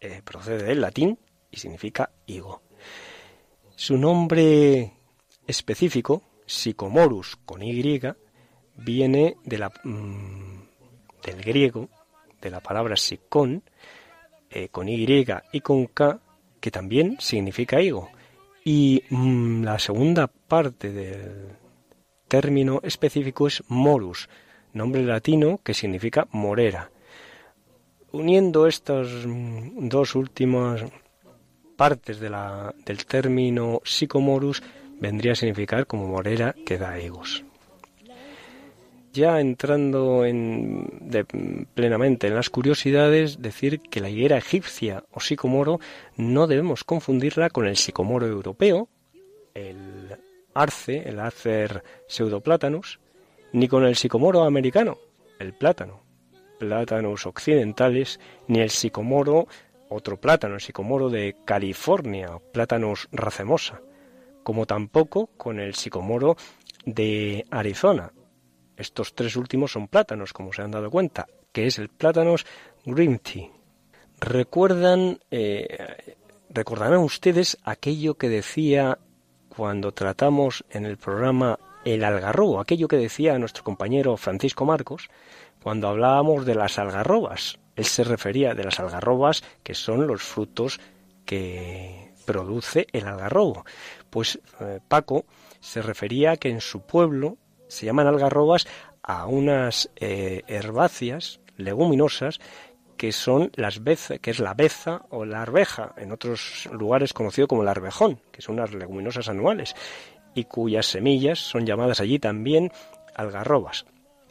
Eh, 0.00 0.22
procede 0.24 0.64
del 0.64 0.80
latín 0.80 1.18
y 1.52 1.58
significa 1.58 2.10
higo. 2.26 2.62
Su 3.76 3.96
nombre 3.96 4.92
específico, 5.46 6.22
Psychomorus 6.46 7.36
con 7.44 7.62
Y, 7.62 8.00
viene 8.76 9.36
mm, 9.84 10.60
del 11.24 11.42
griego, 11.42 11.88
de 12.40 12.50
la 12.50 12.60
palabra 12.60 12.96
psicón, 12.96 13.62
eh, 14.50 14.68
con 14.68 14.88
Y 14.88 15.24
y 15.52 15.60
con 15.60 15.86
K, 15.86 16.20
que 16.60 16.70
también 16.70 17.16
significa 17.20 17.80
higo. 17.80 18.10
Y 18.64 19.02
mm, 19.10 19.62
la 19.64 19.78
segunda 19.78 20.26
parte 20.28 20.92
del 20.92 21.56
término 22.28 22.80
específico 22.82 23.46
es 23.46 23.62
morus, 23.68 24.28
nombre 24.72 25.02
latino 25.02 25.60
que 25.62 25.74
significa 25.74 26.28
morera. 26.32 26.90
Uniendo 28.12 28.66
estas 28.66 29.08
mm, 29.26 29.88
dos 29.88 30.14
últimas 30.14 30.84
partes 31.82 32.20
de 32.20 32.30
la- 32.30 32.72
del 32.86 33.04
término 33.06 33.80
psicomorus, 33.82 34.62
vendría 35.00 35.32
a 35.32 35.34
significar 35.34 35.84
como 35.88 36.06
morera 36.06 36.54
que 36.64 36.78
da 36.78 37.00
higos. 37.00 37.42
Ya 39.12 39.40
entrando 39.40 40.24
en, 40.24 41.10
plenamente 41.74 42.28
en 42.28 42.36
las 42.36 42.50
curiosidades, 42.50 43.42
decir 43.42 43.80
que 43.80 44.00
la 44.00 44.10
higuera 44.10 44.38
egipcia 44.38 45.02
o 45.10 45.18
sicomoro 45.18 45.80
no 46.16 46.46
debemos 46.46 46.84
confundirla 46.84 47.50
con 47.50 47.66
el 47.66 47.76
sicomoro 47.76 48.28
europeo, 48.28 48.88
el 49.52 50.16
arce, 50.54 51.02
el 51.08 51.18
acer 51.18 51.82
pseudoplatanus, 52.06 53.00
ni 53.52 53.66
con 53.66 53.84
el 53.84 53.96
sicomoro 53.96 54.44
americano, 54.44 54.98
el 55.40 55.52
plátano, 55.52 56.04
plátanos 56.60 57.26
occidentales, 57.26 58.20
ni 58.46 58.60
el 58.60 58.70
sicomoro, 58.70 59.48
otro 59.92 60.20
plátano, 60.20 60.54
el 60.54 60.60
sicomoro 60.60 61.08
de 61.08 61.36
California, 61.44 62.38
plátanos 62.52 63.08
racemosa, 63.12 63.80
como 64.42 64.66
tampoco 64.66 65.28
con 65.36 65.60
el 65.60 65.74
sicomoro 65.74 66.36
de 66.84 67.44
Arizona, 67.50 68.12
estos 68.76 69.14
tres 69.14 69.36
últimos 69.36 69.72
son 69.72 69.88
plátanos, 69.88 70.32
como 70.32 70.52
se 70.52 70.62
han 70.62 70.70
dado 70.70 70.90
cuenta, 70.90 71.28
que 71.52 71.66
es 71.66 71.78
el 71.78 71.88
plátanos 71.88 72.46
green 72.84 73.18
tea. 73.18 73.48
Recuerdan, 74.20 75.20
eh, 75.30 76.16
recordarán 76.50 77.00
ustedes 77.00 77.58
aquello 77.64 78.14
que 78.14 78.28
decía 78.28 78.98
cuando 79.48 79.92
tratamos 79.92 80.64
en 80.70 80.86
el 80.86 80.96
programa 80.96 81.58
el 81.84 82.04
algarrobo, 82.04 82.60
aquello 82.60 82.88
que 82.88 82.96
decía 82.96 83.38
nuestro 83.38 83.64
compañero 83.64 84.16
Francisco 84.16 84.64
Marcos, 84.64 85.10
cuando 85.62 85.88
hablábamos 85.88 86.46
de 86.46 86.54
las 86.54 86.78
algarrobas. 86.78 87.58
Él 87.76 87.84
se 87.84 88.04
refería 88.04 88.54
de 88.54 88.64
las 88.64 88.80
algarrobas, 88.80 89.42
que 89.62 89.74
son 89.74 90.06
los 90.06 90.22
frutos 90.22 90.80
que 91.24 92.12
produce 92.26 92.86
el 92.92 93.06
algarrobo. 93.06 93.64
Pues 94.10 94.38
eh, 94.60 94.80
Paco 94.86 95.24
se 95.60 95.82
refería 95.82 96.36
que 96.36 96.50
en 96.50 96.60
su 96.60 96.82
pueblo 96.82 97.36
se 97.68 97.86
llaman 97.86 98.06
algarrobas 98.06 98.66
a 99.02 99.26
unas 99.26 99.90
eh, 99.96 100.42
herbáceas 100.46 101.40
leguminosas 101.56 102.40
que 102.96 103.12
son 103.12 103.50
las 103.56 103.82
beza, 103.82 104.18
que 104.18 104.30
es 104.30 104.38
la 104.38 104.54
beza 104.54 105.02
o 105.10 105.24
la 105.24 105.42
arveja, 105.42 105.92
en 105.96 106.12
otros 106.12 106.68
lugares 106.70 107.12
conocido 107.12 107.48
como 107.48 107.62
el 107.62 107.68
arvejón, 107.68 108.20
que 108.30 108.42
son 108.42 108.54
unas 108.56 108.72
leguminosas 108.74 109.28
anuales, 109.28 109.74
y 110.34 110.44
cuyas 110.44 110.86
semillas 110.86 111.40
son 111.40 111.66
llamadas 111.66 112.00
allí 112.00 112.20
también 112.20 112.70
algarrobas, 113.16 113.86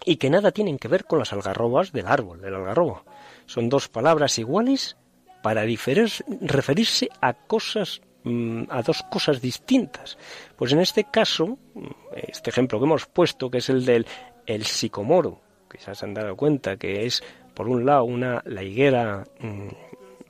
y 0.05 0.15
que 0.15 0.29
nada 0.29 0.51
tienen 0.51 0.77
que 0.77 0.87
ver 0.87 1.03
con 1.03 1.19
las 1.19 1.33
algarrobas 1.33 1.91
del 1.91 2.07
árbol, 2.07 2.39
del 2.39 2.55
algarrobo. 2.55 3.03
Son 3.45 3.69
dos 3.69 3.87
palabras 3.89 4.37
iguales 4.39 4.97
para 5.43 5.65
diferir- 5.65 6.23
referirse 6.41 7.09
a 7.21 7.33
cosas 7.33 8.01
mm, 8.23 8.63
a 8.69 8.81
dos 8.83 9.03
cosas 9.09 9.41
distintas. 9.41 10.17
Pues 10.55 10.71
en 10.73 10.79
este 10.79 11.05
caso, 11.05 11.57
mm, 11.73 11.87
este 12.27 12.49
ejemplo 12.51 12.79
que 12.79 12.85
hemos 12.85 13.05
puesto, 13.07 13.49
que 13.49 13.57
es 13.59 13.69
el 13.69 13.83
del 13.85 14.05
el 14.45 14.65
sicomoro, 14.65 15.41
ya 15.85 15.95
se 15.95 16.05
han 16.05 16.13
dado 16.13 16.35
cuenta 16.35 16.77
que 16.77 17.05
es 17.05 17.23
por 17.55 17.67
un 17.67 17.85
lado 17.85 18.03
una 18.03 18.41
la 18.45 18.61
higuera 18.63 19.23
mm, 19.39 19.67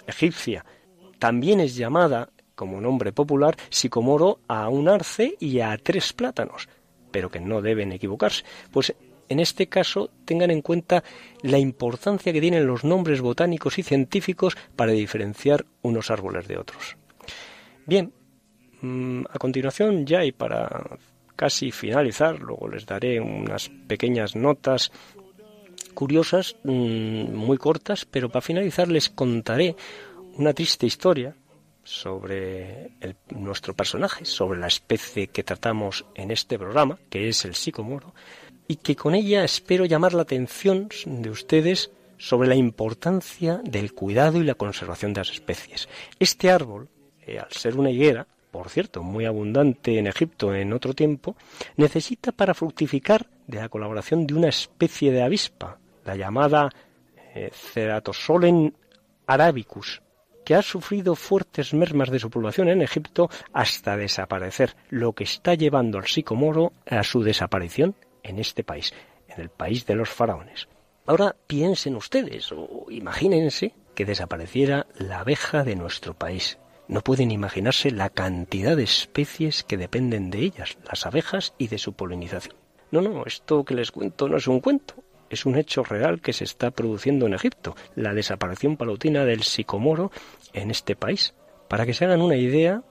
egipcia, 0.07 0.65
también 1.19 1.59
es 1.59 1.75
llamada 1.75 2.29
como 2.55 2.79
nombre 2.79 3.11
popular 3.11 3.55
sicomoro 3.69 4.39
a 4.47 4.69
un 4.69 4.87
arce 4.87 5.35
y 5.39 5.59
a 5.59 5.77
tres 5.77 6.13
plátanos, 6.13 6.69
pero 7.11 7.29
que 7.29 7.39
no 7.39 7.61
deben 7.61 7.91
equivocarse. 7.91 8.43
Pues 8.71 8.93
en 9.31 9.39
este 9.39 9.67
caso 9.67 10.09
tengan 10.25 10.51
en 10.51 10.61
cuenta 10.61 11.05
la 11.41 11.57
importancia 11.57 12.33
que 12.33 12.41
tienen 12.41 12.67
los 12.67 12.83
nombres 12.83 13.21
botánicos 13.21 13.79
y 13.79 13.83
científicos 13.83 14.57
para 14.75 14.91
diferenciar 14.91 15.65
unos 15.81 16.11
árboles 16.11 16.49
de 16.49 16.57
otros. 16.57 16.97
Bien, 17.85 18.11
mm, 18.81 19.23
a 19.29 19.39
continuación 19.39 20.05
ya 20.05 20.25
y 20.25 20.33
para 20.33 20.97
casi 21.37 21.71
finalizar, 21.71 22.39
luego 22.39 22.67
les 22.67 22.85
daré 22.85 23.21
unas 23.21 23.69
pequeñas 23.87 24.35
notas 24.35 24.91
curiosas, 25.93 26.57
mm, 26.65 27.33
muy 27.33 27.57
cortas, 27.57 28.03
pero 28.05 28.27
para 28.27 28.41
finalizar 28.41 28.89
les 28.89 29.09
contaré 29.09 29.77
una 30.35 30.53
triste 30.53 30.85
historia 30.85 31.37
sobre 31.83 32.91
nuestro 33.29 33.73
personaje, 33.73 34.25
sobre 34.25 34.59
la 34.59 34.67
especie 34.67 35.27
que 35.27 35.43
tratamos 35.43 36.05
en 36.15 36.31
este 36.31 36.59
programa, 36.59 36.99
que 37.09 37.29
es 37.29 37.45
el 37.45 37.55
sicomoro, 37.55 38.13
y 38.71 38.77
que 38.77 38.95
con 38.95 39.15
ella 39.15 39.43
espero 39.43 39.83
llamar 39.83 40.13
la 40.13 40.21
atención 40.21 40.87
de 41.03 41.29
ustedes 41.29 41.91
sobre 42.17 42.47
la 42.47 42.55
importancia 42.55 43.59
del 43.65 43.93
cuidado 43.93 44.39
y 44.39 44.45
la 44.45 44.55
conservación 44.55 45.11
de 45.11 45.19
las 45.19 45.29
especies. 45.29 45.89
Este 46.17 46.49
árbol, 46.49 46.87
eh, 47.27 47.37
al 47.37 47.51
ser 47.51 47.75
una 47.75 47.91
higuera, 47.91 48.25
por 48.49 48.69
cierto, 48.69 49.03
muy 49.03 49.25
abundante 49.25 49.97
en 49.97 50.07
Egipto 50.07 50.55
en 50.55 50.71
otro 50.71 50.93
tiempo, 50.93 51.35
necesita 51.75 52.31
para 52.31 52.53
fructificar 52.53 53.27
de 53.45 53.57
la 53.59 53.67
colaboración 53.67 54.25
de 54.25 54.35
una 54.35 54.47
especie 54.47 55.11
de 55.11 55.21
avispa, 55.21 55.77
la 56.05 56.15
llamada 56.15 56.69
eh, 57.35 57.51
Ceratosolen 57.53 58.73
arabicus, 59.27 60.01
que 60.45 60.55
ha 60.55 60.61
sufrido 60.61 61.15
fuertes 61.15 61.73
mermas 61.73 62.09
de 62.09 62.19
su 62.19 62.29
población 62.29 62.69
en 62.69 62.81
Egipto 62.81 63.29
hasta 63.51 63.97
desaparecer, 63.97 64.77
lo 64.89 65.11
que 65.11 65.25
está 65.25 65.55
llevando 65.55 65.97
al 65.97 66.07
sicomoro 66.07 66.71
a 66.85 67.03
su 67.03 67.21
desaparición 67.21 67.95
en 68.23 68.39
este 68.39 68.63
país, 68.63 68.93
en 69.27 69.41
el 69.41 69.49
país 69.49 69.85
de 69.85 69.95
los 69.95 70.09
faraones. 70.09 70.67
Ahora 71.05 71.35
piensen 71.47 71.95
ustedes 71.95 72.51
o 72.51 72.85
imagínense 72.89 73.73
que 73.95 74.05
desapareciera 74.05 74.87
la 74.97 75.19
abeja 75.19 75.63
de 75.63 75.75
nuestro 75.75 76.13
país. 76.13 76.57
No 76.87 77.01
pueden 77.01 77.31
imaginarse 77.31 77.91
la 77.91 78.09
cantidad 78.09 78.75
de 78.75 78.83
especies 78.83 79.63
que 79.63 79.77
dependen 79.77 80.29
de 80.29 80.39
ellas, 80.39 80.77
las 80.87 81.05
abejas 81.05 81.53
y 81.57 81.67
de 81.67 81.77
su 81.77 81.93
polinización. 81.93 82.55
No, 82.91 83.01
no, 83.01 83.25
esto 83.25 83.63
que 83.63 83.73
les 83.73 83.91
cuento 83.91 84.27
no 84.27 84.37
es 84.37 84.47
un 84.47 84.59
cuento, 84.59 84.95
es 85.29 85.45
un 85.45 85.57
hecho 85.57 85.83
real 85.83 86.21
que 86.21 86.33
se 86.33 86.43
está 86.43 86.71
produciendo 86.71 87.25
en 87.25 87.33
Egipto, 87.33 87.75
la 87.95 88.13
desaparición 88.13 88.75
paulatina 88.75 89.23
del 89.23 89.43
sicomoro 89.43 90.11
en 90.53 90.69
este 90.69 90.95
país. 90.95 91.33
Para 91.69 91.85
que 91.85 91.93
se 91.93 92.03
hagan 92.03 92.21
una 92.21 92.35
idea 92.35 92.83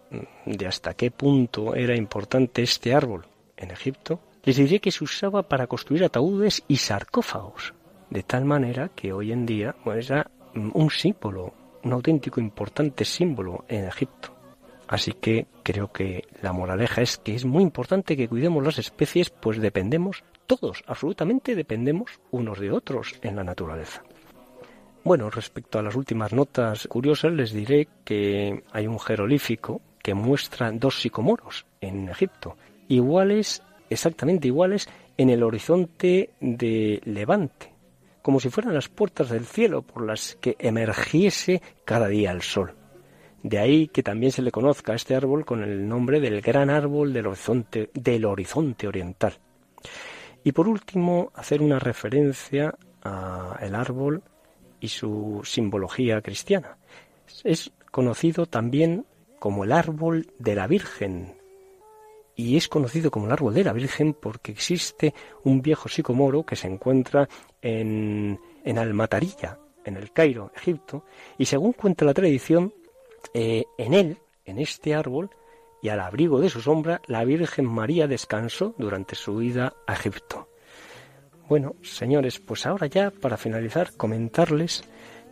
de 0.47 0.67
hasta 0.67 0.95
qué 0.95 1.11
punto 1.11 1.75
era 1.75 1.95
importante 1.95 2.63
este 2.63 2.95
árbol 2.95 3.27
en 3.59 3.71
Egipto, 3.71 4.21
les 4.45 4.57
diré 4.57 4.81
que 4.81 4.91
se 4.91 5.05
usaba 5.05 5.43
para 5.43 5.67
construir 5.67 6.05
ataúdes 6.05 6.63
y 6.69 6.77
sarcófagos, 6.77 7.75
de 8.11 8.23
tal 8.23 8.45
manera 8.45 8.91
que 8.95 9.13
hoy 9.13 9.33
en 9.33 9.47
día 9.47 9.75
era 9.95 10.31
mm, 10.55 10.71
un 10.75 10.91
símbolo, 10.91 11.55
un 11.83 11.93
auténtico 11.93 12.41
importante 12.41 13.05
símbolo 13.05 13.65
en 13.69 13.85
Egipto. 13.85 14.35
Así 14.89 15.13
que 15.13 15.47
creo 15.63 15.93
que 15.93 16.25
la 16.43 16.53
moraleja 16.53 17.01
es 17.01 17.17
que 17.17 17.35
es 17.35 17.45
muy 17.45 17.63
importante 17.63 18.17
que 18.17 18.29
cuidemos 18.29 18.65
las 18.65 18.79
especies, 18.79 19.31
pues 19.31 19.59
dependemos, 19.61 20.25
todos, 20.47 20.83
absolutamente 20.87 21.55
dependemos 21.55 22.21
unos 22.33 22.59
de 22.59 22.73
otros 22.73 23.15
en 23.23 23.37
la 23.37 23.45
naturaleza. 23.45 24.03
Bueno, 25.05 25.31
respecto 25.31 25.79
a 25.79 25.83
las 25.83 25.95
últimas 25.95 26.33
notas 26.33 26.87
curiosas, 26.89 27.33
les 27.33 27.53
diré 27.53 27.89
que 28.05 28.65
hay 28.73 28.87
un 28.87 28.99
jerolífico 28.99 29.81
que 30.03 30.13
muestra 30.13 30.73
dos 30.73 31.01
sicomoros 31.01 31.67
en 31.81 32.09
Egipto, 32.09 32.57
iguales, 32.89 33.63
exactamente 33.91 34.49
iguales, 34.49 34.89
en 35.17 35.29
el 35.29 35.43
horizonte 35.43 36.31
de 36.41 37.01
Levante, 37.05 37.73
como 38.23 38.41
si 38.41 38.49
fueran 38.49 38.75
las 38.75 38.89
puertas 38.89 39.29
del 39.29 39.45
cielo 39.45 39.83
por 39.83 40.07
las 40.07 40.39
que 40.41 40.57
emergiese 40.59 41.61
cada 41.85 42.09
día 42.09 42.31
el 42.31 42.43
sol. 42.43 42.75
De 43.43 43.59
ahí 43.59 43.89
que 43.89 44.03
también 44.03 44.33
se 44.33 44.43
le 44.43 44.53
conozca 44.53 44.93
a 44.93 44.97
este 44.97 45.15
árbol 45.15 45.45
con 45.45 45.63
el 45.63 45.89
nombre 45.89 46.21
del 46.21 46.41
gran 46.41 46.71
árbol 46.71 47.13
del 47.13 47.27
horizonte, 47.27 47.91
del 47.95 48.25
horizonte 48.27 48.87
oriental. 48.87 49.39
Y 50.45 50.53
por 50.53 50.69
último, 50.69 51.31
hacer 51.35 51.63
una 51.63 51.79
referencia 51.79 52.75
al 53.03 53.75
árbol 53.75 54.23
y 54.79 54.89
su 54.89 55.41
simbología 55.45 56.21
cristiana. 56.21 56.77
Es 57.45 57.73
conocido 57.91 58.47
también 58.47 59.07
como 59.39 59.65
el 59.65 59.73
árbol 59.73 60.27
de 60.39 60.55
la 60.55 60.67
Virgen. 60.67 61.40
Y 62.41 62.57
es 62.57 62.69
conocido 62.69 63.11
como 63.11 63.27
el 63.27 63.33
árbol 63.33 63.53
de 63.53 63.65
la 63.65 63.75
Virgen 63.75 64.15
porque 64.15 64.51
existe 64.51 65.13
un 65.45 65.61
viejo 65.61 65.91
sicomoro 65.91 66.43
que 66.43 66.57
se 66.57 66.69
encuentra 66.69 67.29
en, 67.61 68.41
en 68.65 68.79
Almatarilla, 68.79 69.59
en 69.85 69.99
el 69.99 70.11
Cairo, 70.11 70.51
Egipto, 70.57 71.05
y 71.37 71.45
según 71.45 71.75
cuenta 71.75 72.07
la 72.07 72.15
tradición, 72.15 72.73
eh, 73.35 73.65
en 73.77 73.93
él, 73.93 74.19
en 74.47 74.59
este 74.59 74.95
árbol, 74.95 75.29
y 75.83 75.91
al 75.91 76.01
abrigo 76.01 76.41
de 76.41 76.49
su 76.49 76.63
sombra, 76.63 77.03
la 77.07 77.25
Virgen 77.25 77.67
María 77.67 78.07
descansó 78.07 78.75
durante 78.79 79.17
su 79.17 79.43
ida 79.43 79.75
a 79.87 79.93
Egipto. 79.93 80.49
Bueno, 81.47 81.75
señores, 81.83 82.41
pues 82.41 82.65
ahora 82.65 82.87
ya 82.87 83.11
para 83.11 83.37
finalizar 83.37 83.95
comentarles 83.99 84.83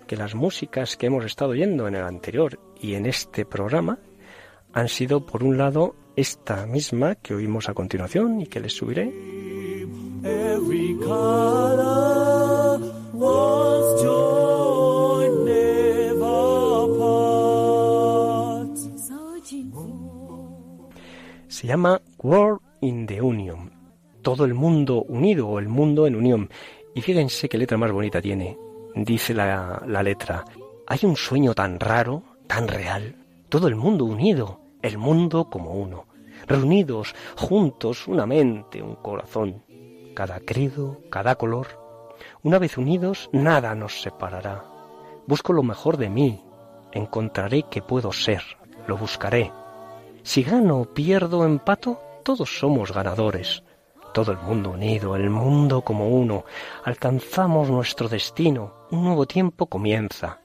que 0.06 0.16
las 0.16 0.34
músicas 0.34 0.98
que 0.98 1.06
hemos 1.06 1.24
estado 1.24 1.52
oyendo 1.52 1.88
en 1.88 1.94
el 1.94 2.04
anterior 2.04 2.60
y 2.78 2.94
en 2.94 3.06
este 3.06 3.46
programa 3.46 3.98
han 4.78 4.88
sido, 4.88 5.24
por 5.26 5.42
un 5.42 5.58
lado, 5.58 5.94
esta 6.16 6.66
misma 6.66 7.16
que 7.16 7.34
oímos 7.34 7.68
a 7.68 7.74
continuación 7.74 8.40
y 8.40 8.46
que 8.46 8.60
les 8.60 8.72
subiré. 8.72 9.12
Se 21.48 21.66
llama 21.66 22.00
World 22.22 22.60
in 22.80 23.06
the 23.06 23.20
Union. 23.20 23.72
Todo 24.22 24.44
el 24.44 24.54
mundo 24.54 25.02
unido 25.08 25.48
o 25.48 25.58
el 25.58 25.68
mundo 25.68 26.06
en 26.06 26.14
unión. 26.14 26.50
Y 26.94 27.00
fíjense 27.00 27.48
qué 27.48 27.58
letra 27.58 27.78
más 27.78 27.90
bonita 27.90 28.20
tiene. 28.20 28.56
Dice 28.94 29.34
la, 29.34 29.82
la 29.86 30.02
letra, 30.02 30.44
hay 30.86 31.00
un 31.02 31.16
sueño 31.16 31.54
tan 31.54 31.78
raro, 31.80 32.22
tan 32.46 32.68
real. 32.68 33.16
Todo 33.48 33.68
el 33.68 33.76
mundo 33.76 34.04
unido, 34.04 34.60
el 34.82 34.98
mundo 34.98 35.48
como 35.50 35.72
uno. 35.72 36.06
Reunidos, 36.46 37.14
juntos, 37.36 38.06
una 38.08 38.26
mente, 38.26 38.82
un 38.82 38.96
corazón. 38.96 39.64
Cada 40.14 40.40
credo, 40.40 41.00
cada 41.10 41.34
color. 41.34 41.66
Una 42.42 42.58
vez 42.58 42.78
unidos, 42.78 43.28
nada 43.32 43.74
nos 43.74 44.00
separará. 44.00 44.64
Busco 45.26 45.52
lo 45.52 45.62
mejor 45.62 45.96
de 45.96 46.08
mí. 46.08 46.44
Encontraré 46.92 47.64
que 47.64 47.82
puedo 47.82 48.12
ser. 48.12 48.42
Lo 48.86 48.96
buscaré. 48.96 49.52
Si 50.22 50.42
gano, 50.42 50.84
pierdo, 50.94 51.44
empato, 51.44 52.00
todos 52.22 52.58
somos 52.58 52.92
ganadores. 52.92 53.62
Todo 54.12 54.32
el 54.32 54.38
mundo 54.38 54.70
unido, 54.70 55.16
el 55.16 55.30
mundo 55.30 55.82
como 55.82 56.08
uno. 56.08 56.44
Alcanzamos 56.84 57.70
nuestro 57.70 58.08
destino. 58.08 58.86
Un 58.90 59.04
nuevo 59.04 59.26
tiempo 59.26 59.66
comienza. 59.66 60.40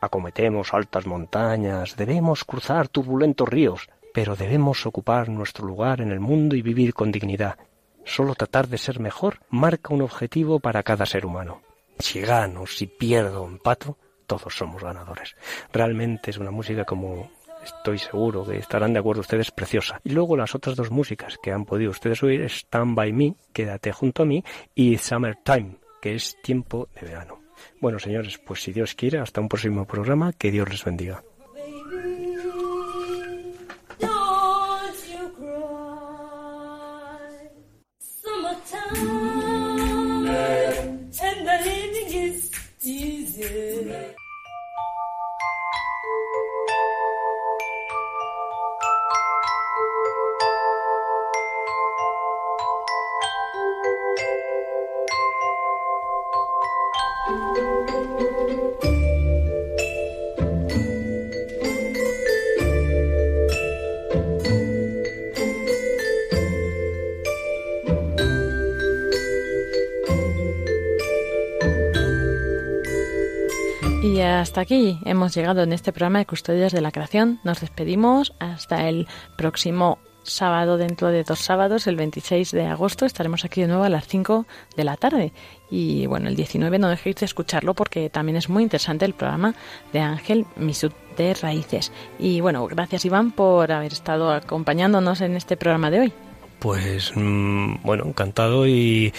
Acometemos 0.00 0.74
altas 0.74 1.06
montañas, 1.06 1.96
debemos 1.96 2.44
cruzar 2.44 2.88
turbulentos 2.88 3.48
ríos, 3.48 3.88
pero 4.14 4.36
debemos 4.36 4.86
ocupar 4.86 5.28
nuestro 5.28 5.66
lugar 5.66 6.00
en 6.00 6.12
el 6.12 6.20
mundo 6.20 6.56
y 6.56 6.62
vivir 6.62 6.94
con 6.94 7.10
dignidad. 7.12 7.58
Solo 8.04 8.34
tratar 8.34 8.68
de 8.68 8.78
ser 8.78 9.00
mejor 9.00 9.40
marca 9.50 9.92
un 9.92 10.02
objetivo 10.02 10.60
para 10.60 10.82
cada 10.82 11.04
ser 11.04 11.26
humano. 11.26 11.62
Si 11.98 12.20
gano, 12.20 12.66
si 12.66 12.86
pierdo, 12.86 13.46
empato, 13.46 13.98
todos 14.26 14.56
somos 14.56 14.82
ganadores. 14.82 15.36
Realmente 15.72 16.30
es 16.30 16.38
una 16.38 16.50
música 16.50 16.84
como 16.84 17.30
estoy 17.64 17.98
seguro 17.98 18.44
que 18.44 18.58
estarán 18.58 18.92
de 18.92 19.00
acuerdo 19.00 19.20
ustedes, 19.20 19.50
preciosa. 19.50 20.00
Y 20.04 20.10
luego 20.10 20.36
las 20.36 20.54
otras 20.54 20.76
dos 20.76 20.90
músicas 20.90 21.38
que 21.42 21.52
han 21.52 21.64
podido 21.64 21.90
ustedes 21.90 22.22
oír, 22.22 22.42
Stand 22.44 22.94
By 22.94 23.12
Me, 23.12 23.34
Quédate 23.52 23.92
junto 23.92 24.22
a 24.22 24.26
mí, 24.26 24.44
y 24.74 24.96
Summertime, 24.96 25.76
que 26.00 26.14
es 26.14 26.36
tiempo 26.42 26.88
de 26.94 27.06
verano. 27.06 27.47
Bueno, 27.80 27.98
señores, 27.98 28.38
pues 28.38 28.62
si 28.62 28.72
Dios 28.72 28.94
quiere, 28.94 29.18
hasta 29.18 29.40
un 29.40 29.48
próximo 29.48 29.86
programa, 29.86 30.32
que 30.32 30.50
Dios 30.50 30.68
les 30.68 30.84
bendiga. 30.84 31.22
Hasta 74.40 74.60
aquí 74.60 75.00
hemos 75.04 75.34
llegado 75.34 75.62
en 75.62 75.72
este 75.72 75.92
programa 75.92 76.20
de 76.20 76.26
Custodios 76.26 76.72
de 76.72 76.80
la 76.80 76.92
Creación. 76.92 77.40
Nos 77.42 77.60
despedimos 77.60 78.32
hasta 78.38 78.88
el 78.88 79.08
próximo 79.36 79.98
sábado, 80.22 80.76
dentro 80.76 81.08
de 81.08 81.24
dos 81.24 81.40
sábados, 81.40 81.86
el 81.86 81.96
26 81.96 82.52
de 82.52 82.66
agosto. 82.66 83.04
Estaremos 83.04 83.44
aquí 83.44 83.62
de 83.62 83.66
nuevo 83.66 83.82
a 83.82 83.88
las 83.88 84.06
5 84.06 84.46
de 84.76 84.84
la 84.84 84.96
tarde. 84.96 85.32
Y 85.70 86.06
bueno, 86.06 86.28
el 86.28 86.36
19 86.36 86.78
no 86.78 86.88
dejéis 86.88 87.16
de 87.16 87.26
escucharlo 87.26 87.74
porque 87.74 88.10
también 88.10 88.36
es 88.36 88.48
muy 88.48 88.62
interesante 88.62 89.04
el 89.04 89.14
programa 89.14 89.54
de 89.92 90.00
Ángel 90.00 90.46
Misut 90.56 90.92
de 91.16 91.34
Raíces. 91.34 91.90
Y 92.18 92.40
bueno, 92.40 92.66
gracias 92.66 93.04
Iván 93.04 93.32
por 93.32 93.72
haber 93.72 93.92
estado 93.92 94.30
acompañándonos 94.30 95.20
en 95.20 95.36
este 95.36 95.56
programa 95.56 95.90
de 95.90 96.00
hoy. 96.00 96.12
Pues 96.60 97.12
mm, 97.14 97.82
bueno, 97.82 98.04
encantado 98.06 98.66
y, 98.66 99.12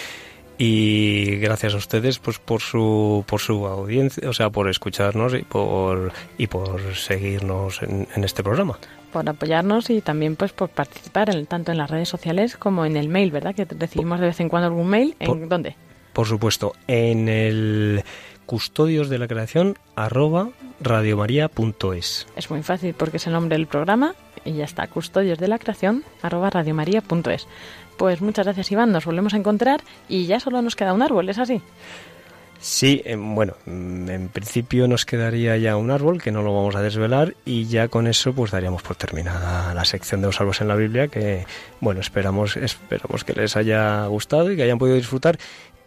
y 0.62 1.36
gracias 1.36 1.72
a 1.72 1.78
ustedes 1.78 2.18
pues 2.18 2.38
por 2.38 2.60
su 2.60 3.24
por 3.26 3.40
su 3.40 3.66
audiencia, 3.66 4.28
o 4.28 4.34
sea, 4.34 4.50
por 4.50 4.68
escucharnos 4.68 5.32
y 5.34 5.38
por 5.42 6.12
y 6.36 6.48
por 6.48 6.94
seguirnos 6.94 7.82
en, 7.82 8.06
en 8.14 8.24
este 8.24 8.42
programa. 8.42 8.78
por 9.10 9.26
apoyarnos 9.26 9.88
y 9.88 10.02
también 10.02 10.36
pues 10.36 10.52
por 10.52 10.68
participar 10.68 11.30
en, 11.34 11.46
tanto 11.46 11.72
en 11.72 11.78
las 11.78 11.90
redes 11.90 12.10
sociales 12.10 12.58
como 12.58 12.84
en 12.84 12.98
el 12.98 13.08
mail, 13.08 13.30
¿verdad? 13.30 13.54
Que 13.54 13.64
recibimos 13.64 14.20
de 14.20 14.26
vez 14.26 14.38
en 14.40 14.50
cuando 14.50 14.66
algún 14.68 14.88
mail. 14.88 15.16
¿En 15.18 15.26
Por- 15.28 15.48
dónde? 15.48 15.76
Por 16.12 16.26
supuesto, 16.26 16.74
en 16.88 17.28
el 17.28 18.02
custodios 18.44 19.08
de 19.08 19.18
la 19.18 19.28
creación 19.28 19.78
arroba 19.96 20.50
radiomaria.es. 20.80 22.26
Es 22.36 22.50
muy 22.50 22.62
fácil 22.62 22.94
porque 22.94 23.16
es 23.18 23.26
el 23.26 23.32
nombre 23.32 23.56
del 23.56 23.66
programa 23.66 24.14
y 24.44 24.52
ya 24.54 24.64
está, 24.64 24.86
custodios 24.88 25.38
de 25.38 25.48
la 25.48 25.58
creación 25.58 26.04
arroba 26.22 26.50
radiomaria.es. 26.50 27.46
Pues 28.00 28.22
muchas 28.22 28.46
gracias 28.46 28.72
Iván, 28.72 28.92
nos 28.92 29.04
volvemos 29.04 29.34
a 29.34 29.36
encontrar 29.36 29.82
y 30.08 30.24
ya 30.24 30.40
solo 30.40 30.62
nos 30.62 30.74
queda 30.74 30.94
un 30.94 31.02
árbol, 31.02 31.28
¿es 31.28 31.36
así? 31.36 31.60
Sí, 32.58 33.02
eh, 33.04 33.14
bueno, 33.14 33.54
mm, 33.66 34.08
en 34.08 34.28
principio 34.28 34.88
nos 34.88 35.04
quedaría 35.04 35.58
ya 35.58 35.76
un 35.76 35.90
árbol 35.90 36.22
que 36.22 36.30
no 36.30 36.42
lo 36.42 36.54
vamos 36.54 36.76
a 36.76 36.80
desvelar 36.80 37.34
y 37.44 37.66
ya 37.66 37.88
con 37.88 38.06
eso 38.06 38.32
pues 38.32 38.52
daríamos 38.52 38.80
por 38.80 38.96
terminada 38.96 39.74
la 39.74 39.84
sección 39.84 40.22
de 40.22 40.28
los 40.28 40.40
árboles 40.40 40.62
en 40.62 40.68
la 40.68 40.76
Biblia 40.76 41.08
que 41.08 41.44
bueno 41.80 42.00
esperamos 42.00 42.56
esperamos 42.56 43.22
que 43.22 43.34
les 43.34 43.54
haya 43.56 44.06
gustado 44.06 44.50
y 44.50 44.56
que 44.56 44.62
hayan 44.62 44.78
podido 44.78 44.96
disfrutar 44.96 45.38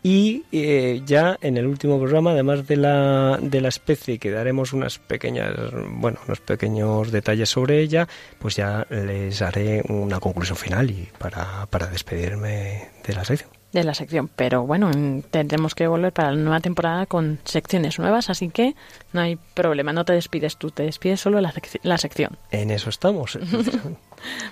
y 0.04 0.44
eh, 0.52 1.02
ya 1.06 1.38
en 1.42 1.58
el 1.58 1.66
último 1.66 1.98
programa 1.98 2.32
además 2.32 2.68
de 2.68 2.76
la 2.76 3.40
de 3.42 3.62
la 3.62 3.70
especie 3.70 4.20
que 4.20 4.32
daremos 4.32 4.74
unas 4.74 5.00
pequeñas 5.00 5.54
bueno 5.90 6.20
unos 6.28 6.42
pequeños 6.42 7.12
detalles 7.12 7.50
sobre 7.50 7.80
ella 7.80 8.08
pues 8.40 8.58
ya 8.58 8.86
les 8.90 9.42
haré 9.42 9.82
una 9.88 10.20
conclusión 10.20 10.58
final 10.58 10.92
y 10.92 11.08
para 11.18 11.66
para 11.68 11.88
despedirme 11.88 12.90
de 13.06 13.14
la 13.14 13.24
sección. 13.24 13.63
De 13.74 13.84
la 13.84 13.94
sección. 13.94 14.30
Pero 14.36 14.66
bueno, 14.66 14.90
en- 14.92 15.24
tendremos 15.30 15.76
que 15.76 15.88
volver 15.88 16.14
para 16.14 16.32
la 16.32 16.38
nueva 16.38 16.60
temporada 16.62 17.06
con 17.06 17.40
secciones 17.44 18.00
nuevas, 18.00 18.30
así 18.30 18.50
que 18.50 18.76
no 19.12 19.22
hay 19.22 19.36
problema, 19.56 19.92
no 19.92 20.06
te 20.06 20.14
despides 20.14 20.56
tú, 20.58 20.72
te 20.72 20.84
despides 20.84 21.20
solo 21.20 21.42
la, 21.42 21.52
sec- 21.52 21.80
la 21.84 21.98
sección. 21.98 22.38
En 22.52 22.72
eso 22.72 22.90
estamos. 22.90 23.38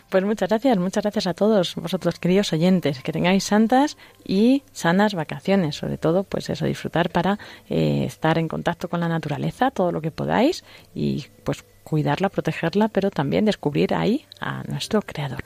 Pues 0.09 0.25
muchas 0.25 0.49
gracias, 0.49 0.77
muchas 0.77 1.01
gracias 1.03 1.27
a 1.27 1.33
todos 1.33 1.75
vosotros, 1.75 2.19
queridos 2.19 2.51
oyentes, 2.51 3.01
que 3.01 3.13
tengáis 3.13 3.45
santas 3.45 3.95
y 4.25 4.63
sanas 4.73 5.13
vacaciones, 5.13 5.77
sobre 5.77 5.97
todo, 5.97 6.23
pues 6.25 6.49
eso, 6.49 6.65
disfrutar 6.65 7.09
para 7.09 7.39
eh, 7.69 8.03
estar 8.05 8.37
en 8.37 8.49
contacto 8.49 8.89
con 8.89 8.99
la 8.99 9.07
naturaleza, 9.07 9.71
todo 9.71 9.93
lo 9.93 10.01
que 10.01 10.11
podáis 10.11 10.65
y 10.93 11.27
pues 11.45 11.63
cuidarla, 11.85 12.27
protegerla, 12.27 12.89
pero 12.89 13.11
también 13.11 13.45
descubrir 13.45 13.93
ahí 13.93 14.25
a 14.41 14.63
nuestro 14.63 15.01
creador. 15.01 15.43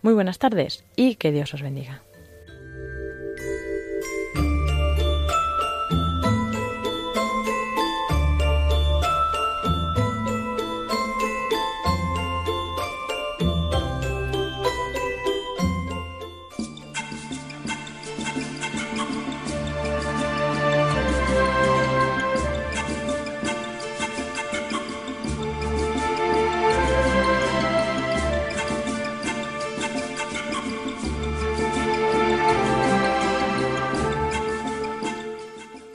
Muy 0.00 0.14
buenas 0.14 0.38
tardes 0.38 0.82
y 0.96 1.16
que 1.16 1.30
Dios 1.30 1.52
os 1.52 1.60
bendiga. 1.60 2.00